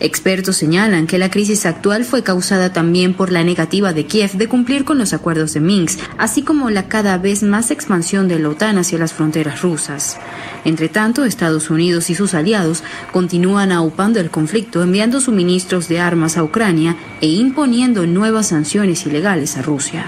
Expertos 0.00 0.56
señalan 0.56 1.06
que 1.08 1.18
la 1.18 1.30
crisis 1.30 1.66
actual 1.66 2.04
fue 2.04 2.22
causada 2.22 2.72
también 2.72 3.14
por 3.14 3.32
la 3.32 3.42
negativa 3.42 3.92
de 3.92 4.06
Kiev 4.06 4.34
de 4.34 4.46
cumplir 4.46 4.84
con 4.84 4.98
los 4.98 5.12
acuerdos 5.12 5.54
de 5.54 5.60
Minsk, 5.60 5.98
así 6.18 6.42
como 6.42 6.70
la 6.70 6.86
cada 6.86 7.18
vez 7.18 7.42
más 7.42 7.72
expansión 7.72 8.28
de 8.28 8.38
la 8.38 8.50
OTAN 8.50 8.78
hacia 8.78 8.98
las 8.98 9.12
fronteras 9.12 9.62
rusas. 9.62 10.16
Entre 10.64 10.88
tanto, 10.88 11.24
Estados 11.24 11.70
Unidos 11.70 12.10
y 12.10 12.14
sus 12.14 12.34
aliados 12.34 12.84
continúan 13.10 13.72
aupando 13.72 14.20
el 14.20 14.30
conflicto, 14.30 14.82
enviando 14.82 15.20
suministros 15.20 15.88
de 15.88 15.98
armas 15.98 16.36
a 16.36 16.44
Ucrania 16.44 16.96
e 17.20 17.26
imponiendo 17.26 18.06
nuevas 18.06 18.48
sanciones 18.48 19.04
ilegales 19.04 19.56
a 19.56 19.62
Rusia. 19.62 20.06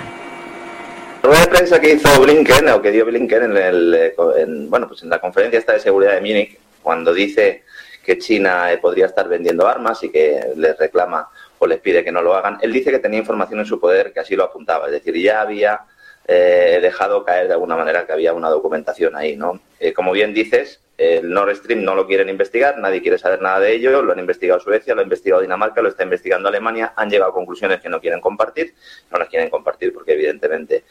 Rueda 1.22 1.40
de 1.40 1.48
prensa 1.48 1.80
que 1.80 1.94
hizo 1.94 2.20
Blinken, 2.20 2.68
o 2.68 2.80
que 2.80 2.92
dio 2.92 3.07
Blinken 3.07 3.57
en, 3.57 4.70
bueno, 4.70 4.86
pues 4.86 5.03
la 5.03 5.18
conferencia 5.18 5.59
esta 5.59 5.72
de 5.72 5.80
seguridad 5.80 6.14
de 6.14 6.20
Múnich, 6.20 6.59
cuando 6.82 7.12
dice 7.12 7.64
que 8.11 8.18
China 8.18 8.72
eh, 8.72 8.78
podría 8.78 9.06
estar 9.06 9.28
vendiendo 9.28 9.68
armas 9.68 10.02
y 10.02 10.11
que 10.11 10.40
les 10.56 10.76
reclama 10.76 11.28
o 11.61 11.64
les 11.64 11.78
pide 11.78 12.02
que 12.02 12.11
no 12.11 12.22
lo 12.22 12.34
hagan, 12.34 12.58
él 12.61 12.72
dice 12.72 12.90
que 12.90 12.98
tenía 12.98 13.20
información 13.20 13.61
en 13.61 13.66
su 13.66 13.78
poder 13.78 14.12
que 14.12 14.18
así 14.18 14.34
lo 14.34 14.42
apuntaba, 14.42 14.86
es 14.86 14.92
decir, 14.92 15.16
ya 15.16 15.42
había 15.42 15.82
eh, 16.26 16.80
dejado 16.82 17.24
caer 17.24 17.46
de 17.46 17.52
alguna 17.52 17.76
manera 17.76 18.04
que 18.04 18.12
había 18.12 18.32
una 18.32 18.48
documentación 18.48 19.14
ahí, 19.14 19.36
¿no? 19.36 19.61
Eh, 19.78 19.92
como 19.92 20.11
bien 20.11 20.34
dices, 20.34 20.80
el 20.98 21.30
Nord 21.30 21.54
Stream 21.54 21.84
no 21.84 21.94
lo 21.94 22.08
quieren 22.08 22.28
investigar, 22.28 22.78
nadie 22.78 23.00
quiere 23.00 23.16
saber 23.16 23.40
nada 23.42 23.61
de 23.61 23.74
ello, 23.74 24.02
lo 24.02 24.12
han 24.12 24.18
investigado 24.18 24.58
Suecia, 24.58 24.92
lo 24.96 25.02
ha 25.02 25.04
investigado 25.04 25.40
Dinamarca, 25.40 25.80
lo 25.80 25.88
está 25.88 26.02
investigando 26.02 26.48
Alemania, 26.48 26.92
han 26.96 27.11
llegado 27.11 27.30
a 27.30 27.34
conclusiones 27.34 27.80
que 27.80 27.88
no 27.88 28.00
quieren 28.00 28.20
compartir, 28.20 28.74
no 29.12 29.20
las 29.20 29.28
quieren 29.28 29.50
compartir 29.50 29.92
porque 29.92 30.14
evidentemente 30.14 30.82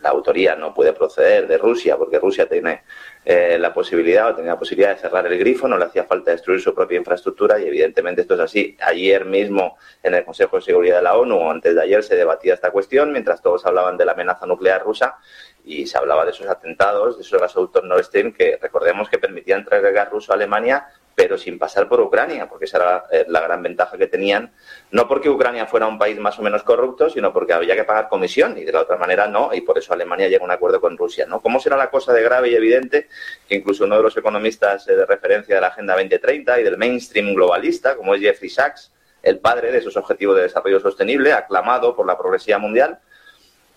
la 0.00 0.08
autoría 0.08 0.56
no 0.56 0.72
puede 0.72 0.92
proceder 0.92 1.46
de 1.46 1.58
Rusia, 1.58 1.96
porque 1.96 2.18
Rusia 2.18 2.48
tiene 2.48 2.82
eh, 3.24 3.58
la 3.58 3.74
posibilidad 3.74 4.30
o 4.30 4.34
tenía 4.34 4.52
la 4.52 4.58
posibilidad 4.58 4.94
de 4.94 5.00
cerrar 5.00 5.26
el 5.26 5.38
grifo, 5.38 5.68
no 5.68 5.76
le 5.76 5.84
hacía 5.84 6.04
falta 6.04 6.30
destruir 6.30 6.60
su 6.60 6.74
propia 6.74 6.98
infraestructura 6.98 7.60
y 7.60 7.66
evidentemente 7.66 8.22
esto 8.22 8.34
es 8.34 8.40
así. 8.40 8.76
Ayer 8.80 9.26
mismo 9.26 9.76
en 10.02 10.14
el 10.14 10.24
Consejo 10.24 10.56
de 10.56 10.62
Seguridad 10.62 10.96
de 10.96 11.02
la 11.02 11.16
ONU, 11.16 11.36
o 11.36 11.50
antes 11.50 11.74
de 11.74 11.82
ayer, 11.82 12.02
se 12.02 12.16
debatía 12.16 12.54
esta 12.54 12.70
cuestión 12.70 13.12
mientras 13.12 13.42
todos 13.42 13.66
hablaban 13.66 13.98
de 13.98 14.06
la 14.06 14.12
amenaza 14.12 14.46
nuclear 14.46 14.82
rusa 14.82 15.16
y 15.64 15.86
se 15.86 15.98
hablaba 15.98 16.24
de 16.24 16.30
esos 16.30 16.46
atentados, 16.46 17.16
de 17.16 17.22
esos 17.22 17.40
gasoductos 17.40 17.84
Nord 17.84 18.04
Stream 18.04 18.32
que 18.32 18.58
recordemos 18.60 19.08
que 19.08 19.18
permitían 19.18 19.64
traer 19.64 19.84
el 19.84 19.92
gas 19.92 20.10
ruso 20.10 20.32
a 20.32 20.34
Alemania, 20.34 20.88
pero 21.14 21.36
sin 21.36 21.58
pasar 21.58 21.88
por 21.88 22.00
Ucrania, 22.00 22.48
porque 22.48 22.64
esa 22.64 22.78
era 22.78 23.04
eh, 23.10 23.24
la 23.28 23.40
gran 23.40 23.62
ventaja 23.62 23.98
que 23.98 24.06
tenían, 24.06 24.52
no 24.90 25.06
porque 25.06 25.28
Ucrania 25.28 25.66
fuera 25.66 25.86
un 25.86 25.98
país 25.98 26.18
más 26.18 26.38
o 26.38 26.42
menos 26.42 26.62
corrupto, 26.62 27.10
sino 27.10 27.32
porque 27.32 27.52
había 27.52 27.76
que 27.76 27.84
pagar 27.84 28.08
comisión 28.08 28.56
y 28.56 28.64
de 28.64 28.72
la 28.72 28.80
otra 28.80 28.96
manera 28.96 29.26
no, 29.26 29.52
y 29.52 29.60
por 29.60 29.76
eso 29.76 29.92
Alemania 29.92 30.28
llega 30.28 30.42
a 30.42 30.46
un 30.46 30.50
acuerdo 30.50 30.80
con 30.80 30.96
Rusia. 30.96 31.26
¿no? 31.26 31.40
¿Cómo 31.40 31.60
será 31.60 31.76
la 31.76 31.90
cosa 31.90 32.12
de 32.12 32.22
grave 32.22 32.48
y 32.48 32.54
evidente 32.54 33.08
que 33.46 33.56
incluso 33.56 33.84
uno 33.84 33.96
de 33.96 34.02
los 34.02 34.16
economistas 34.16 34.88
eh, 34.88 34.96
de 34.96 35.04
referencia 35.04 35.54
de 35.54 35.60
la 35.60 35.66
Agenda 35.66 35.94
2030 35.94 36.60
y 36.60 36.64
del 36.64 36.78
mainstream 36.78 37.34
globalista, 37.34 37.96
como 37.96 38.14
es 38.14 38.22
Jeffrey 38.22 38.48
Sachs, 38.48 38.92
el 39.22 39.40
padre 39.40 39.70
de 39.70 39.78
esos 39.78 39.96
objetivos 39.96 40.36
de 40.36 40.42
desarrollo 40.44 40.80
sostenible, 40.80 41.32
aclamado 41.32 41.94
por 41.94 42.06
la 42.06 42.16
progresía 42.16 42.58
mundial, 42.58 42.98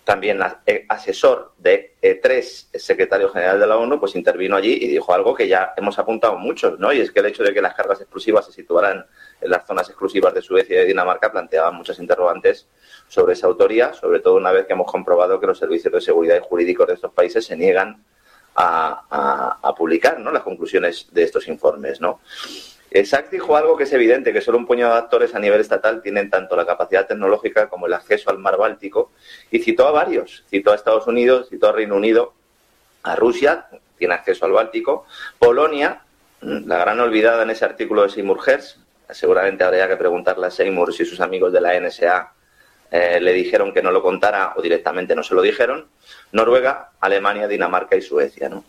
también 0.04 0.38
eh, 0.66 0.84
asesor 0.88 1.52
de 1.58 1.96
e 2.00 2.16
tres 2.16 2.68
secretario 2.74 3.30
general 3.30 3.58
de 3.58 3.66
la 3.66 3.78
ONU, 3.78 3.98
pues 3.98 4.14
intervino 4.14 4.56
allí 4.56 4.78
y 4.80 4.86
dijo 4.88 5.14
algo 5.14 5.34
que 5.34 5.48
ya 5.48 5.72
hemos 5.76 5.98
apuntado 5.98 6.36
muchos, 6.36 6.78
¿no? 6.78 6.92
Y 6.92 7.00
es 7.00 7.10
que 7.10 7.20
el 7.20 7.26
hecho 7.26 7.42
de 7.42 7.54
que 7.54 7.62
las 7.62 7.74
cargas 7.74 8.00
explosivas 8.00 8.44
se 8.44 8.52
situaran 8.52 9.06
en 9.40 9.50
las 9.50 9.66
zonas 9.66 9.88
exclusivas 9.88 10.34
de 10.34 10.42
Suecia 10.42 10.76
y 10.76 10.78
de 10.80 10.84
Dinamarca 10.84 11.32
planteaba 11.32 11.70
muchas 11.70 11.98
interrogantes 11.98 12.68
sobre 13.08 13.32
esa 13.32 13.46
autoría, 13.46 13.94
sobre 13.94 14.20
todo 14.20 14.36
una 14.36 14.52
vez 14.52 14.66
que 14.66 14.74
hemos 14.74 14.90
comprobado 14.90 15.40
que 15.40 15.46
los 15.46 15.58
servicios 15.58 15.92
de 15.92 16.00
seguridad 16.00 16.36
y 16.36 16.46
jurídicos 16.46 16.86
de 16.86 16.94
estos 16.94 17.12
países 17.12 17.44
se 17.44 17.56
niegan 17.56 18.04
a, 18.56 19.58
a 19.62 19.74
publicar 19.74 20.20
¿no? 20.20 20.30
las 20.30 20.42
conclusiones 20.42 21.08
de 21.10 21.24
estos 21.24 21.48
informes, 21.48 22.00
¿no? 22.00 22.20
Sachs 23.02 23.30
dijo 23.30 23.56
algo 23.56 23.76
que 23.76 23.84
es 23.84 23.92
evidente, 23.92 24.32
que 24.32 24.40
solo 24.40 24.58
un 24.58 24.66
puñado 24.66 24.92
de 24.92 24.98
actores 24.98 25.34
a 25.34 25.40
nivel 25.40 25.60
estatal 25.60 26.00
tienen 26.00 26.30
tanto 26.30 26.54
la 26.54 26.64
capacidad 26.64 27.06
tecnológica 27.06 27.68
como 27.68 27.86
el 27.86 27.94
acceso 27.94 28.30
al 28.30 28.38
mar 28.38 28.56
Báltico, 28.56 29.10
y 29.50 29.58
citó 29.58 29.88
a 29.88 29.90
varios, 29.90 30.44
citó 30.48 30.70
a 30.70 30.76
Estados 30.76 31.06
Unidos, 31.06 31.48
citó 31.50 31.68
a 31.68 31.72
Reino 31.72 31.96
Unido, 31.96 32.34
a 33.02 33.16
Rusia, 33.16 33.66
tiene 33.98 34.14
acceso 34.14 34.44
al 34.44 34.52
Báltico, 34.52 35.06
Polonia, 35.38 36.02
mm, 36.40 36.68
la 36.68 36.78
gran 36.78 37.00
olvidada 37.00 37.42
en 37.42 37.50
ese 37.50 37.64
artículo 37.64 38.02
de 38.02 38.10
Seymour 38.10 38.38
Hersh, 38.46 38.76
seguramente 39.10 39.64
habría 39.64 39.88
que 39.88 39.96
preguntarle 39.96 40.46
a 40.46 40.50
Seymour 40.50 40.92
si 40.94 41.04
sus 41.04 41.20
amigos 41.20 41.52
de 41.52 41.60
la 41.60 41.74
NSA 41.74 42.32
eh, 42.90 43.18
le 43.20 43.32
dijeron 43.32 43.72
que 43.72 43.82
no 43.82 43.90
lo 43.90 44.02
contara 44.02 44.54
o 44.56 44.62
directamente 44.62 45.16
no 45.16 45.22
se 45.22 45.34
lo 45.34 45.42
dijeron, 45.42 45.88
Noruega, 46.32 46.92
Alemania, 47.00 47.48
Dinamarca 47.48 47.96
y 47.96 48.02
Suecia. 48.02 48.48
¿no? 48.48 48.64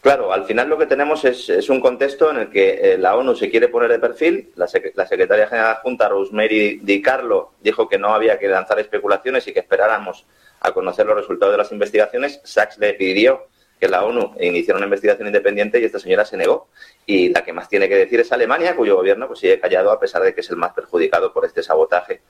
Claro, 0.00 0.32
al 0.32 0.46
final 0.46 0.68
lo 0.68 0.78
que 0.78 0.86
tenemos 0.86 1.26
es, 1.26 1.68
un 1.68 1.78
contexto 1.78 2.30
en 2.30 2.38
el 2.38 2.50
que 2.50 2.94
eh, 2.94 2.98
la 2.98 3.16
ONU 3.16 3.36
se 3.36 3.50
quiere 3.50 3.68
poner 3.68 3.90
de 3.90 3.98
perfil. 3.98 4.50
La, 4.56 4.66
secretaria 4.66 5.46
general 5.46 5.76
junta, 5.82 6.08
Rosemary 6.08 6.80
Di 6.82 7.02
Carlo, 7.02 7.52
dijo 7.60 7.86
que 7.86 7.98
no 7.98 8.14
había 8.14 8.38
que 8.38 8.48
lanzar 8.48 8.80
especulaciones 8.80 9.46
y 9.46 9.52
que 9.52 9.60
esperáramos 9.60 10.26
a 10.60 10.72
conocer 10.72 11.04
los 11.04 11.16
resultados 11.16 11.52
de 11.52 11.58
las 11.58 11.72
investigaciones. 11.72 12.40
Sachs 12.44 12.78
le 12.78 12.94
pidió 12.94 13.48
que 13.78 13.88
la 13.88 14.04
ONU 14.04 14.36
iniciara 14.40 14.78
una 14.78 14.86
investigación 14.86 15.26
independiente 15.26 15.78
y 15.78 15.84
esta 15.84 15.98
señora 15.98 16.24
se 16.24 16.38
negó. 16.38 16.68
Y 17.04 17.28
la 17.28 17.44
que 17.44 17.52
más 17.52 17.68
tiene 17.68 17.86
que 17.86 17.96
decir 17.96 18.20
es 18.20 18.32
Alemania, 18.32 18.76
cuyo 18.76 18.96
gobierno 18.96 19.26
pues, 19.26 19.40
sigue 19.40 19.60
callado 19.60 19.90
a 19.90 20.00
pesar 20.00 20.22
de 20.22 20.34
que 20.34 20.40
es 20.40 20.48
el 20.48 20.56
más 20.56 20.72
perjudicado 20.72 21.30
por 21.30 21.44
este 21.44 21.62
sabotaje, 21.62 22.22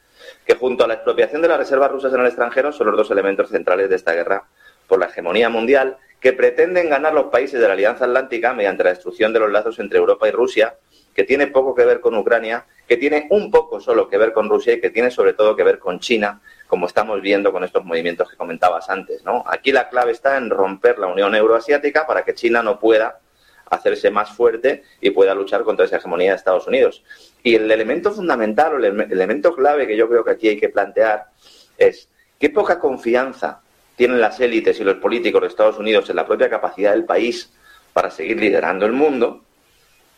que 0.44 0.56
junto 0.56 0.84
a 0.84 0.88
la 0.88 0.94
expropiación 0.94 1.40
de 1.40 1.46
las 1.46 1.58
reservas 1.58 1.92
rusas 1.92 2.12
en 2.12 2.20
el 2.20 2.26
extranjero 2.26 2.72
son 2.72 2.88
los 2.88 2.96
dos 2.96 3.10
elementos 3.12 3.48
centrales 3.48 3.88
de 3.88 3.94
esta 3.94 4.12
guerra 4.12 4.44
por 4.88 4.98
la 4.98 5.06
hegemonía 5.06 5.48
mundial 5.48 5.98
que 6.20 6.34
pretenden 6.34 6.90
ganar 6.90 7.14
los 7.14 7.26
países 7.26 7.60
de 7.60 7.66
la 7.66 7.72
Alianza 7.72 8.04
Atlántica 8.04 8.52
mediante 8.52 8.84
la 8.84 8.90
destrucción 8.90 9.32
de 9.32 9.40
los 9.40 9.50
lazos 9.50 9.78
entre 9.78 9.98
Europa 9.98 10.28
y 10.28 10.30
Rusia, 10.30 10.76
que 11.14 11.24
tiene 11.24 11.46
poco 11.46 11.74
que 11.74 11.84
ver 11.84 12.00
con 12.00 12.14
Ucrania, 12.14 12.66
que 12.86 12.96
tiene 12.96 13.26
un 13.30 13.50
poco 13.50 13.80
solo 13.80 14.08
que 14.08 14.18
ver 14.18 14.32
con 14.32 14.48
Rusia 14.48 14.74
y 14.74 14.80
que 14.80 14.90
tiene 14.90 15.10
sobre 15.10 15.32
todo 15.32 15.56
que 15.56 15.64
ver 15.64 15.78
con 15.78 15.98
China, 15.98 16.40
como 16.66 16.86
estamos 16.86 17.20
viendo 17.20 17.52
con 17.52 17.64
estos 17.64 17.84
movimientos 17.84 18.30
que 18.30 18.36
comentabas 18.36 18.90
antes. 18.90 19.24
¿no? 19.24 19.42
Aquí 19.46 19.72
la 19.72 19.88
clave 19.88 20.12
está 20.12 20.36
en 20.36 20.50
romper 20.50 20.98
la 20.98 21.06
Unión 21.06 21.34
Euroasiática 21.34 22.06
para 22.06 22.22
que 22.22 22.34
China 22.34 22.62
no 22.62 22.78
pueda 22.78 23.18
hacerse 23.70 24.10
más 24.10 24.30
fuerte 24.30 24.82
y 25.00 25.10
pueda 25.10 25.34
luchar 25.34 25.62
contra 25.62 25.86
esa 25.86 25.96
hegemonía 25.96 26.32
de 26.32 26.36
Estados 26.36 26.66
Unidos. 26.66 27.02
Y 27.42 27.54
el 27.54 27.70
elemento 27.70 28.12
fundamental 28.12 28.74
o 28.74 28.76
el 28.78 29.12
elemento 29.12 29.54
clave 29.54 29.86
que 29.86 29.96
yo 29.96 30.08
creo 30.08 30.24
que 30.24 30.32
aquí 30.32 30.48
hay 30.48 30.58
que 30.58 30.68
plantear 30.68 31.26
es 31.78 32.08
qué 32.38 32.50
poca 32.50 32.78
confianza 32.78 33.62
tienen 34.00 34.18
las 34.18 34.40
élites 34.40 34.80
y 34.80 34.84
los 34.84 34.94
políticos 34.94 35.42
de 35.42 35.48
Estados 35.48 35.76
Unidos 35.76 36.08
en 36.08 36.16
la 36.16 36.24
propia 36.24 36.48
capacidad 36.48 36.92
del 36.92 37.04
país 37.04 37.52
para 37.92 38.10
seguir 38.10 38.40
liderando 38.40 38.86
el 38.86 38.92
mundo, 38.92 39.44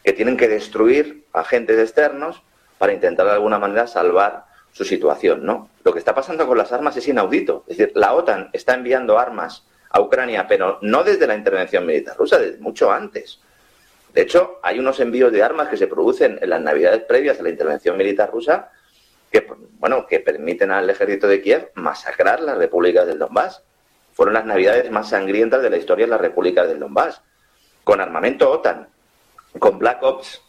que 0.04 0.12
tienen 0.12 0.36
que 0.36 0.46
destruir 0.46 1.24
agentes 1.32 1.80
externos 1.80 2.40
para 2.78 2.92
intentar 2.92 3.26
de 3.26 3.32
alguna 3.32 3.58
manera 3.58 3.88
salvar 3.88 4.44
su 4.70 4.84
situación, 4.84 5.44
¿no? 5.44 5.68
Lo 5.82 5.92
que 5.92 5.98
está 5.98 6.14
pasando 6.14 6.46
con 6.46 6.58
las 6.58 6.70
armas 6.70 6.96
es 6.96 7.08
inaudito. 7.08 7.64
Es 7.66 7.76
decir, 7.76 7.92
la 7.96 8.14
OTAN 8.14 8.50
está 8.52 8.74
enviando 8.74 9.18
armas 9.18 9.66
a 9.90 10.00
Ucrania, 10.00 10.46
pero 10.46 10.78
no 10.82 11.02
desde 11.02 11.26
la 11.26 11.34
intervención 11.34 11.84
militar 11.84 12.16
rusa, 12.16 12.38
desde 12.38 12.58
mucho 12.58 12.92
antes. 12.92 13.40
De 14.14 14.22
hecho, 14.22 14.60
hay 14.62 14.78
unos 14.78 15.00
envíos 15.00 15.32
de 15.32 15.42
armas 15.42 15.68
que 15.68 15.76
se 15.76 15.88
producen 15.88 16.38
en 16.40 16.50
las 16.50 16.60
navidades 16.60 17.02
previas 17.02 17.40
a 17.40 17.42
la 17.42 17.48
intervención 17.48 17.96
militar 17.96 18.30
rusa 18.30 18.70
que, 19.32 19.44
bueno, 19.80 20.06
que 20.06 20.20
permiten 20.20 20.70
al 20.70 20.88
ejército 20.88 21.26
de 21.26 21.42
Kiev 21.42 21.72
masacrar 21.74 22.40
las 22.42 22.56
repúblicas 22.56 23.08
del 23.08 23.18
Donbass 23.18 23.64
fueron 24.12 24.34
las 24.34 24.44
navidades 24.44 24.90
más 24.90 25.08
sangrientas 25.08 25.62
de 25.62 25.70
la 25.70 25.76
historia 25.76 26.06
de 26.06 26.10
la 26.10 26.18
República 26.18 26.66
del 26.66 26.78
Donbass, 26.78 27.20
con 27.84 28.00
armamento 28.00 28.50
OTAN, 28.50 28.88
con 29.58 29.78
Black 29.78 30.02
Ops, 30.02 30.42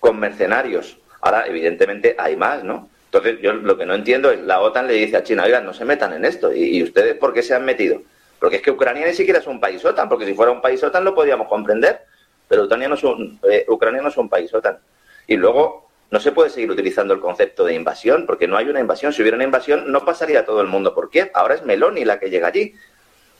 con 0.00 0.18
mercenarios. 0.18 0.98
Ahora, 1.20 1.46
evidentemente, 1.46 2.14
hay 2.18 2.36
más, 2.36 2.62
¿no? 2.64 2.88
Entonces, 3.06 3.40
yo 3.40 3.52
lo 3.52 3.78
que 3.78 3.86
no 3.86 3.94
entiendo 3.94 4.30
es, 4.30 4.40
la 4.40 4.60
OTAN 4.60 4.86
le 4.86 4.94
dice 4.94 5.16
a 5.16 5.22
China, 5.22 5.44
oigan, 5.44 5.64
no 5.64 5.72
se 5.72 5.84
metan 5.84 6.12
en 6.12 6.24
esto. 6.24 6.52
¿Y, 6.52 6.82
ustedes 6.82 7.16
por 7.16 7.32
qué 7.32 7.42
se 7.42 7.54
han 7.54 7.64
metido? 7.64 8.02
Porque 8.38 8.56
es 8.56 8.62
que 8.62 8.72
Ucrania 8.72 9.06
ni 9.06 9.14
siquiera 9.14 9.38
es 9.38 9.46
un 9.46 9.60
país 9.60 9.84
OTAN, 9.84 10.08
porque 10.08 10.26
si 10.26 10.34
fuera 10.34 10.52
un 10.52 10.60
país 10.60 10.82
OTAN 10.82 11.04
lo 11.04 11.14
podríamos 11.14 11.48
comprender, 11.48 12.00
pero 12.48 12.64
Ucrania 12.64 12.88
no 12.88 12.96
es 12.96 13.04
un, 13.04 13.38
eh, 13.48 13.64
Ucrania 13.68 14.02
no 14.02 14.08
es 14.08 14.16
un 14.16 14.28
país 14.28 14.52
OTAN. 14.52 14.78
Y 15.26 15.36
luego, 15.36 15.88
no 16.10 16.20
se 16.20 16.32
puede 16.32 16.50
seguir 16.50 16.70
utilizando 16.70 17.14
el 17.14 17.20
concepto 17.20 17.64
de 17.64 17.74
invasión, 17.74 18.26
porque 18.26 18.46
no 18.46 18.56
hay 18.56 18.68
una 18.68 18.80
invasión. 18.80 19.12
Si 19.12 19.22
hubiera 19.22 19.36
una 19.36 19.44
invasión, 19.44 19.90
no 19.90 20.04
pasaría 20.04 20.44
todo 20.44 20.60
el 20.60 20.66
mundo 20.66 20.94
por 20.94 21.08
Kiev. 21.08 21.30
Ahora 21.34 21.54
es 21.54 21.64
Meloni 21.64 22.04
la 22.04 22.18
que 22.18 22.30
llega 22.30 22.48
allí 22.48 22.74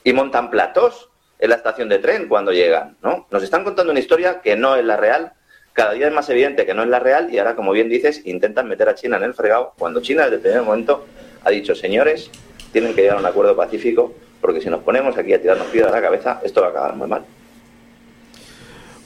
y 0.05 0.13
montan 0.13 0.49
platós 0.49 1.09
en 1.39 1.49
la 1.49 1.57
estación 1.57 1.89
de 1.89 1.99
tren 1.99 2.29
cuando 2.29 2.53
llegan, 2.53 2.95
¿no? 3.03 3.27
Nos 3.29 3.43
están 3.43 3.65
contando 3.65 3.91
una 3.91 3.99
historia 3.99 4.39
que 4.41 4.55
no 4.55 4.77
es 4.77 4.85
la 4.85 4.95
real, 4.95 5.33
cada 5.73 5.91
día 5.91 6.07
es 6.07 6.13
más 6.13 6.29
evidente 6.29 6.65
que 6.65 6.73
no 6.73 6.83
es 6.83 6.89
la 6.89 6.99
real 6.99 7.33
y 7.33 7.39
ahora, 7.39 7.55
como 7.55 7.73
bien 7.73 7.89
dices, 7.89 8.21
intentan 8.23 8.69
meter 8.69 8.87
a 8.87 8.95
China 8.95 9.17
en 9.17 9.23
el 9.23 9.33
fregado 9.33 9.73
cuando 9.77 9.99
China 10.01 10.23
desde 10.23 10.35
el 10.35 10.41
primer 10.41 10.61
momento 10.61 11.05
ha 11.43 11.49
dicho, 11.49 11.75
señores, 11.75 12.29
tienen 12.71 12.93
que 12.93 13.01
llegar 13.01 13.17
a 13.17 13.19
un 13.19 13.25
acuerdo 13.25 13.55
pacífico 13.57 14.13
porque 14.39 14.61
si 14.61 14.69
nos 14.69 14.83
ponemos 14.83 15.17
aquí 15.17 15.33
a 15.33 15.41
tirarnos 15.41 15.67
piedras 15.67 15.91
a 15.91 15.95
la 15.95 16.01
cabeza, 16.01 16.39
esto 16.45 16.61
va 16.61 16.67
a 16.67 16.69
acabar 16.69 16.95
muy 16.95 17.07
mal. 17.07 17.23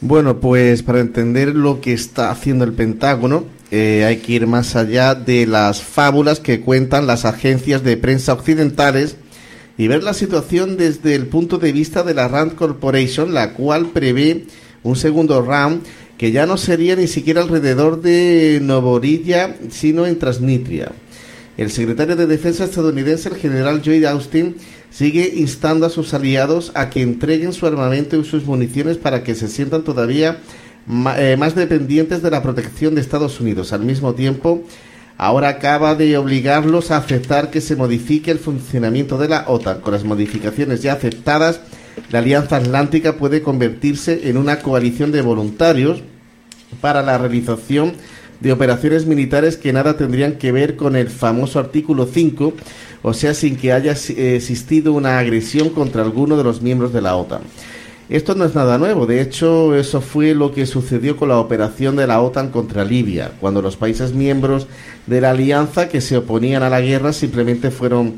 Bueno, 0.01 0.39
pues 0.39 0.83
para 0.83 0.99
entender 0.99 1.55
lo 1.55 1.81
que 1.81 1.93
está 1.93 2.29
haciendo 2.29 2.65
el 2.65 2.73
Pentágono, 2.73 3.45
eh, 3.71 4.03
hay 4.05 4.17
que 4.17 4.33
ir 4.33 4.47
más 4.47 4.75
allá 4.75 5.15
de 5.15 5.47
las 5.47 5.81
fábulas 5.81 6.39
que 6.39 6.61
cuentan 6.61 7.07
las 7.07 7.25
agencias 7.25 7.83
de 7.83 7.97
prensa 7.97 8.33
occidentales 8.33 9.17
y 9.79 9.87
ver 9.87 10.03
la 10.03 10.13
situación 10.13 10.75
desde 10.75 11.15
el 11.15 11.27
punto 11.27 11.57
de 11.57 11.71
vista 11.71 12.03
de 12.03 12.13
la 12.13 12.27
Rand 12.27 12.55
Corporation, 12.55 13.33
la 13.33 13.53
cual 13.53 13.91
prevé 13.91 14.43
un 14.83 14.97
segundo 14.97 15.41
round 15.41 15.83
que 16.17 16.33
ya 16.33 16.45
no 16.45 16.57
sería 16.57 16.97
ni 16.97 17.07
siquiera 17.07 17.41
alrededor 17.41 18.01
de 18.01 18.59
Novorilla, 18.61 19.55
sino 19.69 20.05
en 20.05 20.19
Transnistria. 20.19 20.91
El 21.55 21.71
secretario 21.71 22.17
de 22.17 22.27
Defensa 22.27 22.65
estadounidense, 22.65 23.29
el 23.29 23.37
general 23.37 23.81
Lloyd 23.81 24.03
Austin, 24.03 24.57
sigue 24.91 25.31
instando 25.37 25.85
a 25.85 25.89
sus 25.89 26.13
aliados 26.13 26.73
a 26.75 26.89
que 26.89 27.01
entreguen 27.01 27.53
su 27.53 27.65
armamento 27.65 28.17
y 28.17 28.25
sus 28.25 28.43
municiones 28.43 28.97
para 28.97 29.23
que 29.23 29.33
se 29.33 29.47
sientan 29.47 29.85
todavía 29.85 30.41
eh, 31.17 31.37
más 31.39 31.55
dependientes 31.55 32.21
de 32.21 32.31
la 32.31 32.43
protección 32.43 32.95
de 32.95 33.01
Estados 33.01 33.39
Unidos. 33.39 33.71
Al 33.71 33.85
mismo 33.85 34.13
tiempo, 34.13 34.61
ahora 35.19 35.49
acaba 35.49 35.95
de 35.95 36.17
obligarlos 36.17 36.91
a 36.91 36.97
aceptar 36.97 37.51
que 37.51 37.59
se 37.59 37.75
modifique 37.75 38.31
el 38.31 38.39
funcionamiento 38.39 39.17
de 39.17 39.27
la 39.27 39.43
OTAN. 39.47 39.81
Con 39.81 39.93
las 39.93 40.05
modificaciones 40.05 40.81
ya 40.81 40.93
aceptadas, 40.93 41.59
la 42.09 42.19
Alianza 42.19 42.55
Atlántica 42.55 43.17
puede 43.17 43.41
convertirse 43.41 44.29
en 44.29 44.37
una 44.37 44.59
coalición 44.59 45.11
de 45.11 45.21
voluntarios 45.21 46.01
para 46.79 47.03
la 47.03 47.17
realización 47.17 47.95
de 48.39 48.53
operaciones 48.53 49.05
militares 49.05 49.57
que 49.57 49.73
nada 49.73 49.97
tendrían 49.97 50.35
que 50.37 50.53
ver 50.53 50.77
con 50.77 50.95
el 50.95 51.09
famoso 51.09 51.59
artículo 51.59 52.05
5, 52.05 52.53
o 53.01 53.13
sea, 53.13 53.33
sin 53.33 53.57
que 53.57 53.73
haya 53.73 53.91
existido 53.91 54.93
una 54.93 55.19
agresión 55.19 55.71
contra 55.71 56.01
alguno 56.01 56.37
de 56.37 56.45
los 56.45 56.61
miembros 56.61 56.93
de 56.93 57.01
la 57.01 57.17
OTAN. 57.17 57.41
Esto 58.09 58.33
no 58.33 58.43
es 58.43 58.55
nada 58.55 58.79
nuevo, 58.79 59.05
de 59.05 59.21
hecho 59.21 59.75
eso 59.75 60.01
fue 60.01 60.33
lo 60.33 60.51
que 60.51 60.65
sucedió 60.65 61.15
con 61.15 61.29
la 61.29 61.37
operación 61.37 61.95
de 61.95 62.07
la 62.07 62.19
OTAN 62.21 62.49
contra 62.49 62.83
Libia, 62.83 63.33
cuando 63.39 63.61
los 63.61 63.77
países 63.77 64.13
miembros 64.13 64.65
de 65.05 65.21
la 65.21 65.29
alianza 65.29 65.89
que 65.89 66.01
se 66.01 66.17
oponían 66.17 66.63
a 66.63 66.71
la 66.71 66.81
guerra 66.81 67.13
simplemente 67.13 67.69
fueron 67.69 68.15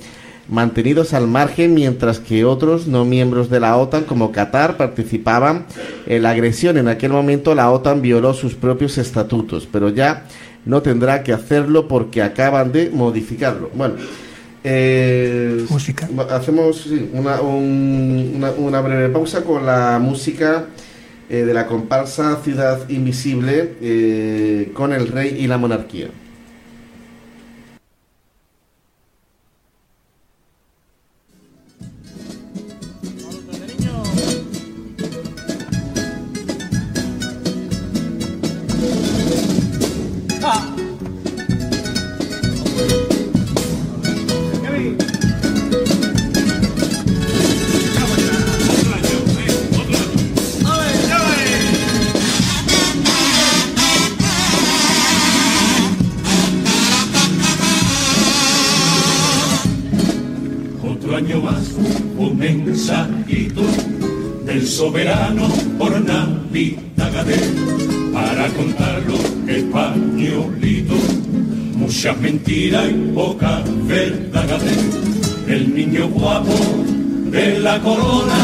mantenidos 0.47 1.13
al 1.13 1.27
margen 1.27 1.73
mientras 1.73 2.19
que 2.19 2.45
otros 2.45 2.87
no 2.87 3.03
miembros 3.03 3.49
de 3.49 3.59
la 3.59 3.75
OTAN 3.75 4.05
como 4.05 4.31
Qatar 4.31 4.77
participaban 4.77 5.65
en 6.07 6.23
la 6.23 6.29
agresión. 6.29 6.77
En 6.77 6.87
aquel 6.87 7.11
momento 7.11 7.53
la 7.53 7.69
OTAN 7.69 8.01
violó 8.01 8.33
sus 8.33 8.55
propios 8.55 8.97
estatutos, 8.97 9.67
pero 9.69 9.89
ya 9.89 10.25
no 10.65 10.81
tendrá 10.81 11.21
que 11.21 11.33
hacerlo 11.33 11.89
porque 11.89 12.21
acaban 12.21 12.71
de 12.71 12.89
modificarlo. 12.91 13.69
Bueno, 13.73 13.95
eh, 14.63 15.65
música. 15.69 16.07
Hacemos 16.29 16.87
una, 17.13 17.41
una, 17.41 18.81
breve 18.81 19.09
pausa 19.09 19.43
con 19.43 19.65
la 19.65 19.99
música 19.99 20.65
eh, 21.29 21.43
de 21.43 21.53
la 21.53 21.67
comparsa 21.67 22.39
Ciudad 22.43 22.89
Invisible 22.89 23.75
eh, 23.81 24.71
con 24.73 24.93
el 24.93 25.07
rey 25.07 25.37
y 25.39 25.47
la 25.47 25.57
monarquía. 25.57 26.09
Soberano 64.81 65.47
por 65.77 65.91
Navidad 66.01 67.25
para 68.13 68.47
contarlo 68.49 69.15
españolito. 69.47 70.95
Muchas 71.75 72.17
mentiras 72.19 72.89
y 72.89 73.11
poca 73.13 73.61
verdad. 73.83 74.59
El 75.47 75.75
niño 75.75 76.07
guapo 76.09 76.55
de 77.29 77.59
la 77.59 77.79
corona 77.81 78.41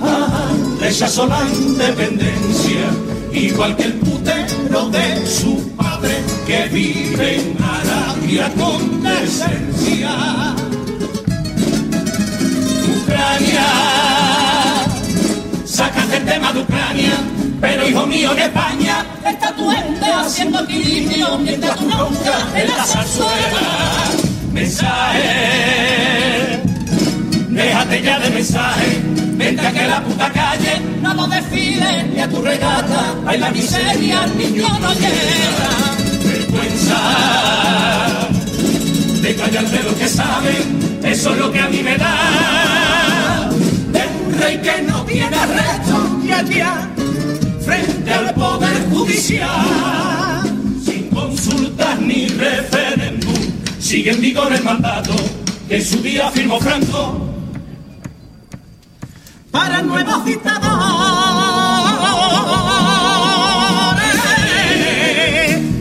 ah, 0.00 0.50
rechazó 0.80 1.26
la 1.26 1.40
independencia, 1.48 2.84
igual 3.32 3.76
que 3.76 3.84
el 3.84 3.92
putero 3.94 4.90
de 4.90 5.26
su 5.26 5.76
padre 5.76 6.16
que 6.46 6.68
vive 6.68 7.36
en 7.36 7.56
Arabia 7.62 8.52
con 8.56 9.02
decencia. 9.02 10.56
Ucrania 13.42 14.02
el 16.16 16.24
tema 16.24 16.52
de 16.52 16.60
Ucrania, 16.60 17.12
pero 17.60 17.88
hijo 17.88 18.06
mío 18.06 18.32
en 18.32 18.38
España 18.38 19.04
está 19.26 19.54
tu 19.54 19.70
gente 19.70 20.12
haciendo 20.12 20.60
equilibrio 20.60 21.38
mientras 21.38 21.76
tu 21.76 21.84
nunca 21.84 22.38
en 22.54 22.68
la 22.68 22.84
zarzuela. 22.84 24.10
Mensaje, 24.52 25.20
déjate 27.48 28.02
ya 28.02 28.18
de 28.18 28.30
mensaje, 28.30 29.02
vente 29.36 29.66
a 29.66 29.72
que 29.72 29.86
la 29.86 30.02
puta 30.02 30.30
calle 30.30 30.80
no 31.00 31.14
lo 31.14 31.26
desfile 31.26 32.04
ni 32.04 32.20
a 32.20 32.28
tu 32.28 32.42
regata, 32.42 33.14
hay 33.26 33.38
la 33.38 33.50
miseria, 33.50 34.24
el 34.24 34.36
niño 34.36 34.68
no 34.80 34.92
llega. 34.92 35.70
Vergüenza 36.24 36.98
de 39.22 39.34
callarte 39.34 39.82
lo 39.82 39.96
que 39.96 40.08
saben, 40.08 41.00
eso 41.04 41.30
es 41.30 41.38
lo 41.38 41.50
que 41.50 41.60
a 41.60 41.68
mí 41.68 41.82
me 41.82 41.96
da 41.96 42.91
rey 44.42 44.58
que 44.58 44.82
no 44.82 45.04
tiene 45.04 45.36
arresto 45.36 46.20
y 46.24 46.32
allá, 46.32 46.88
frente 47.64 48.12
al 48.12 48.34
poder 48.34 48.88
judicial, 48.90 50.42
sin 50.84 51.08
consultas 51.10 52.00
ni 52.00 52.26
referéndum, 52.26 53.34
sigue 53.78 54.10
en 54.10 54.20
vigor 54.20 54.52
el 54.52 54.62
mandato 54.62 55.14
que 55.68 55.76
en 55.76 55.84
su 55.84 56.02
día 56.02 56.30
firmó 56.30 56.58
Franco 56.60 57.28
para 59.50 59.82
nuevos 59.82 60.24
dictadores. 60.24 60.62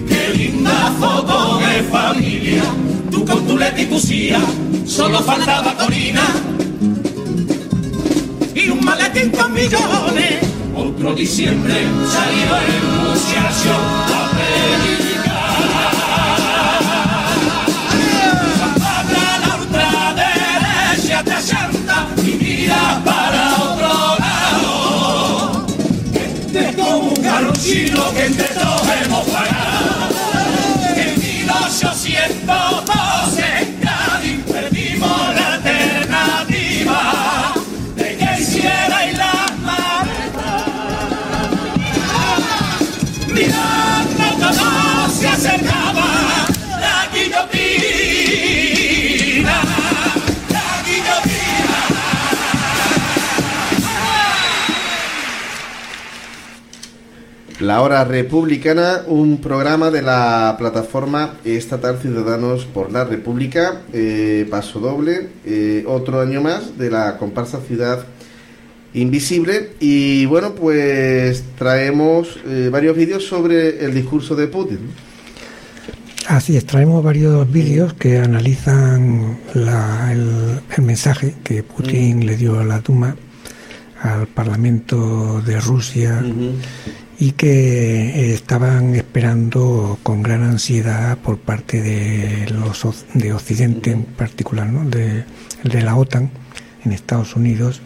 Qué 0.08 0.34
linda 0.36 0.94
foto 1.00 1.60
de 1.60 1.84
familia, 1.84 2.64
tú 3.10 3.26
con 3.26 3.48
tu 3.48 3.58
leticucía, 3.58 4.40
solo 4.86 5.20
faltaba 5.22 5.76
Corina 5.78 6.22
y 8.64 8.70
un 8.70 8.84
maletín 8.84 9.30
con 9.32 9.54
millones. 9.54 10.40
Otro 10.76 11.14
diciembre 11.14 11.74
salió 12.12 12.58
el 12.58 12.84
muchacho 13.00 13.74
a 14.08 14.32
predicar. 14.32 15.32
Habla 18.96 19.28
la 19.40 19.56
ultraderecha 19.62 21.24
te 21.24 21.34
asienta 21.34 22.08
y 22.18 22.32
mira 22.44 23.02
para 23.04 23.56
otro 23.56 23.94
lado. 24.20 25.66
Este 26.14 26.74
como 26.76 27.10
un 27.10 27.16
carro 27.16 27.54
chino 27.54 28.14
que 28.14 28.26
entre 28.26 28.48
todos 28.48 28.88
hemos 29.06 29.26
pagado. 29.28 30.10
En 30.96 31.20
1812 31.20 32.81
La 57.62 57.82
Hora 57.82 58.04
Republicana, 58.04 59.04
un 59.06 59.40
programa 59.40 59.92
de 59.92 60.02
la 60.02 60.56
plataforma 60.58 61.36
estatal 61.46 62.00
Ciudadanos 62.02 62.66
por 62.66 62.92
la 62.92 63.04
República, 63.04 63.82
eh, 63.94 64.48
paso 64.50 64.80
doble, 64.80 65.30
eh, 65.46 65.84
otro 65.86 66.22
año 66.22 66.42
más 66.42 66.80
de 66.80 66.90
la 66.90 67.18
comparsa 67.18 67.60
Ciudad 67.62 68.04
invisible. 68.96 69.74
Y 69.80 70.26
bueno 70.26 70.56
pues 70.56 71.44
traemos 71.56 72.40
eh, 72.48 72.70
varios 72.72 72.98
vídeos 72.98 73.28
sobre 73.28 73.86
el 73.86 73.94
discurso 73.94 74.36
de 74.36 74.48
Putin 74.48 74.80
así 76.28 76.56
es 76.56 76.66
traemos 76.66 77.04
varios 77.04 77.52
vídeos 77.52 77.94
que 77.94 78.20
analizan 78.20 79.38
el, 79.54 80.84
mensaje 80.84 81.36
que 81.44 81.62
Putin 81.62 82.20
mm. 82.20 82.24
le 82.24 82.38
dio 82.38 82.60
a 82.60 82.64
la 82.64 82.80
Duma 82.80 83.16
al 84.02 84.28
Parlamento 84.28 85.42
de 85.42 85.60
Rusia 85.60 86.24
y 87.22 87.34
que 87.34 88.34
estaban 88.34 88.96
esperando 88.96 90.00
con 90.02 90.24
gran 90.24 90.42
ansiedad 90.42 91.20
por 91.20 91.38
parte 91.38 91.80
de 91.80 92.50
los 92.50 93.06
de 93.14 93.32
Occidente 93.32 93.92
en 93.92 94.06
particular 94.06 94.66
¿no? 94.66 94.90
de, 94.90 95.26
de 95.64 95.82
la 95.84 95.96
OTAN 95.96 96.32
en 96.84 96.94
Estados 96.94 97.36
Unidos 97.36 97.80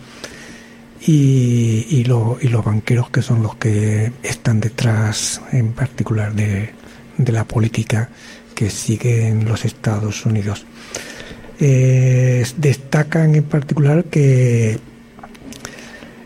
y, 1.06 1.86
y, 1.90 2.06
los 2.06 2.64
banqueros 2.64 3.10
que 3.10 3.22
son 3.22 3.44
los 3.44 3.58
que 3.58 4.14
están 4.24 4.62
detrás 4.62 5.42
en 5.52 5.74
particular 5.74 6.34
de, 6.34 6.74
la 7.18 7.44
política 7.44 8.08
que 8.56 8.70
siguen 8.70 9.44
los 9.44 9.66
Estados 9.66 10.26
Unidos. 10.26 10.66
Eh, 11.60 12.48
destacan 12.56 13.36
en 13.36 13.44
particular 13.44 14.06
que 14.06 14.80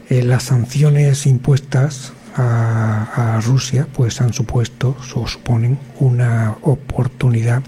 eh, 0.10 0.22
las 0.22 0.44
sanciones 0.44 1.26
impuestas 1.26 2.14
a, 2.36 3.36
a, 3.36 3.42
Rusia 3.42 3.88
pues 3.94 4.22
han 4.22 4.34
supuesto 4.34 4.96
o 5.16 5.28
suponen 5.28 5.80
una 6.00 6.56
oportunidad 6.62 7.64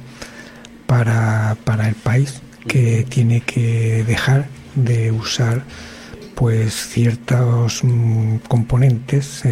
para, 0.88 1.57
para 1.64 1.88
el 1.88 1.95
país 1.95 2.41
que 2.68 3.05
tiene 3.09 3.41
que 3.41 4.03
dejar 4.05 4.47
de 4.76 5.12
usar 5.12 5.64
pues 6.36 6.74
ciertos 6.74 7.84
mm, 7.84 8.38
componentes, 8.47 9.43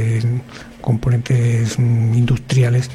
componentes 0.82 1.78
mm, 1.78 2.14
industriales 2.14 2.90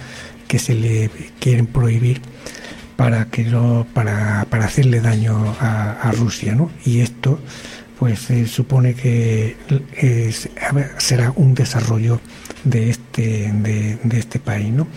que 0.49 0.59
se 0.59 0.75
le 0.75 1.11
quieren 1.39 1.67
prohibir 1.67 2.21
para 2.97 3.27
que 3.27 3.45
no, 3.45 3.87
para, 3.95 4.47
para 4.51 4.65
hacerle 4.67 5.01
daño 5.01 5.57
a, 5.61 6.11
Rusia, 6.13 6.55
¿no? 6.55 6.71
Y 6.85 7.01
esto 7.01 7.41
pues 7.99 8.21
se 8.21 8.47
supone 8.47 8.95
que 8.95 9.57
será 10.99 11.33
un 11.37 11.55
desarrollo 11.55 12.21
de 12.65 12.91
este 12.91 13.53
de, 13.53 13.99
de, 14.03 14.19
este 14.19 14.39
país, 14.39 14.71
¿no? 14.71 14.89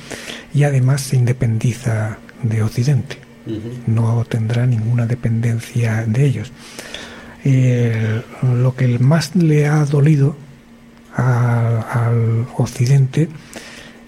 Y 0.53 0.63
además 0.63 1.01
se 1.01 1.15
independiza 1.15 2.17
de 2.41 2.63
Occidente, 2.63 3.17
no 3.85 4.25
tendrá 4.25 4.65
ninguna 4.65 5.05
dependencia 5.05 6.05
de 6.07 6.25
ellos. 6.25 6.51
Lo 8.41 8.75
que 8.75 8.99
más 8.99 9.35
le 9.35 9.67
ha 9.67 9.85
dolido 9.85 10.35
al 11.15 12.47
occidente 12.57 13.29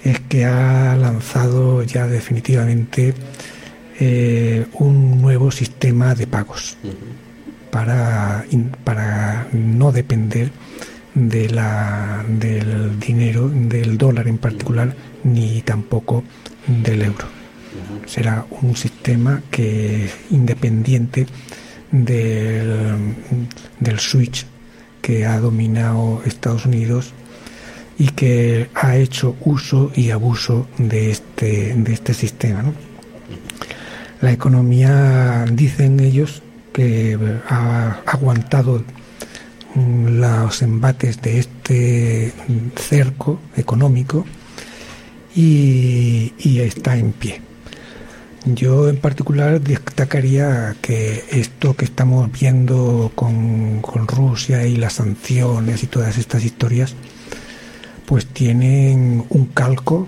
es 0.03 0.19
que 0.21 0.45
ha 0.45 0.95
lanzado 0.95 1.83
ya 1.83 2.07
definitivamente 2.07 3.13
eh, 3.99 4.65
un 4.73 5.21
nuevo 5.21 5.51
sistema 5.51 6.15
de 6.15 6.27
pagos 6.27 6.77
para, 7.71 8.45
para 8.83 9.47
no 9.51 9.91
depender 9.91 10.51
de 11.13 11.49
la, 11.49 12.23
del 12.27 12.99
dinero, 12.99 13.49
del 13.49 13.97
dólar 13.97 14.27
en 14.27 14.37
particular, 14.37 14.95
ni 15.23 15.61
tampoco 15.61 16.23
del 16.67 17.01
euro. 17.03 17.25
Será 18.05 18.45
un 18.61 18.75
sistema 18.75 19.41
que 19.51 20.09
independiente 20.31 21.27
del, 21.91 23.15
del 23.79 23.99
switch 23.99 24.45
que 25.01 25.25
ha 25.25 25.39
dominado 25.39 26.21
Estados 26.25 26.65
Unidos 26.65 27.13
y 27.97 28.07
que 28.09 28.69
ha 28.75 28.95
hecho 28.95 29.35
uso 29.41 29.91
y 29.95 30.11
abuso 30.11 30.67
de 30.77 31.11
este, 31.11 31.73
de 31.75 31.93
este 31.93 32.13
sistema. 32.13 32.63
La 34.21 34.31
economía, 34.31 35.45
dicen 35.51 35.99
ellos, 35.99 36.41
que 36.73 37.17
ha 37.47 38.01
aguantado 38.05 38.83
los 39.75 40.61
embates 40.61 41.21
de 41.21 41.39
este 41.39 42.33
cerco 42.75 43.39
económico 43.55 44.25
y 45.35 46.59
está 46.59 46.97
en 46.97 47.11
pie. 47.13 47.41
Yo 48.45 48.87
en 48.87 48.97
particular 48.97 49.59
destacaría 49.59 50.75
que 50.81 51.23
esto 51.29 51.75
que 51.75 51.85
estamos 51.85 52.31
viendo 52.31 53.11
con, 53.13 53.81
Rusia 54.07 54.65
y 54.65 54.77
las 54.77 54.93
sanciones 54.93 55.83
y 55.83 55.87
todas 55.87 56.17
estas 56.17 56.45
historias, 56.45 56.95
pues 58.05 58.25
tienen 58.25 59.25
un 59.29 59.45
calco 59.47 60.07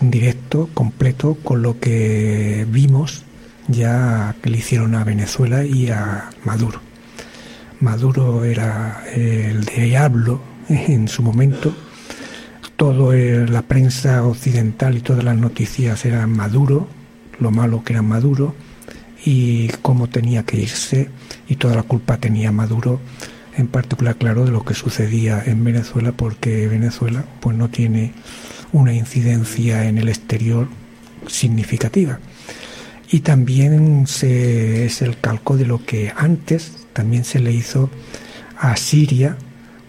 directo, 0.00 0.68
completo, 0.74 1.38
con 1.42 1.62
lo 1.62 1.78
que 1.78 2.66
vimos 2.68 3.22
ya 3.68 4.34
que 4.42 4.50
le 4.50 4.58
hicieron 4.58 4.94
a 4.94 5.04
Venezuela 5.04 5.64
y 5.64 5.88
a 5.90 6.30
Maduro. 6.44 6.80
Maduro 7.80 8.44
era 8.44 9.04
el 9.14 9.64
diablo 9.64 10.40
en 10.68 11.08
su 11.08 11.22
momento, 11.22 11.74
toda 12.76 13.14
la 13.14 13.62
prensa 13.62 14.24
occidental 14.24 14.96
y 14.96 15.00
todas 15.00 15.24
las 15.24 15.36
noticias 15.36 16.04
eran 16.04 16.30
Maduro, 16.30 16.88
lo 17.38 17.50
malo 17.50 17.82
que 17.84 17.92
era 17.92 18.02
Maduro 18.02 18.54
y 19.24 19.68
cómo 19.82 20.08
tenía 20.08 20.42
que 20.42 20.58
irse 20.58 21.08
y 21.48 21.56
toda 21.56 21.76
la 21.76 21.82
culpa 21.82 22.18
tenía 22.18 22.52
Maduro 22.52 23.00
en 23.56 23.68
particular 23.68 24.16
claro 24.16 24.44
de 24.44 24.50
lo 24.50 24.64
que 24.64 24.74
sucedía 24.74 25.42
en 25.44 25.62
Venezuela 25.64 26.12
porque 26.12 26.66
Venezuela 26.68 27.24
pues 27.40 27.56
no 27.56 27.68
tiene 27.68 28.12
una 28.72 28.92
incidencia 28.92 29.86
en 29.86 29.98
el 29.98 30.08
exterior 30.08 30.68
significativa 31.26 32.18
y 33.10 33.20
también 33.20 34.06
se, 34.06 34.86
es 34.86 35.02
el 35.02 35.18
calco 35.18 35.56
de 35.56 35.66
lo 35.66 35.84
que 35.84 36.12
antes 36.16 36.86
también 36.92 37.24
se 37.24 37.38
le 37.38 37.52
hizo 37.52 37.90
a 38.56 38.76
Siria 38.76 39.36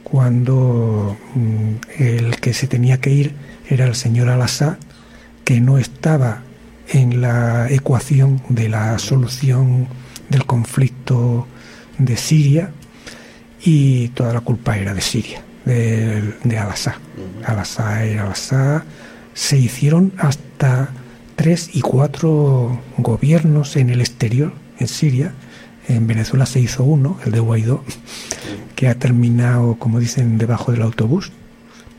cuando 0.04 1.18
mm, 1.34 2.02
el 2.02 2.36
que 2.38 2.54
se 2.54 2.68
tenía 2.68 3.00
que 3.00 3.12
ir 3.12 3.34
era 3.68 3.86
el 3.86 3.96
señor 3.96 4.30
Al-Assad 4.30 4.78
que 5.44 5.62
no 5.62 5.78
estaba 5.78 6.42
en 6.88 7.22
la 7.22 7.68
ecuación 7.70 8.42
de 8.50 8.70
la 8.70 8.98
solución 9.00 9.88
del 10.30 10.46
conflicto 10.46 11.48
de 11.98 12.18
Siria 12.18 12.72
y 13.64 14.10
toda 14.10 14.34
la 14.34 14.42
culpa 14.42 14.78
era 14.78 14.94
de 14.94 15.02
Siria, 15.02 15.42
de, 15.66 16.36
de 16.44 16.58
Al-Assad. 16.58 16.96
Al-Assad 17.46 18.06
y 18.06 18.18
Al-Assad 18.18 18.84
se 19.34 19.58
hicieron 19.58 20.14
hasta 20.18 20.90
tres 21.36 21.70
y 21.74 21.82
cuatro 21.82 22.80
gobiernos 22.98 23.76
en 23.76 23.90
el 23.90 24.02
exterior, 24.02 24.54
en 24.80 24.88
Siria. 24.88 25.34
En 25.88 26.08
Venezuela 26.08 26.46
se 26.46 26.60
hizo 26.60 26.84
uno, 26.84 27.20
el 27.26 27.32
de 27.32 27.40
Guaidó, 27.40 27.84
que 28.76 28.88
ha 28.88 28.96
terminado, 28.96 29.76
como 29.76 30.00
dicen, 30.00 30.38
debajo 30.38 30.72
del 30.72 30.82
autobús, 30.82 31.32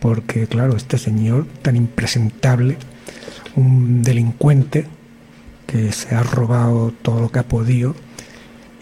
porque 0.00 0.46
claro, 0.46 0.76
este 0.76 0.98
señor 0.98 1.46
tan 1.62 1.76
impresentable, 1.76 2.78
un 3.54 4.02
delincuente 4.02 4.86
que 5.66 5.92
se 5.92 6.14
ha 6.14 6.22
robado 6.22 6.92
todo 7.02 7.20
lo 7.20 7.30
que 7.30 7.38
ha 7.38 7.48
podido 7.48 7.94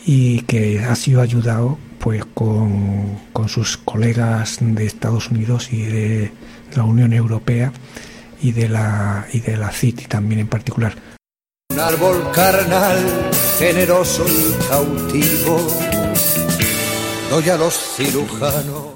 y 0.06 0.40
que 0.42 0.80
ha 0.80 0.94
sido 0.96 1.20
ayudado 1.20 1.78
pues 1.98 2.24
con, 2.26 3.18
con 3.32 3.48
sus 3.48 3.78
colegas 3.78 4.58
de 4.60 4.84
Estados 4.84 5.30
Unidos 5.30 5.72
y 5.72 5.82
de 5.82 6.32
la 6.76 6.84
Unión 6.84 7.14
Europea 7.14 7.72
y 8.40 8.52
de 8.52 8.68
la 8.68 9.26
y 9.32 9.40
de 9.40 9.56
la 9.56 9.70
CITI 9.70 10.06
también 10.06 10.40
en 10.40 10.48
particular. 10.48 10.94
Un 11.70 11.80
árbol 11.80 12.30
carnal, 12.32 12.98
generoso 13.58 14.24
y 14.28 14.68
cautivo, 14.68 15.58
doy 17.30 17.48
a 17.48 17.56
los 17.56 17.74
cirujanos 17.96 18.93